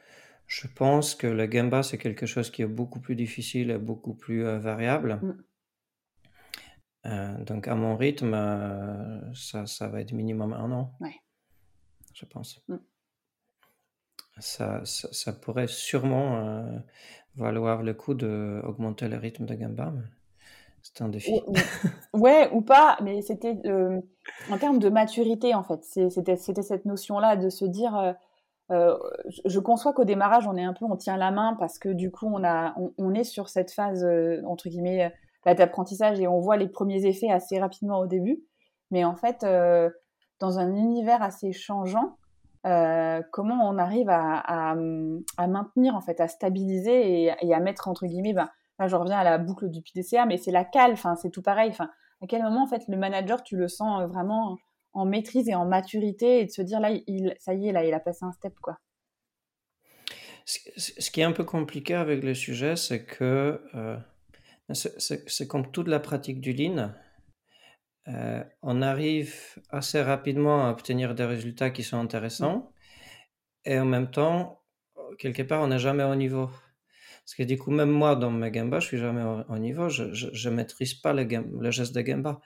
je 0.47 0.67
pense 0.67 1.15
que 1.15 1.27
le 1.27 1.47
Gamba, 1.47 1.83
c'est 1.83 1.99
quelque 1.99 2.25
chose 2.25 2.51
qui 2.51 2.63
est 2.63 2.67
beaucoup 2.67 3.01
plus 3.01 3.17
difficile 3.17 3.71
et 3.71 3.79
beaucoup 3.79 4.15
plus 4.15 4.47
euh, 4.47 4.59
variable. 4.59 5.21
Mm. 5.23 5.45
Euh, 7.07 7.45
donc, 7.45 7.69
à 7.69 7.75
mon 7.75 7.97
rythme, 7.97 8.35
euh, 8.35 9.35
ça, 9.35 9.67
ça, 9.67 9.89
va 9.89 10.01
être 10.01 10.13
minimum 10.13 10.53
un 10.53 10.71
an. 10.73 10.93
Je 12.15 12.25
pense. 12.25 12.61
Mm. 12.69 12.77
Ça, 14.39 14.83
ça, 14.85 15.33
pourrait 15.33 15.69
sûrement 15.69 16.67
valoir 17.37 17.83
le 17.83 17.95
coup 17.95 18.13
d'augmenter 18.13 19.09
le 19.09 19.17
rythme 19.17 19.47
de 19.47 19.55
Gamba. 19.55 19.95
C'est 20.83 21.03
un 21.03 21.09
défi. 21.09 21.41
ouais, 22.13 22.51
ou 22.53 22.61
pas, 22.61 22.99
mais 23.03 23.23
c'était 23.23 23.57
en 24.51 24.59
termes 24.59 24.79
de 24.79 24.91
maturité, 24.91 25.55
en 25.55 25.63
fait. 25.63 25.83
C'était 26.11 26.37
cette 26.37 26.85
notion-là 26.85 27.37
de 27.37 27.49
se 27.49 27.65
dire 27.65 28.15
euh, 28.73 28.97
je 29.45 29.61
conçois 29.61 29.93
qu'au 29.93 30.05
démarrage, 30.05 30.47
on 30.47 30.57
est 30.57 30.65
un 30.65 30.73
peu, 30.73 30.85
on 30.85 30.97
tient 30.97 31.17
la 31.17 31.31
main 31.31 31.55
parce 31.59 31.79
que 31.79 31.89
du 31.89 32.11
coup, 32.11 32.27
on, 32.27 32.43
a, 32.45 32.75
on, 32.99 33.15
est 33.15 33.25
sur 33.25 33.49
cette 33.49 33.71
phase, 33.71 34.05
euh, 34.05 34.43
entre 34.45 34.69
guillemets, 34.69 35.15
d'apprentissage 35.55 36.21
et 36.21 36.29
on 36.29 36.41
voit 36.41 36.57
les 36.57 36.69
premiers 36.69 37.07
effets 37.07 37.31
assez 37.31 37.59
rapidement 37.59 37.99
au 37.99 38.07
début. 38.07 38.43
Mais 38.91 39.05
en 39.05 39.17
fait, 39.17 39.43
euh, 39.45 39.91
dans 40.41 40.59
un 40.59 40.75
univers 40.75 41.23
assez 41.23 41.53
changeant, 41.53 42.17
comment 43.31 43.69
on 43.69 43.79
arrive 43.79 44.09
à, 44.09 44.39
à, 44.39 45.47
maintenir, 45.47 45.95
en 45.95 46.01
fait, 46.01 46.21
à 46.21 46.27
stabiliser 46.27 47.33
et, 47.41 47.55
à 47.55 47.61
mettre, 47.61 47.87
entre 47.87 48.07
guillemets, 48.07 48.33
bah, 48.33 48.51
là, 48.81 48.89
je 48.89 48.97
reviens 48.97 49.19
à 49.19 49.23
la 49.23 49.39
boucle 49.39 49.71
du 49.71 49.83
PDCA, 49.83 50.27
mais 50.27 50.37
c'est 50.37 50.51
la 50.51 50.65
cale, 50.65 50.97
c'est 51.23 51.31
tout 51.31 51.43
pareil. 51.43 51.73
À 51.79 52.27
quel 52.27 52.43
moment, 52.43 52.65
en 52.65 52.67
fait, 52.67 52.83
le 52.89 52.97
manager, 52.97 53.45
tu 53.45 53.57
le 53.57 53.69
sens 53.69 54.03
vraiment 54.09 54.57
en 54.95 55.05
maîtrise 55.05 55.49
et 55.49 55.55
en 55.55 55.67
maturité 55.67 56.41
et 56.41 56.47
de 56.47 56.51
se 56.51 56.63
dire 56.63 56.81
là, 56.81 56.91
il, 56.91 57.35
ça 57.39 57.55
y 57.55 57.69
est, 57.69 57.73
là, 57.73 57.85
il 57.85 57.93
a 57.93 58.01
passé 58.01 58.25
un 58.25 58.33
step, 58.33 58.55
quoi? 58.61 58.79
Ce 60.47 61.11
qui 61.11 61.21
est 61.21 61.25
un 61.25 61.33
peu 61.33 61.45
compliqué 61.45 61.95
avec 61.95 62.23
le 62.23 62.33
sujet, 62.33 62.77
c'est 62.77 63.05
que 63.05 63.61
euh, 63.75 63.97
c'est 64.75 65.47
comme 65.47 65.71
toute 65.71 65.89
la 65.89 66.01
pratique 66.01 66.41
du 66.41 66.53
lean. 66.53 66.93
Euh, 68.09 68.45
on 68.63 68.83
arrive 68.83 69.35
assez 69.71 70.01
rapidement 70.01 70.67
à 70.67 70.71
obtenir 70.71 71.15
des 71.15 71.25
résultats 71.25 71.71
qui 71.71 71.83
sont 71.83 71.99
intéressants 71.99 72.73
et 73.65 73.79
en 73.79 73.85
même 73.85 74.11
temps, 74.11 74.63
quelque 75.19 75.43
part, 75.43 75.63
on 75.63 75.69
n'est 75.69 75.79
jamais 75.79 76.05
au 76.05 76.15
niveau. 76.15 76.47
Parce 77.25 77.35
que 77.37 77.43
du 77.43 77.59
coup, 77.59 77.73
même 77.73 77.91
moi, 77.91 78.15
dans 78.15 78.31
mes 78.31 78.53
gambas, 78.53 78.79
je 78.79 78.87
suis 78.87 78.99
jamais 78.99 79.25
au, 79.49 79.59
niveau. 79.59 79.89
Je 79.89 80.49
ne 80.49 80.55
maîtrise 80.55 80.95
pas 80.95 81.13
le, 81.13 81.25
le 81.25 81.71
geste 81.73 81.95
de 81.95 82.01
gamba. 82.01 82.41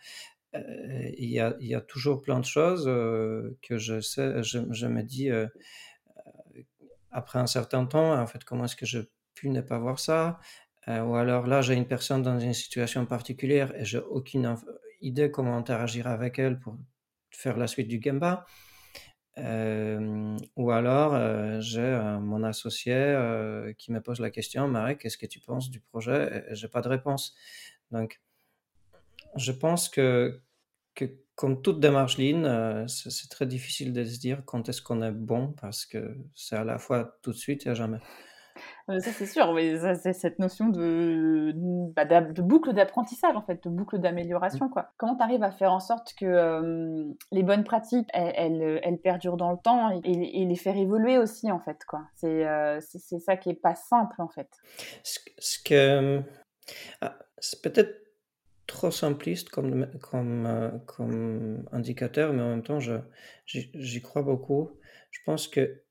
Euh, 0.55 1.11
il, 1.18 1.29
y 1.29 1.75
a, 1.75 1.81
toujours 1.83 2.23
plein 2.23 2.41
de 2.41 2.45
choses 2.45 2.87
que 2.87 3.77
je 3.77 4.01
sais, 4.01 4.43
je, 4.43 4.61
je 4.71 4.87
me 4.87 5.03
dis, 5.03 5.31
après 7.11 7.39
un 7.39 7.47
certain 7.47 7.87
temps, 7.87 8.18
en 8.18 8.27
fait, 8.27 8.45
comment 8.45 8.64
est-ce 8.64 8.77
que 8.77 8.87
je 8.87 9.01
pu 9.35 9.51
ne 9.51 9.61
pas 9.61 9.79
voir 9.79 9.99
ça? 9.99 10.41
Euh, 10.89 11.01
Ou 11.03 11.16
alors 11.16 11.47
là, 11.47 11.62
j'ai 11.62 11.74
une 11.74 11.87
personne 11.87 12.22
dans 12.22 12.39
une 12.39 12.55
situation 12.55 13.07
particulière 13.07 13.74
et 13.76 13.85
j'ai 13.85 13.99
aucune 13.99 14.57
idée 15.01 15.31
comment 15.31 15.57
interagir 15.57 16.07
avec 16.07 16.39
elle 16.39 16.59
pour 16.59 16.76
faire 17.31 17.57
la 17.57 17.66
suite 17.66 17.89
du 17.89 18.01
Gemba. 18.03 18.47
Euh, 19.39 20.37
ou 20.57 20.70
alors, 20.70 21.14
euh, 21.14 21.61
j'ai 21.61 21.99
mon 22.20 22.43
associé 22.43 22.95
qui 23.78 23.93
me 23.93 24.01
pose 24.01 24.20
la 24.20 24.31
question, 24.31 24.68
Marek, 24.68 24.99
qu'est-ce 24.99 25.18
que 25.18 25.26
tu 25.26 25.41
penses 25.41 25.70
du 25.70 25.81
projet? 25.81 26.45
Et, 26.51 26.55
j'ai 26.55 26.68
pas 26.68 26.83
de 26.83 26.89
réponse. 26.89 27.35
Donc, 27.91 28.20
je 29.37 29.53
pense 29.53 29.89
que, 29.89 30.41
que 30.95 31.05
comme 31.41 31.62
toute 31.62 31.81
démarche 31.81 32.16
euh, 32.20 32.87
c'est 32.87 33.31
très 33.31 33.47
difficile 33.47 33.95
de 33.95 34.05
se 34.05 34.18
dire 34.18 34.43
quand 34.45 34.68
est-ce 34.68 34.83
qu'on 34.83 35.01
est 35.01 35.11
bon 35.11 35.55
parce 35.59 35.87
que 35.87 36.18
c'est 36.35 36.57
à 36.57 36.64
la 36.64 36.78
fois 36.78 37.18
tout 37.22 37.33
de 37.33 37.37
suite 37.37 37.64
et 37.64 37.70
à 37.70 37.74
jamais. 37.74 37.97
Euh, 38.91 39.01
ça 39.01 39.12
c'est 39.12 39.26
sûr, 39.26 39.53
mais 39.53 39.78
c'est 39.95 40.12
cette 40.12 40.38
notion 40.38 40.68
de, 40.68 41.53
bah, 41.55 42.05
de 42.05 42.43
boucle 42.43 42.72
d'apprentissage 42.72 43.36
en 43.36 43.43
fait, 43.43 43.62
de 43.64 43.70
boucle 43.70 43.99
d'amélioration 43.99 44.66
mmh. 44.66 44.70
quoi. 44.70 44.93
Comment 44.97 45.16
tu 45.16 45.22
arrives 45.22 45.43
à 45.43 45.51
faire 45.51 45.72
en 45.72 45.80
sorte 45.80 46.14
que 46.14 46.26
euh, 46.26 47.05
les 47.32 47.43
bonnes 47.43 47.64
pratiques 47.64 48.09
elles, 48.12 48.80
elles, 48.82 48.99
perdurent 48.99 49.36
dans 49.36 49.53
le 49.53 49.59
temps 49.59 49.91
et, 50.05 50.45
les 50.45 50.57
faire 50.57 50.76
évoluer 50.76 51.18
aussi 51.18 51.51
en 51.51 51.61
fait 51.61 51.84
quoi. 51.86 52.03
C'est 52.16 52.47
c'est 52.80 53.18
ça 53.18 53.36
qui 53.36 53.51
est 53.51 53.55
pas 53.55 53.74
simple 53.74 54.20
en 54.20 54.28
fait. 54.28 54.49
Ce, 55.03 55.59
que 55.62 56.22
ah, 57.01 57.16
c'est 57.38 57.62
peut-être 57.62 58.01
trop 58.70 58.91
simpliste 58.91 59.51
comme, 59.51 59.86
comme, 60.01 60.47
euh, 60.47 60.70
comme 60.86 61.64
indicateur, 61.72 62.32
mais 62.32 62.43
en 62.43 62.51
même 62.51 62.62
temps, 62.62 62.78
j'y 63.47 64.03
crois 64.03 64.22
beaucoup. 64.22 64.70
Je 65.11 65.20
pense 65.26 65.49
que 65.49 65.82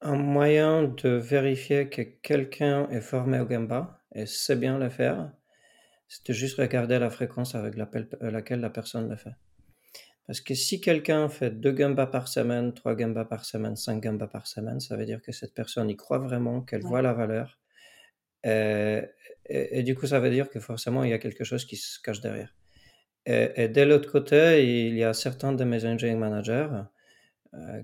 un 0.00 0.16
moyen 0.16 0.84
de 0.84 1.08
vérifier 1.08 1.88
que 1.88 2.02
quelqu'un 2.02 2.88
est 2.90 3.00
formé 3.00 3.40
au 3.40 3.46
Gamba 3.46 4.00
et 4.14 4.26
sait 4.26 4.56
bien 4.56 4.78
le 4.78 4.90
faire, 4.90 5.32
c'est 6.08 6.26
de 6.26 6.32
juste 6.32 6.58
regarder 6.58 6.98
la 6.98 7.10
fréquence 7.10 7.54
avec 7.54 7.76
euh, 7.76 8.30
laquelle 8.30 8.60
la 8.60 8.70
personne 8.70 9.08
le 9.08 9.16
fait. 9.16 9.34
Parce 10.26 10.40
que 10.40 10.54
si 10.54 10.80
quelqu'un 10.80 11.28
fait 11.28 11.50
deux 11.50 11.72
gambas 11.72 12.06
par 12.06 12.28
semaine, 12.28 12.74
trois 12.74 12.94
gambas 12.94 13.24
par 13.24 13.44
semaine, 13.44 13.76
cinq 13.76 14.02
gambas 14.02 14.26
par 14.26 14.46
semaine, 14.46 14.78
ça 14.78 14.96
veut 14.96 15.06
dire 15.06 15.22
que 15.22 15.32
cette 15.32 15.54
personne 15.54 15.88
y 15.88 15.96
croit 15.96 16.18
vraiment, 16.18 16.60
qu'elle 16.60 16.82
voit 16.82 17.00
la 17.02 17.14
valeur 17.14 17.58
euh, 18.46 19.02
et, 19.46 19.82
du 19.82 19.94
coup, 19.94 20.06
ça 20.06 20.20
veut 20.20 20.30
dire 20.30 20.50
que 20.50 20.60
forcément, 20.60 21.04
il 21.04 21.10
y 21.10 21.14
a 21.14 21.18
quelque 21.18 21.44
chose 21.44 21.64
qui 21.64 21.76
se 21.76 22.00
cache 22.00 22.20
derrière. 22.20 22.54
Et, 23.26 23.68
de 23.68 23.82
l'autre 23.82 24.10
côté, 24.10 24.86
il 24.86 24.94
y 24.94 25.04
a 25.04 25.12
certains 25.12 25.52
de 25.52 25.64
mes 25.64 25.84
engineering 25.84 26.18
managers 26.18 26.68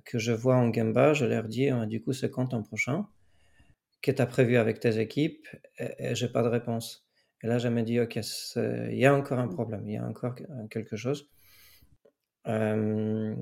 que 0.05 0.19
je 0.19 0.33
vois 0.33 0.57
en 0.57 0.69
Gamba, 0.69 1.15
je 1.15 1.25
leur 1.25 1.45
dis, 1.45 1.69
ah, 1.69 1.87
du 1.87 2.03
coup, 2.03 2.13
c'est 2.13 2.31
quand 2.31 2.49
ton 2.49 2.63
prochain? 2.63 3.07
Que 4.03 4.11
tu 4.11 4.21
as 4.21 4.27
prévu 4.27 4.57
avec 4.57 4.81
tes 4.81 4.99
équipes? 4.99 5.47
Et, 5.79 6.15
j'ai 6.15 6.29
pas 6.29 6.43
de 6.43 6.49
réponse. 6.49 7.09
Et 7.43 7.47
là, 7.47 7.59
je 7.59 7.69
me 7.69 7.83
dis, 7.83 8.01
OK, 8.01 8.19
il 8.57 8.99
y 8.99 9.07
a 9.07 9.15
encore 9.15 9.39
un 9.39 9.49
problème, 9.49 9.89
il 9.89 9.95
y 9.95 9.97
a 9.99 10.05
encore 10.05 10.35
quelque 10.71 10.97
chose. 10.97 11.29
Euh, 12.47 13.35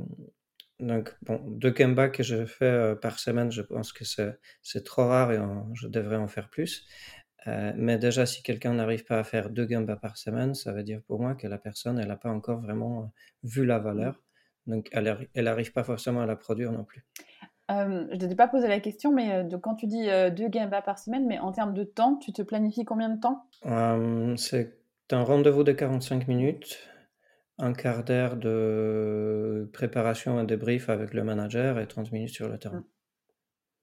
donc, 0.80 1.14
bon, 1.22 1.40
deux 1.46 1.70
Gamba 1.70 2.08
que 2.08 2.22
je 2.22 2.44
fais 2.44 2.64
euh, 2.64 2.94
par 2.94 3.18
semaine, 3.18 3.52
je 3.52 3.62
pense 3.62 3.92
que 3.92 4.04
c'est 4.04 4.84
trop 4.84 5.06
rare 5.06 5.32
et 5.32 5.40
je 5.74 5.86
devrais 5.86 6.16
en 6.16 6.28
faire 6.28 6.48
plus. 6.50 6.86
Euh, 7.46 7.72
mais 7.76 7.98
déjà, 7.98 8.26
si 8.26 8.42
quelqu'un 8.42 8.74
n'arrive 8.74 9.04
pas 9.04 9.18
à 9.18 9.24
faire 9.24 9.50
deux 9.50 9.66
gambas 9.66 9.96
par 9.96 10.16
semaine, 10.16 10.54
ça 10.54 10.72
veut 10.72 10.84
dire 10.84 11.02
pour 11.02 11.20
moi 11.20 11.34
que 11.34 11.46
la 11.46 11.58
personne, 11.58 11.98
elle 11.98 12.08
n'a 12.08 12.16
pas 12.16 12.30
encore 12.30 12.60
vraiment 12.60 13.02
euh, 13.02 13.06
vu 13.44 13.64
la 13.64 13.78
valeur. 13.78 14.22
Donc, 14.66 14.88
elle 14.92 15.18
n'arrive 15.36 15.72
pas 15.72 15.84
forcément 15.84 16.20
à 16.20 16.26
la 16.26 16.36
produire 16.36 16.72
non 16.72 16.84
plus. 16.84 17.04
Euh, 17.70 18.06
je 18.10 18.16
ne 18.16 18.28
t'ai 18.28 18.34
pas 18.34 18.48
posé 18.48 18.68
la 18.68 18.80
question, 18.80 19.12
mais 19.12 19.44
de, 19.44 19.56
quand 19.56 19.74
tu 19.74 19.86
dis 19.86 20.06
deux 20.36 20.48
gambas 20.48 20.82
par 20.82 20.98
semaine, 20.98 21.26
mais 21.26 21.38
en 21.38 21.52
termes 21.52 21.74
de 21.74 21.84
temps, 21.84 22.16
tu 22.16 22.32
te 22.32 22.42
planifies 22.42 22.84
combien 22.84 23.08
de 23.08 23.20
temps? 23.20 23.46
C'est 24.36 24.72
un 25.10 25.24
rendez-vous 25.24 25.64
de 25.64 25.72
45 25.72 26.28
minutes, 26.28 26.78
un 27.58 27.72
quart 27.72 28.04
d'heure 28.04 28.36
de 28.36 29.70
préparation 29.72 30.40
et 30.40 30.46
débrief 30.46 30.88
avec 30.88 31.14
le 31.14 31.22
manager 31.24 31.78
et 31.78 31.86
30 31.86 32.12
minutes 32.12 32.34
sur 32.34 32.48
le 32.48 32.58
terrain. 32.58 32.78
Mmh. 32.78 32.84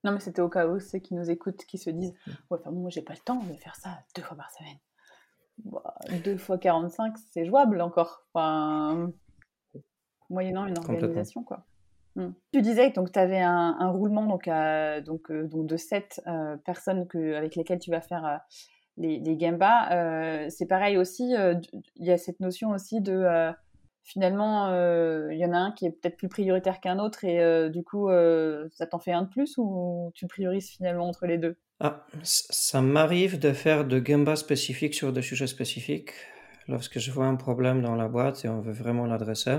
Non, 0.04 0.12
mais 0.12 0.20
c'était 0.20 0.42
au 0.42 0.48
cas 0.48 0.66
où 0.66 0.80
ceux 0.80 0.98
qui 0.98 1.14
nous 1.14 1.30
écoutent 1.30 1.64
qui 1.66 1.78
se 1.78 1.90
disent 1.90 2.12
mmh. 2.12 2.30
Ouais, 2.50 2.58
enfin, 2.60 2.70
moi, 2.70 2.90
j'ai 2.90 3.02
pas 3.02 3.12
le 3.12 3.20
temps 3.20 3.42
de 3.42 3.54
faire 3.54 3.76
ça 3.76 3.98
deux 4.16 4.22
fois 4.22 4.36
par 4.36 4.50
semaine. 4.50 4.78
Bah, 5.64 5.94
deux 6.24 6.36
fois 6.36 6.58
45, 6.58 7.14
c'est 7.30 7.44
jouable 7.44 7.80
encore. 7.80 8.24
Enfin, 8.32 9.12
moyennant 10.30 10.66
une 10.66 10.78
organisation, 10.78 11.42
quoi. 11.42 11.64
Mmh. 12.16 12.28
Tu 12.52 12.62
disais 12.62 12.90
que 12.92 13.00
tu 13.08 13.18
avais 13.18 13.40
un, 13.40 13.90
roulement 13.90 14.26
donc, 14.26 14.46
donc, 14.46 15.30
euh, 15.30 15.46
donc 15.46 15.66
de 15.66 15.76
sept 15.76 16.20
euh, 16.26 16.56
personnes 16.56 17.06
que, 17.06 17.34
avec 17.34 17.54
lesquelles 17.54 17.78
tu 17.78 17.90
vas 17.90 18.00
faire 18.00 18.26
euh, 18.26 18.36
les, 18.96 19.20
les 19.20 19.36
gambas. 19.36 20.48
c'est 20.50 20.66
pareil 20.66 20.96
aussi, 20.96 21.34
il 21.34 22.04
y 22.04 22.10
a 22.10 22.18
cette 22.18 22.40
notion 22.40 22.70
aussi 22.70 23.00
de 23.00 23.52
finalement, 24.02 24.68
euh, 24.68 25.28
il 25.32 25.38
y 25.38 25.44
en 25.44 25.52
a 25.52 25.58
un 25.58 25.72
qui 25.72 25.86
est 25.86 25.90
peut-être 25.90 26.16
plus 26.16 26.28
prioritaire 26.28 26.80
qu'un 26.80 26.98
autre 26.98 27.24
et 27.24 27.40
euh, 27.40 27.68
du 27.68 27.82
coup, 27.82 28.08
euh, 28.08 28.68
ça 28.72 28.86
t'en 28.86 28.98
fait 28.98 29.12
un 29.12 29.22
de 29.22 29.28
plus 29.28 29.54
ou 29.58 30.10
tu 30.14 30.26
priorises 30.26 30.68
finalement 30.70 31.08
entre 31.08 31.26
les 31.26 31.38
deux? 31.38 31.56
Ah, 31.80 32.04
Ça 32.22 32.80
m'arrive 32.80 33.38
de 33.38 33.52
faire 33.52 33.84
de 33.84 34.04
Gemba 34.04 34.36
spécifiques 34.36 34.94
sur 34.94 35.12
des 35.12 35.22
sujets 35.22 35.46
spécifiques. 35.46 36.12
Lorsque 36.68 36.98
je 36.98 37.10
vois 37.10 37.26
un 37.26 37.36
problème 37.36 37.82
dans 37.82 37.94
la 37.94 38.08
boîte 38.08 38.44
et 38.44 38.48
on 38.48 38.60
veut 38.60 38.72
vraiment 38.72 39.06
l'adresser 39.06 39.58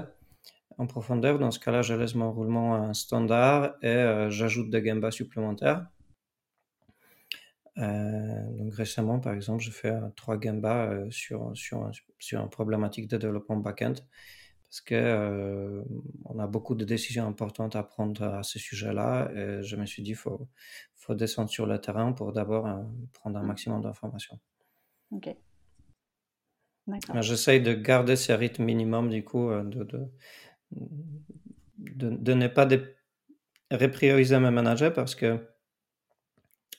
en 0.82 0.88
profondeur, 0.88 1.40
dans 1.40 1.52
ce 1.52 1.60
cas-là, 1.60 1.82
je 1.82 1.94
laisse 1.94 2.16
mon 2.16 2.32
roulement 2.32 2.94
standard 2.94 3.76
et 3.82 4.28
j'ajoute 4.30 4.70
des 4.70 4.84
Gemba 4.86 5.12
supplémentaires. 5.12 5.86
donc 7.78 8.74
récemment, 8.74 9.20
par 9.20 9.34
exemple, 9.34 9.64
je 9.64 9.72
fais 9.72 9.94
trois 10.16 10.40
Gemba 10.40 11.06
sur, 11.10 11.52
sur, 11.56 11.92
sur 12.20 12.42
une 12.42 12.50
problématique 12.50 13.08
de 13.08 13.18
développement 13.18 13.58
back-end 13.58 13.96
parce 14.72 14.80
que 14.80 14.96
euh, 14.96 15.84
on 16.24 16.40
a 16.40 16.48
beaucoup 16.48 16.76
de 16.76 16.86
décisions 16.86 17.28
importantes 17.28 17.76
à 17.76 17.84
prendre 17.84 18.24
à 18.24 18.42
ce 18.42 18.58
sujet-là. 18.58 19.30
Et 19.36 19.64
je 19.64 19.76
me 19.76 19.86
suis 19.86 20.02
dit, 20.02 20.14
faut, 20.14 20.48
faut 20.96 21.14
descendre 21.14 21.50
sur 21.50 21.66
le 21.66 21.78
terrain 21.82 22.14
pour 22.14 22.32
d'abord 22.32 22.66
euh, 22.66 22.78
prendre 23.12 23.38
un 23.38 23.44
mmh. 23.44 23.48
maximum 23.48 23.82
d'informations. 23.82 24.40
Ok. 25.12 25.36
J'essaye 27.20 27.62
de 27.62 27.74
garder 27.74 28.16
ces 28.16 28.34
rythmes 28.34 28.64
minimum, 28.64 29.10
du 29.10 29.26
coup, 29.26 29.50
euh, 29.50 29.62
de, 29.66 30.10
de, 31.78 32.10
de, 32.10 32.34
ne 32.34 32.48
pas 32.48 32.68
reprioriser 33.72 34.40
mes 34.40 34.52
managers 34.52 34.92
parce 34.94 35.16
que 35.16 35.40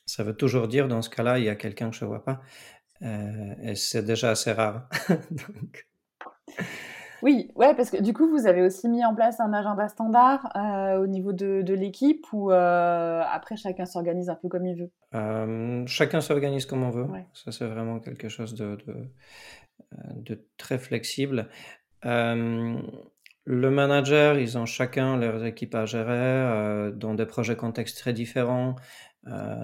ça 0.07 0.24
veut 0.24 0.36
toujours 0.36 0.68
dire, 0.68 0.88
dans 0.88 1.03
ce 1.03 1.11
cas-là, 1.11 1.38
il 1.38 1.45
y 1.45 1.49
a 1.49 1.55
quelqu'un 1.55 1.90
que 1.90 1.97
je 1.97 2.05
ne 2.05 2.11
vois 2.11 2.24
pas. 2.24 2.40
et 3.01 3.74
c'est 3.74 4.05
déjà 4.05 4.30
assez 4.30 4.53
rare. 4.53 4.88
Donc... 5.30 5.86
Oui, 7.22 7.53
ouais, 7.55 7.74
parce 7.76 7.90
que 7.90 8.03
du 8.03 8.12
coup, 8.12 8.28
vous 8.28 8.47
avez 8.47 8.62
aussi 8.62 8.88
mis 8.88 9.05
en 9.05 9.14
place 9.14 9.38
un 9.38 9.53
agenda 9.53 9.88
standard 9.88 10.51
euh, 10.57 11.01
au 11.01 11.07
niveau 11.07 11.32
de, 11.32 11.72
l'équipe 11.72 12.26
ou 12.32 12.51
euh, 12.51 13.22
après 13.30 13.57
chacun 13.57 13.86
s'organise 13.86 14.28
un 14.28 14.34
peu 14.34 14.49
comme 14.49 14.66
il 14.66 14.76
veut? 14.76 14.90
Euh, 15.14 15.86
Chacun 15.86 16.20
s'organise 16.20 16.66
comme 16.66 16.82
on 16.82 16.90
veut. 16.90 17.07
Ça, 17.32 17.53
c'est 17.53 17.66
vraiment 17.66 18.01
quelque 18.01 18.28
chose 18.28 18.55
de, 18.55 18.76
de, 20.16 20.45
très 20.57 20.78
flexible. 20.78 21.49
Le 23.45 23.70
manager, 23.70 24.38
ils 24.38 24.57
ont 24.59 24.66
chacun 24.66 25.16
leurs 25.16 25.45
équipes 25.45 25.74
à 25.74 25.86
gérer 25.86 26.93
dans 26.95 27.14
des 27.14 27.26
projets 27.26 27.57
contextes 27.57 27.99
très 27.99 28.12
différents. 28.12 28.76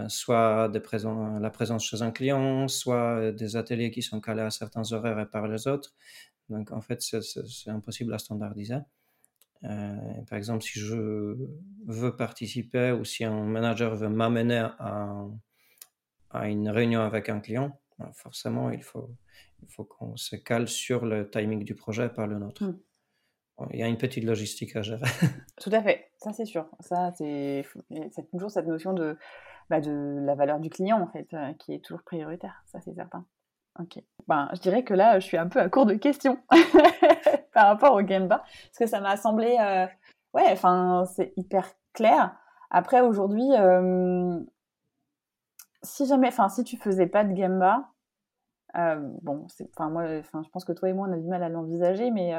soit 0.09 0.69
des 0.69 0.81
la 1.41 1.51
présence 1.51 1.85
chez 1.85 2.03
un 2.03 2.11
client, 2.11 2.69
soit 2.69 3.33
des 3.33 3.57
ateliers 3.57 3.91
qui 3.91 4.03
sont 4.03 4.21
calés 4.21 4.43
à 4.43 4.51
certains 4.51 4.93
horaires 4.93 5.21
et 5.21 5.27
par 5.27 5.47
les 5.47 5.69
autres. 5.69 5.95
Donc 6.49 6.73
en 6.73 6.81
fait, 6.81 7.01
c'est 7.03 7.71
impossible 7.71 8.13
à 8.15 8.19
standardiser. 8.19 8.79
Euh, 9.65 10.23
par 10.29 10.39
exemple, 10.39 10.63
si 10.63 10.79
je 10.79 11.37
veux 11.87 12.17
participer 12.17 12.93
ou 12.93 13.05
si 13.05 13.25
un 13.25 13.45
manager 13.45 13.97
veut 13.97 14.09
m'amener 14.09 14.67
à, 14.79 15.27
une 16.49 16.69
réunion 16.69 17.01
avec 17.01 17.29
un 17.29 17.41
client, 17.41 17.81
ben, 17.99 18.11
forcément, 18.13 18.71
il 18.71 18.83
faut, 18.83 19.11
qu'on 19.89 20.17
se 20.17 20.37
cale 20.37 20.69
sur 20.69 21.05
le 21.05 21.29
timing 21.29 21.65
du 21.65 21.75
projet 21.75 22.09
par 22.09 22.27
le 22.27 22.39
nôtre. 22.39 22.65
Hmm. 22.65 22.79
Il 23.73 23.79
y 23.79 23.83
a 23.83 23.87
une 23.87 23.99
petite 23.99 24.25
logistique 24.25 24.77
à 24.77 24.83
gérer. 24.83 25.03
Tout 25.61 25.71
à 25.73 25.83
fait, 25.83 26.11
ça 26.19 26.33
c'est 26.33 26.45
sûr. 26.45 26.67
C'est 26.81 27.65
toujours 28.31 28.51
cette 28.51 28.67
notion 28.67 28.93
de 28.93 29.17
bah, 29.71 29.81
de 29.81 30.21
la 30.25 30.35
valeur 30.35 30.61
du 30.61 30.71
client, 30.71 31.01
en 31.01 31.09
fait, 31.09 31.29
qui 31.59 31.75
est 31.75 31.85
toujours 31.85 32.03
prioritaire. 32.03 32.63
Ça, 32.67 32.81
c'est 32.81 32.95
certain. 32.95 33.27
Ok. 33.79 34.03
Ben, 34.27 34.49
je 34.55 34.61
dirais 34.61 34.83
que 34.83 34.95
là, 34.95 35.21
je 35.21 35.27
suis 35.27 35.37
un 35.37 35.49
peu 35.49 35.61
à 35.61 35.69
court 35.69 35.85
de 35.85 35.95
questions 35.95 36.39
par 37.53 37.67
rapport 37.67 37.93
au 37.95 38.07
Gemba, 38.07 38.39
parce 38.39 38.79
que 38.79 38.87
ça 38.87 39.01
m'a 39.01 39.17
semblé, 39.17 39.57
ouais, 40.33 40.47
enfin, 40.51 41.05
c'est 41.15 41.33
hyper 41.37 41.69
clair. 41.93 42.35
Après, 42.71 43.03
aujourd'hui, 43.03 43.51
si 45.83 46.07
jamais, 46.07 46.29
enfin, 46.29 46.49
si 46.49 46.65
tu 46.65 46.77
faisais 46.77 47.07
pas 47.07 47.25
de 47.25 47.37
Gemba, 47.37 47.91
euh, 48.77 48.97
bon, 49.23 49.47
enfin 49.77 49.89
moi, 49.89 50.07
je 50.07 50.49
pense 50.53 50.65
que 50.65 50.73
toi 50.73 50.89
et 50.89 50.93
moi 50.93 51.09
on 51.09 51.13
a 51.13 51.17
du 51.17 51.27
mal 51.27 51.43
à 51.43 51.49
l'envisager, 51.49 52.11
mais 52.11 52.35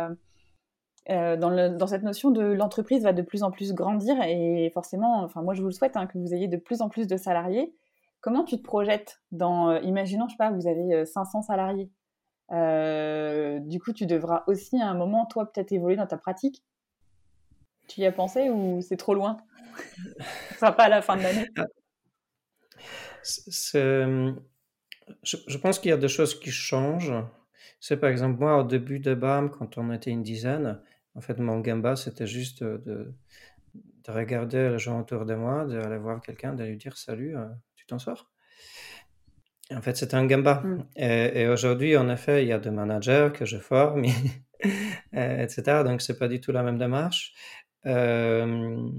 euh, 1.10 1.14
euh, 1.14 1.38
dans, 1.38 1.50
le, 1.50 1.70
dans, 1.70 1.88
cette 1.88 2.04
notion 2.04 2.32
de 2.32 2.42
l'entreprise 2.42 3.04
va 3.04 3.14
de 3.14 3.22
plus 3.22 3.44
en 3.44 3.52
plus 3.52 3.74
grandir 3.74 4.16
et 4.22 4.70
forcément, 4.74 5.24
enfin 5.24 5.42
moi 5.42 5.54
je 5.54 5.62
vous 5.62 5.68
le 5.68 5.74
souhaite 5.74 5.98
hein, 5.98 6.08
que 6.08 6.18
vous 6.18 6.34
ayez 6.34 6.48
de 6.48 6.58
plus 6.58 6.82
en 6.82 6.90
plus 6.90 7.08
de 7.08 7.18
salariés. 7.18 7.74
Comment 8.22 8.44
tu 8.44 8.58
te 8.58 8.64
projettes 8.64 9.22
dans, 9.32 9.80
imaginons 9.82 10.28
je 10.28 10.34
sais 10.34 10.38
pas, 10.38 10.52
vous 10.52 10.68
avez 10.68 11.06
500 11.06 11.44
salariés. 11.44 11.90
du 12.50 13.80
coup, 13.80 13.94
tu 13.94 14.06
devras 14.06 14.44
aussi 14.48 14.82
à 14.82 14.88
un 14.88 14.94
moment, 14.94 15.26
toi, 15.26 15.52
peut-être 15.52 15.72
évoluer 15.72 15.96
dans 15.96 16.08
ta 16.08 16.18
pratique. 16.18 16.64
Tu 17.88 18.02
y 18.02 18.06
as 18.06 18.12
pensé 18.12 18.50
ou 18.50 18.82
c'est 18.82 18.98
trop 18.98 19.14
loin? 19.14 19.38
Enfin, 20.52 20.74
pas 20.74 20.84
à 20.84 20.90
la 20.90 21.02
fin 21.02 21.16
de 21.16 21.24
l'année. 21.24 21.48
Je, 25.24 25.58
pense 25.58 25.80
qu'il 25.80 25.90
y 25.90 25.94
a 25.94 25.98
des 25.98 26.08
choses 26.08 26.38
qui 26.38 26.52
changent. 26.52 27.14
C'est 27.80 27.98
par 27.98 28.10
exemple, 28.10 28.40
moi, 28.40 28.58
au 28.58 28.64
début 28.64 29.00
de 29.00 29.14
BAM, 29.14 29.50
quand 29.50 29.78
on 29.78 29.92
était 29.94 30.12
une 30.12 30.24
dizaine, 30.24 30.82
en 31.16 31.22
fait, 31.22 31.38
mon 31.40 31.60
gamba, 31.60 31.96
c'était 31.96 32.28
juste 32.28 32.64
de, 32.64 32.82
de, 32.86 34.12
regarder 34.12 34.70
les 34.70 34.80
gens 34.80 35.02
autour 35.02 35.26
de 35.26 35.36
moi, 35.36 35.66
d'aller 35.66 36.00
voir 36.00 36.20
quelqu'un, 36.22 36.54
de 36.56 36.64
lui 36.64 36.78
dire 36.78 36.98
salut, 36.98 37.38
euh, 37.38 37.46
tu 37.76 37.86
t'en 37.86 38.00
sors? 38.00 38.32
En 39.72 39.82
fait, 39.82 39.96
c'était 39.96 40.16
un 40.16 40.26
gamba. 40.26 40.62
Mm. 40.64 40.86
Et, 40.96 41.48
aujourd'hui, 41.48 41.96
en 41.96 42.10
effet, 42.10 42.44
il 42.44 42.48
y 42.48 42.54
a 42.54 42.60
des 42.60 42.72
managers 42.72 43.30
que 43.34 43.46
je 43.46 43.58
forme, 43.58 44.06
etc. 45.14 45.84
Donc, 45.84 46.02
c'est 46.02 46.18
pas 46.18 46.28
du 46.28 46.42
tout 46.42 46.52
la 46.52 46.64
même 46.64 46.80
démarche. 46.80 47.34
Euh, 47.86 48.90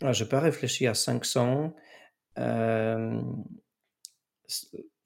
je 0.00 0.22
n'ai 0.22 0.28
pas 0.28 0.40
réfléchi 0.40 0.86
à 0.86 0.94
500. 0.94 1.74
Euh, 2.38 3.20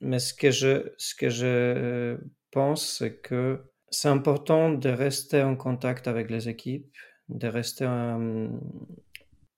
mais 0.00 0.18
ce 0.18 0.34
que 0.34 0.50
je, 0.50 0.92
ce 0.98 1.14
que 1.14 1.30
je 1.30 2.18
pense, 2.50 2.98
c'est 2.98 3.16
que 3.16 3.69
c'est 3.90 4.08
important 4.08 4.70
de 4.70 4.88
rester 4.88 5.42
en 5.42 5.56
contact 5.56 6.08
avec 6.08 6.30
les 6.30 6.48
équipes, 6.48 6.96
de 7.28 7.48
rester 7.48 7.86
euh, 7.86 8.48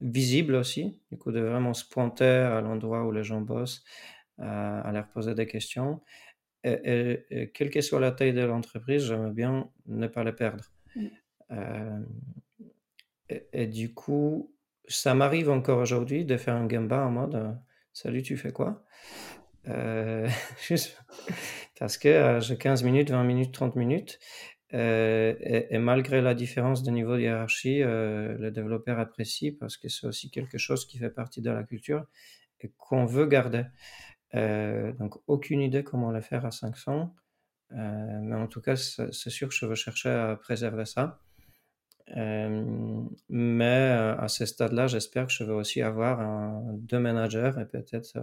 visible 0.00 0.54
aussi, 0.54 1.00
du 1.10 1.18
coup 1.18 1.32
de 1.32 1.40
vraiment 1.40 1.74
se 1.74 1.88
pointer 1.88 2.24
à 2.24 2.60
l'endroit 2.60 3.04
où 3.04 3.12
les 3.12 3.24
gens 3.24 3.40
bossent, 3.40 3.84
euh, 4.40 4.80
à 4.82 4.92
leur 4.92 5.08
poser 5.08 5.34
des 5.34 5.46
questions. 5.46 6.00
Et, 6.64 7.50
quelle 7.54 7.70
que 7.70 7.80
soit 7.80 8.00
la 8.00 8.12
taille 8.12 8.32
de 8.32 8.42
l'entreprise, 8.42 9.04
j'aimerais 9.04 9.32
bien 9.32 9.68
ne 9.86 10.06
pas 10.06 10.22
les 10.22 10.32
perdre. 10.32 10.64
Mm. 10.94 11.06
Euh, 11.50 12.00
et, 13.52 13.66
du 13.66 13.92
coup, 13.94 14.54
ça 14.86 15.14
m'arrive 15.14 15.50
encore 15.50 15.78
aujourd'hui 15.78 16.24
de 16.24 16.36
faire 16.36 16.54
un 16.54 16.66
gamba 16.66 17.04
en 17.04 17.10
mode 17.10 17.58
Salut, 17.92 18.22
tu 18.22 18.36
fais 18.36 18.52
quoi? 18.52 18.84
Euh, 19.68 20.28
parce 21.82 21.98
que 21.98 22.06
euh, 22.06 22.40
j'ai 22.40 22.56
15 22.56 22.84
minutes, 22.84 23.10
20 23.10 23.24
minutes, 23.24 23.52
30 23.52 23.74
minutes. 23.74 24.20
Euh, 24.72 25.34
et, 25.40 25.78
malgré 25.78 26.20
la 26.20 26.32
différence 26.32 26.84
de 26.84 26.92
niveau 26.92 27.16
de 27.16 27.22
hiérarchie, 27.22 27.80
le 27.80 28.50
développeur 28.50 29.00
apprécie 29.00 29.50
parce 29.50 29.76
que 29.76 29.88
c'est 29.88 30.06
aussi 30.06 30.30
quelque 30.30 30.58
chose 30.58 30.86
qui 30.86 30.98
fait 30.98 31.10
partie 31.10 31.42
de 31.42 31.50
la 31.50 31.64
culture 31.64 32.06
et 32.60 32.70
qu'on 32.78 33.04
veut 33.04 33.26
garder. 33.26 33.64
donc, 34.32 35.16
aucune 35.26 35.60
idée 35.60 35.82
comment 35.82 36.12
le 36.12 36.20
faire 36.20 36.46
à 36.46 36.52
500. 36.52 37.12
mais 37.70 38.36
en 38.36 38.46
tout 38.46 38.60
cas, 38.60 38.76
c'est 38.76 39.30
sûr 39.30 39.48
que 39.48 39.54
je 39.54 39.66
veux 39.66 39.74
chercher 39.74 40.10
à 40.10 40.36
préserver 40.36 40.84
ça. 40.84 41.18
mais 43.28 43.88
à 44.24 44.28
ce 44.28 44.46
stade-là, 44.46 44.86
j'espère 44.86 45.26
que 45.26 45.32
je 45.32 45.42
vais 45.42 45.52
aussi 45.52 45.82
avoir 45.82 46.62
deux 46.74 47.00
managers 47.00 47.52
et 47.60 47.64
peut-être 47.64 48.20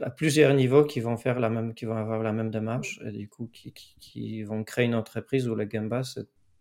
à 0.00 0.10
plusieurs 0.10 0.54
niveaux 0.54 0.84
qui 0.84 1.00
vont 1.00 1.16
faire 1.16 1.38
la 1.38 1.50
même, 1.50 1.74
qui 1.74 1.84
vont 1.84 1.96
avoir 1.96 2.22
la 2.22 2.32
même 2.32 2.50
démarche 2.50 3.00
et 3.04 3.12
du 3.12 3.28
coup 3.28 3.48
qui, 3.52 3.72
qui, 3.72 4.42
vont 4.42 4.64
créer 4.64 4.86
une 4.86 4.94
entreprise 4.94 5.48
où 5.48 5.54
le 5.54 5.64
Gamba 5.64 6.02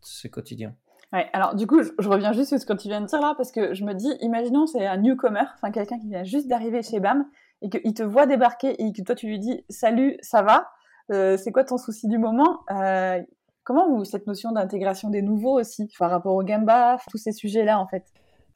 c'est 0.02 0.30
quotidien. 0.30 0.76
Ouais, 1.12 1.28
alors 1.34 1.56
du 1.56 1.68
coup, 1.68 1.82
je, 1.82 2.10
reviens 2.10 2.34
juste 2.34 2.50
sur 2.50 2.60
ce 2.60 2.66
que 2.66 2.74
tu 2.74 2.88
viens 2.88 3.02
de 3.02 3.06
dire 3.06 3.22
là 3.22 3.34
parce 3.38 3.52
que 3.52 3.74
je 3.74 3.84
me 3.86 3.94
dis, 3.94 4.12
imaginons 4.22 4.68
c'est 4.68 4.86
un 4.86 4.98
newcomer, 4.98 5.46
enfin 5.56 5.72
quelqu'un 5.72 6.00
qui 6.00 6.10
vient 6.10 6.24
juste 6.24 6.48
d'arriver 6.48 6.82
chez 6.82 7.00
BAM 7.00 7.26
et 7.62 7.70
qu'il 7.70 7.94
te 7.94 8.04
voit 8.04 8.26
débarquer 8.26 8.82
et 8.84 8.92
que 8.94 9.02
toi 9.02 9.16
tu 9.16 9.28
lui 9.28 9.40
dis 9.40 9.64
salut, 9.70 10.18
ça 10.22 10.42
va, 10.42 10.70
euh, 11.12 11.38
c'est 11.38 11.52
quoi 11.52 11.64
ton 11.64 11.78
souci 11.78 12.08
du 12.08 12.18
moment 12.18 12.62
euh, 12.72 13.22
Comment 13.64 13.90
vous 13.90 14.04
cette 14.04 14.28
notion 14.28 14.52
d'intégration 14.52 15.10
des 15.10 15.22
nouveaux 15.22 15.58
aussi 15.58 15.90
par 15.98 16.12
rapport 16.12 16.36
au 16.36 16.44
Gamba, 16.44 16.98
tous 17.10 17.18
ces 17.18 17.32
sujets 17.32 17.64
là 17.64 17.80
en 17.80 17.88
fait? 17.88 18.04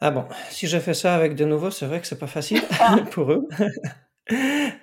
Ah 0.01 0.11
bon, 0.11 0.25
si 0.49 0.67
je 0.67 0.77
fais 0.77 0.93
ça 0.93 1.15
avec 1.15 1.33
des 1.33 1.45
nouveaux, 1.45 1.71
c'est 1.71 1.85
vrai 1.85 2.01
que 2.01 2.07
c'est 2.07 2.19
pas 2.19 2.27
facile 2.27 2.61
ah. 2.79 2.97
pour 3.11 3.31
eux. 3.31 3.47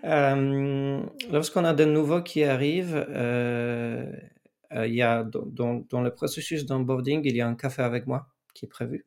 Euh, 0.05 1.03
lorsqu'on 1.31 1.65
a 1.65 1.73
de 1.73 1.85
nouveaux 1.85 2.23
qui 2.23 2.45
arrivent, 2.45 3.07
euh, 3.09 4.11
euh, 4.73 4.87
il 4.87 4.95
y 4.95 5.03
a 5.03 5.25
dans, 5.25 5.85
dans, 5.89 6.03
le 6.03 6.11
processus 6.11 6.67
d'onboarding, 6.67 7.23
il 7.25 7.37
y 7.37 7.41
a 7.41 7.49
un 7.49 7.55
café 7.55 7.83
avec 7.83 8.07
moi 8.07 8.29
qui 8.55 8.67
est 8.67 8.69
prévu. 8.69 9.07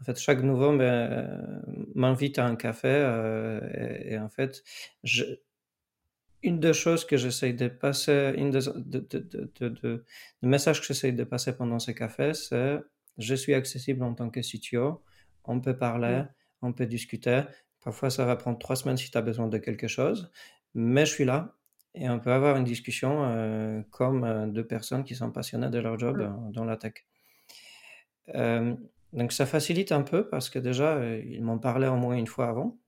En 0.00 0.04
fait, 0.04 0.18
chaque 0.18 0.42
nouveau 0.42 0.72
m'invite 1.94 2.38
à 2.38 2.46
un 2.46 2.54
café 2.54 2.88
et, 4.04 4.18
en 4.18 4.28
fait, 4.28 4.62
je, 5.02 5.24
une 6.42 6.60
des 6.60 6.72
choses 6.72 7.04
que 7.04 7.16
j'essaie 7.16 7.52
de 7.52 7.66
passer, 7.66 8.34
une 8.36 8.50
des 8.50 8.60
de, 8.76 9.00
de, 9.10 9.68
de, 9.68 10.04
messages 10.42 10.80
que 10.80 10.86
j'essaie 10.86 11.10
de 11.10 11.24
passer 11.24 11.56
pendant 11.56 11.80
ce 11.80 11.90
café, 11.90 12.34
c'est 12.34 12.78
je 13.18 13.34
suis 13.34 13.54
accessible 13.54 14.04
en 14.04 14.14
tant 14.14 14.30
que 14.30 14.40
CTO, 14.40 15.02
on 15.44 15.60
peut 15.60 15.76
parler, 15.76 16.22
on 16.62 16.72
peut 16.72 16.86
discuter, 16.86 17.42
Parfois, 17.84 18.10
ça 18.10 18.24
va 18.24 18.36
prendre 18.36 18.58
trois 18.58 18.76
semaines 18.76 18.96
si 18.96 19.10
tu 19.10 19.18
as 19.18 19.22
besoin 19.22 19.46
de 19.48 19.58
quelque 19.58 19.88
chose, 19.88 20.30
mais 20.74 21.06
je 21.06 21.12
suis 21.12 21.24
là 21.24 21.54
et 21.94 22.08
on 22.08 22.18
peut 22.20 22.32
avoir 22.32 22.56
une 22.56 22.64
discussion 22.64 23.24
euh, 23.24 23.82
comme 23.90 24.24
euh, 24.24 24.46
deux 24.46 24.66
personnes 24.66 25.04
qui 25.04 25.14
sont 25.14 25.30
passionnées 25.30 25.70
de 25.70 25.78
leur 25.78 25.98
job 25.98 26.18
mmh. 26.18 26.22
euh, 26.22 26.52
dans 26.52 26.64
la 26.64 26.76
tech. 26.76 26.94
donc 29.12 29.32
ça 29.32 29.46
facilite 29.46 29.92
un 29.92 30.02
peu 30.02 30.28
parce 30.28 30.50
que 30.50 30.58
déjà, 30.58 31.00
ils 31.16 31.42
m'ont 31.42 31.58
parlé 31.58 31.88
au 31.88 31.96
moins 31.96 32.14
une 32.14 32.26
fois 32.26 32.48
avant. 32.48 32.78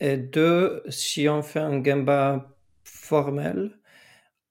et 0.00 0.16
deux, 0.16 0.82
si 0.88 1.28
on 1.28 1.42
fait 1.42 1.60
un 1.60 1.78
Gamba 1.80 2.54
formel 2.84 3.78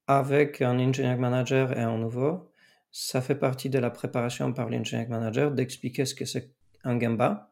avec 0.08 0.62
un 0.62 0.80
engineering 0.80 1.20
manager 1.20 1.78
et 1.78 1.82
un 1.82 1.98
nouveau, 1.98 2.52
ça 2.92 3.22
fait 3.22 3.36
partie 3.36 3.70
de 3.70 3.80
la 3.80 3.92
préparation 3.92 4.52
par 4.54 4.70
l'engineering 4.70 5.10
manager 5.10 5.52
d'expliquer 5.52 6.06
ce 6.06 6.16
que 6.16 6.26
c'est 6.26 6.52
un 6.84 6.98
Gamba 6.98 7.47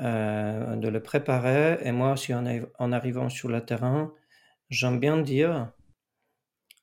euh, 0.00 0.76
de 0.76 0.88
le 0.88 1.02
préparer. 1.02 1.78
Et 1.82 1.92
moi 1.92 2.12
aussi, 2.12 2.34
en, 2.34 2.92
arrivant 2.92 3.28
sur 3.28 3.48
le 3.48 3.64
terrain, 3.64 4.12
j'aime 4.68 5.00
bien 5.00 5.18
dire 5.18 5.72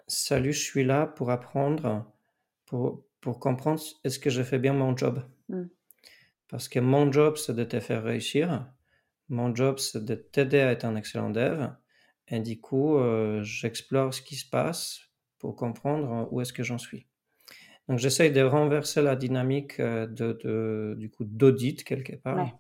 Salut, 0.08 0.54
je 0.54 0.62
suis 0.62 0.84
là 0.84 1.06
pour 1.06 1.32
apprendre, 1.32 2.12
pour, 2.66 3.06
pour 3.22 3.40
comprendre 3.40 3.82
est-ce 4.04 4.20
que 4.20 4.30
je 4.30 4.44
fais 4.44 4.60
bien 4.60 4.74
mon 4.74 4.96
job. 4.98 5.24
Mm. 5.50 5.64
Parce 6.50 6.68
que 6.68 6.80
mon 6.80 7.12
job, 7.12 7.38
c'est 7.38 7.56
de 7.56 7.64
te 7.64 7.80
faire 7.80 8.04
réussir. 8.04 8.68
Mon 9.30 9.56
job, 9.56 9.80
c'est 9.80 10.04
de 10.04 10.16
t'aider 10.16 10.60
à 10.60 10.72
être 10.72 10.86
un 10.86 10.96
excellent 10.96 11.30
dev. 11.30 11.70
Et 12.28 12.40
du 12.40 12.60
coup, 12.60 12.98
euh, 12.98 13.42
j'explore 13.44 14.14
ce 14.14 14.22
qui 14.22 14.36
se 14.36 14.50
passe 14.50 15.00
pour 15.40 15.56
comprendre 15.56 16.28
où 16.32 16.42
est-ce 16.42 16.54
que 16.54 16.64
j'en 16.64 16.78
suis. 16.78 17.08
Donc, 17.88 18.00
j'essaye 18.00 18.32
de 18.32 18.42
renverser 18.42 19.02
la 19.02 19.16
dynamique 19.16 19.80
euh, 19.80 20.08
de, 20.08 20.96
du 20.98 21.10
coup 21.10 21.26
d'audit 21.26 21.84
quelque 21.84 22.16
part. 22.16 22.60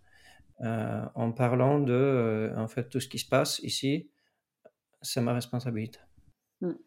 En 0.64 1.32
parlant 1.32 1.80
de, 1.80 1.93
euh, 1.93 2.57
en 2.57 2.68
fait, 2.68 2.89
tout 2.89 2.99
ce 2.99 3.07
qui 3.07 3.20
se 3.20 3.28
passe 3.28 3.59
ici, 3.59 4.09
c'est 5.01 5.22
ma 5.22 5.34
responsabilité. 5.34 5.99
Oui, 6.61 6.70
mm. 6.70 6.78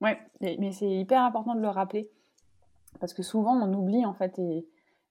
Ouais, 0.00 0.18
mais 0.40 0.70
c'est 0.72 0.88
hyper 0.88 1.22
important 1.22 1.56
de 1.56 1.60
le 1.60 1.68
rappeler 1.68 2.08
parce 3.00 3.12
que 3.12 3.22
souvent 3.22 3.54
on 3.54 3.72
oublie 3.74 4.04
en 4.06 4.14
fait 4.14 4.38
et, 4.38 4.66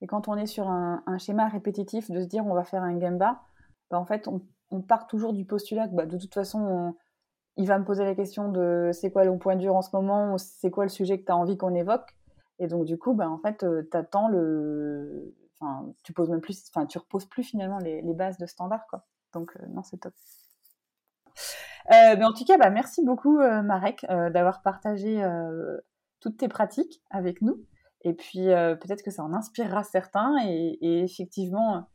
quand 0.07 0.27
on 0.27 0.35
est 0.35 0.45
sur 0.45 0.69
un, 0.69 1.17
schéma 1.17 1.47
répétitif 1.47 2.09
de 2.11 2.21
se 2.21 2.27
dire 2.27 2.45
on 2.45 2.53
va 2.53 2.63
faire 2.63 2.83
un 2.83 2.95
gamba, 2.95 3.41
bah, 3.89 3.99
en 3.99 4.05
fait 4.05 4.27
on, 4.27 4.81
part 4.81 5.07
toujours 5.07 5.33
du 5.33 5.45
postulat 5.45 5.87
que 5.87 5.95
bah, 5.95 6.05
de 6.05 6.17
toute 6.17 6.33
façon 6.33 6.95
il 7.57 7.67
va 7.67 7.79
me 7.79 7.83
poser 7.83 8.05
la 8.05 8.15
question 8.15 8.49
de 8.51 8.91
c'est 8.93 9.11
quoi 9.11 9.25
le 9.25 9.37
point 9.37 9.55
dur 9.55 9.75
en 9.75 9.81
ce 9.81 9.89
moment, 9.93 10.37
c'est 10.37 10.69
quoi 10.69 10.85
le 10.85 10.89
sujet 10.89 11.19
que 11.19 11.25
tu 11.25 11.31
as 11.31 11.35
envie 11.35 11.57
qu'on 11.57 11.73
évoque 11.73 12.15
et 12.59 12.67
donc 12.67 12.85
du 12.85 12.97
coup 12.97 13.13
bah, 13.13 13.29
en 13.29 13.39
fait 13.39 13.63
euh, 13.63 13.87
tu 13.89 13.97
attends 13.97 14.29
le 14.29 15.35
tu 16.03 16.13
poses 16.13 16.29
même 16.29 16.41
plus, 16.41 16.63
enfin, 16.69 16.85
tu 16.85 16.97
reposes 16.97 17.25
plus 17.25 17.43
finalement 17.43 17.79
les, 17.79 18.01
bases 18.13 18.37
de 18.37 18.45
standard, 18.45 18.85
quoi. 18.87 19.05
Donc, 19.33 19.55
euh, 19.57 19.65
non, 19.69 19.83
c'est 19.83 19.97
top. 19.97 20.13
Euh, 21.91 22.15
mais 22.17 22.25
en 22.25 22.33
tout 22.33 22.45
cas, 22.45 22.57
bah, 22.57 22.69
merci 22.69 23.03
beaucoup, 23.03 23.39
euh, 23.39 23.61
Marek, 23.61 24.05
d'avoir 24.09 24.61
partagé 24.61 25.23
toutes 26.19 26.37
tes 26.37 26.47
pratiques 26.47 27.01
avec 27.09 27.41
nous. 27.41 27.63
Et 28.01 28.13
puis, 28.13 28.45
peut-être 28.45 29.03
que 29.03 29.11
ça 29.11 29.23
en 29.23 29.33
inspirera 29.33 29.83
certains. 29.83 30.35
Et, 30.45 31.03
effectivement, 31.03 31.89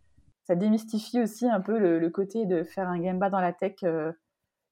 ça 0.44 0.54
démystifie 0.54 1.20
aussi 1.20 1.48
un 1.48 1.60
peu 1.60 1.78
le, 1.78 2.10
côté 2.10 2.46
de 2.46 2.64
faire 2.64 2.88
un 2.88 3.02
Gemba 3.02 3.30
dans 3.30 3.40
la 3.40 3.52
tech. 3.52 3.84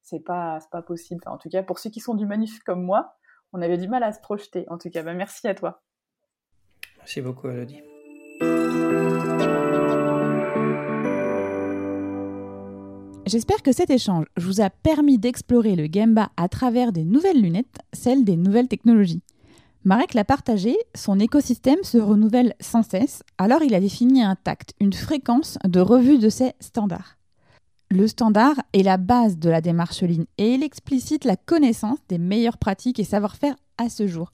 c'est 0.02 0.20
pas, 0.20 0.58
pas 0.70 0.82
possible. 0.82 1.22
en 1.26 1.38
tout 1.38 1.48
cas, 1.48 1.62
pour 1.62 1.78
ceux 1.78 1.90
qui 1.90 2.00
sont 2.00 2.14
du 2.14 2.26
manuf 2.26 2.58
comme 2.60 2.82
moi, 2.82 3.16
on 3.52 3.62
avait 3.62 3.78
du 3.78 3.88
mal 3.88 4.02
à 4.02 4.12
se 4.12 4.20
projeter. 4.20 4.64
En 4.68 4.78
tout 4.78 4.90
cas, 4.90 5.02
bah, 5.02 5.14
merci 5.14 5.48
à 5.48 5.54
toi. 5.54 5.82
Merci 6.98 7.20
beaucoup, 7.22 7.48
Elodie. 7.48 7.89
J'espère 13.30 13.62
que 13.62 13.70
cet 13.70 13.90
échange 13.90 14.26
vous 14.36 14.60
a 14.60 14.70
permis 14.70 15.16
d'explorer 15.16 15.76
le 15.76 15.86
Gemba 15.88 16.32
à 16.36 16.48
travers 16.48 16.90
des 16.90 17.04
nouvelles 17.04 17.40
lunettes, 17.40 17.78
celles 17.92 18.24
des 18.24 18.36
nouvelles 18.36 18.66
technologies. 18.66 19.22
Marek 19.84 20.14
l'a 20.14 20.24
partagé, 20.24 20.76
son 20.96 21.20
écosystème 21.20 21.78
se 21.84 21.98
renouvelle 21.98 22.54
sans 22.58 22.82
cesse, 22.82 23.22
alors 23.38 23.62
il 23.62 23.72
a 23.76 23.80
défini 23.80 24.20
un 24.20 24.34
tact, 24.34 24.74
une 24.80 24.92
fréquence 24.92 25.58
de 25.64 25.78
revue 25.78 26.18
de 26.18 26.28
ses 26.28 26.54
standards. 26.58 27.18
Le 27.88 28.08
standard 28.08 28.56
est 28.72 28.82
la 28.82 28.96
base 28.96 29.38
de 29.38 29.48
la 29.48 29.60
démarche 29.60 30.02
ligne 30.02 30.26
et 30.36 30.54
il 30.54 30.64
explicite 30.64 31.24
la 31.24 31.36
connaissance 31.36 31.98
des 32.08 32.18
meilleures 32.18 32.58
pratiques 32.58 32.98
et 32.98 33.04
savoir-faire 33.04 33.54
à 33.78 33.88
ce 33.88 34.08
jour. 34.08 34.32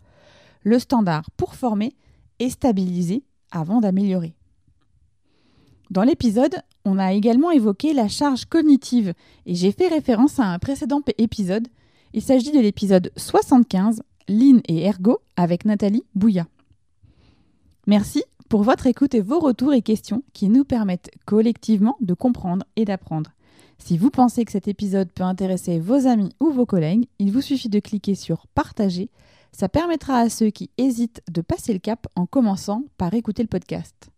Le 0.62 0.78
standard 0.78 1.30
pour 1.36 1.54
former 1.54 1.94
et 2.38 2.48
stabiliser 2.48 3.24
avant 3.50 3.80
d'améliorer. 3.80 4.34
Dans 5.90 6.02
l'épisode, 6.02 6.56
on 6.84 6.98
a 6.98 7.12
également 7.12 7.50
évoqué 7.50 7.92
la 7.92 8.08
charge 8.08 8.44
cognitive 8.46 9.14
et 9.46 9.54
j'ai 9.54 9.72
fait 9.72 9.88
référence 9.88 10.40
à 10.40 10.46
un 10.46 10.58
précédent 10.58 11.00
épisode. 11.18 11.68
Il 12.12 12.22
s'agit 12.22 12.50
de 12.50 12.60
l'épisode 12.60 13.12
75 13.16 14.02
Lean 14.28 14.60
et 14.66 14.84
Ergo 14.84 15.18
avec 15.36 15.64
Nathalie 15.64 16.04
Bouya. 16.14 16.46
Merci 17.86 18.24
pour 18.48 18.64
votre 18.64 18.86
écoute 18.86 19.14
et 19.14 19.20
vos 19.20 19.38
retours 19.38 19.74
et 19.74 19.82
questions 19.82 20.24
qui 20.32 20.48
nous 20.48 20.64
permettent 20.64 21.10
collectivement 21.24 21.96
de 22.00 22.14
comprendre 22.14 22.64
et 22.74 22.84
d'apprendre. 22.84 23.30
Si 23.78 23.98
vous 23.98 24.10
pensez 24.10 24.44
que 24.44 24.52
cet 24.52 24.66
épisode 24.68 25.10
peut 25.12 25.22
intéresser 25.22 25.78
vos 25.78 26.06
amis 26.06 26.34
ou 26.40 26.50
vos 26.50 26.66
collègues, 26.66 27.06
il 27.18 27.30
vous 27.30 27.42
suffit 27.42 27.68
de 27.68 27.78
cliquer 27.78 28.14
sur 28.14 28.46
Partager. 28.48 29.10
Ça 29.52 29.68
permettra 29.68 30.18
à 30.18 30.28
ceux 30.28 30.50
qui 30.50 30.70
hésitent 30.78 31.22
de 31.30 31.42
passer 31.42 31.72
le 31.72 31.78
cap 31.78 32.08
en 32.16 32.26
commençant 32.26 32.84
par 32.96 33.14
écouter 33.14 33.42
le 33.42 33.48
podcast. 33.48 34.10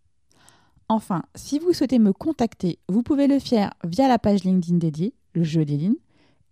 Enfin, 0.90 1.22
si 1.34 1.58
vous 1.58 1.74
souhaitez 1.74 1.98
me 1.98 2.14
contacter, 2.14 2.78
vous 2.88 3.02
pouvez 3.02 3.26
le 3.26 3.38
faire 3.38 3.74
via 3.84 4.08
la 4.08 4.18
page 4.18 4.44
LinkedIn 4.44 4.78
dédiée, 4.78 5.12
le 5.34 5.44
jeu 5.44 5.66
des. 5.66 5.90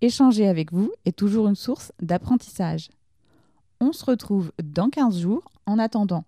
Échanger 0.02 0.46
avec 0.46 0.72
vous 0.72 0.92
est 1.06 1.16
toujours 1.16 1.48
une 1.48 1.54
source 1.54 1.90
d'apprentissage. 2.02 2.90
On 3.80 3.92
se 3.92 4.04
retrouve 4.04 4.52
dans 4.62 4.90
15 4.90 5.20
jours. 5.20 5.50
En 5.64 5.78
attendant, 5.78 6.24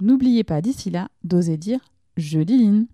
n'oubliez 0.00 0.42
pas 0.42 0.60
d'ici 0.60 0.90
là 0.90 1.08
d'oser 1.22 1.56
dire 1.56 1.80
jeudi 2.16 2.58
ligne. 2.58 2.86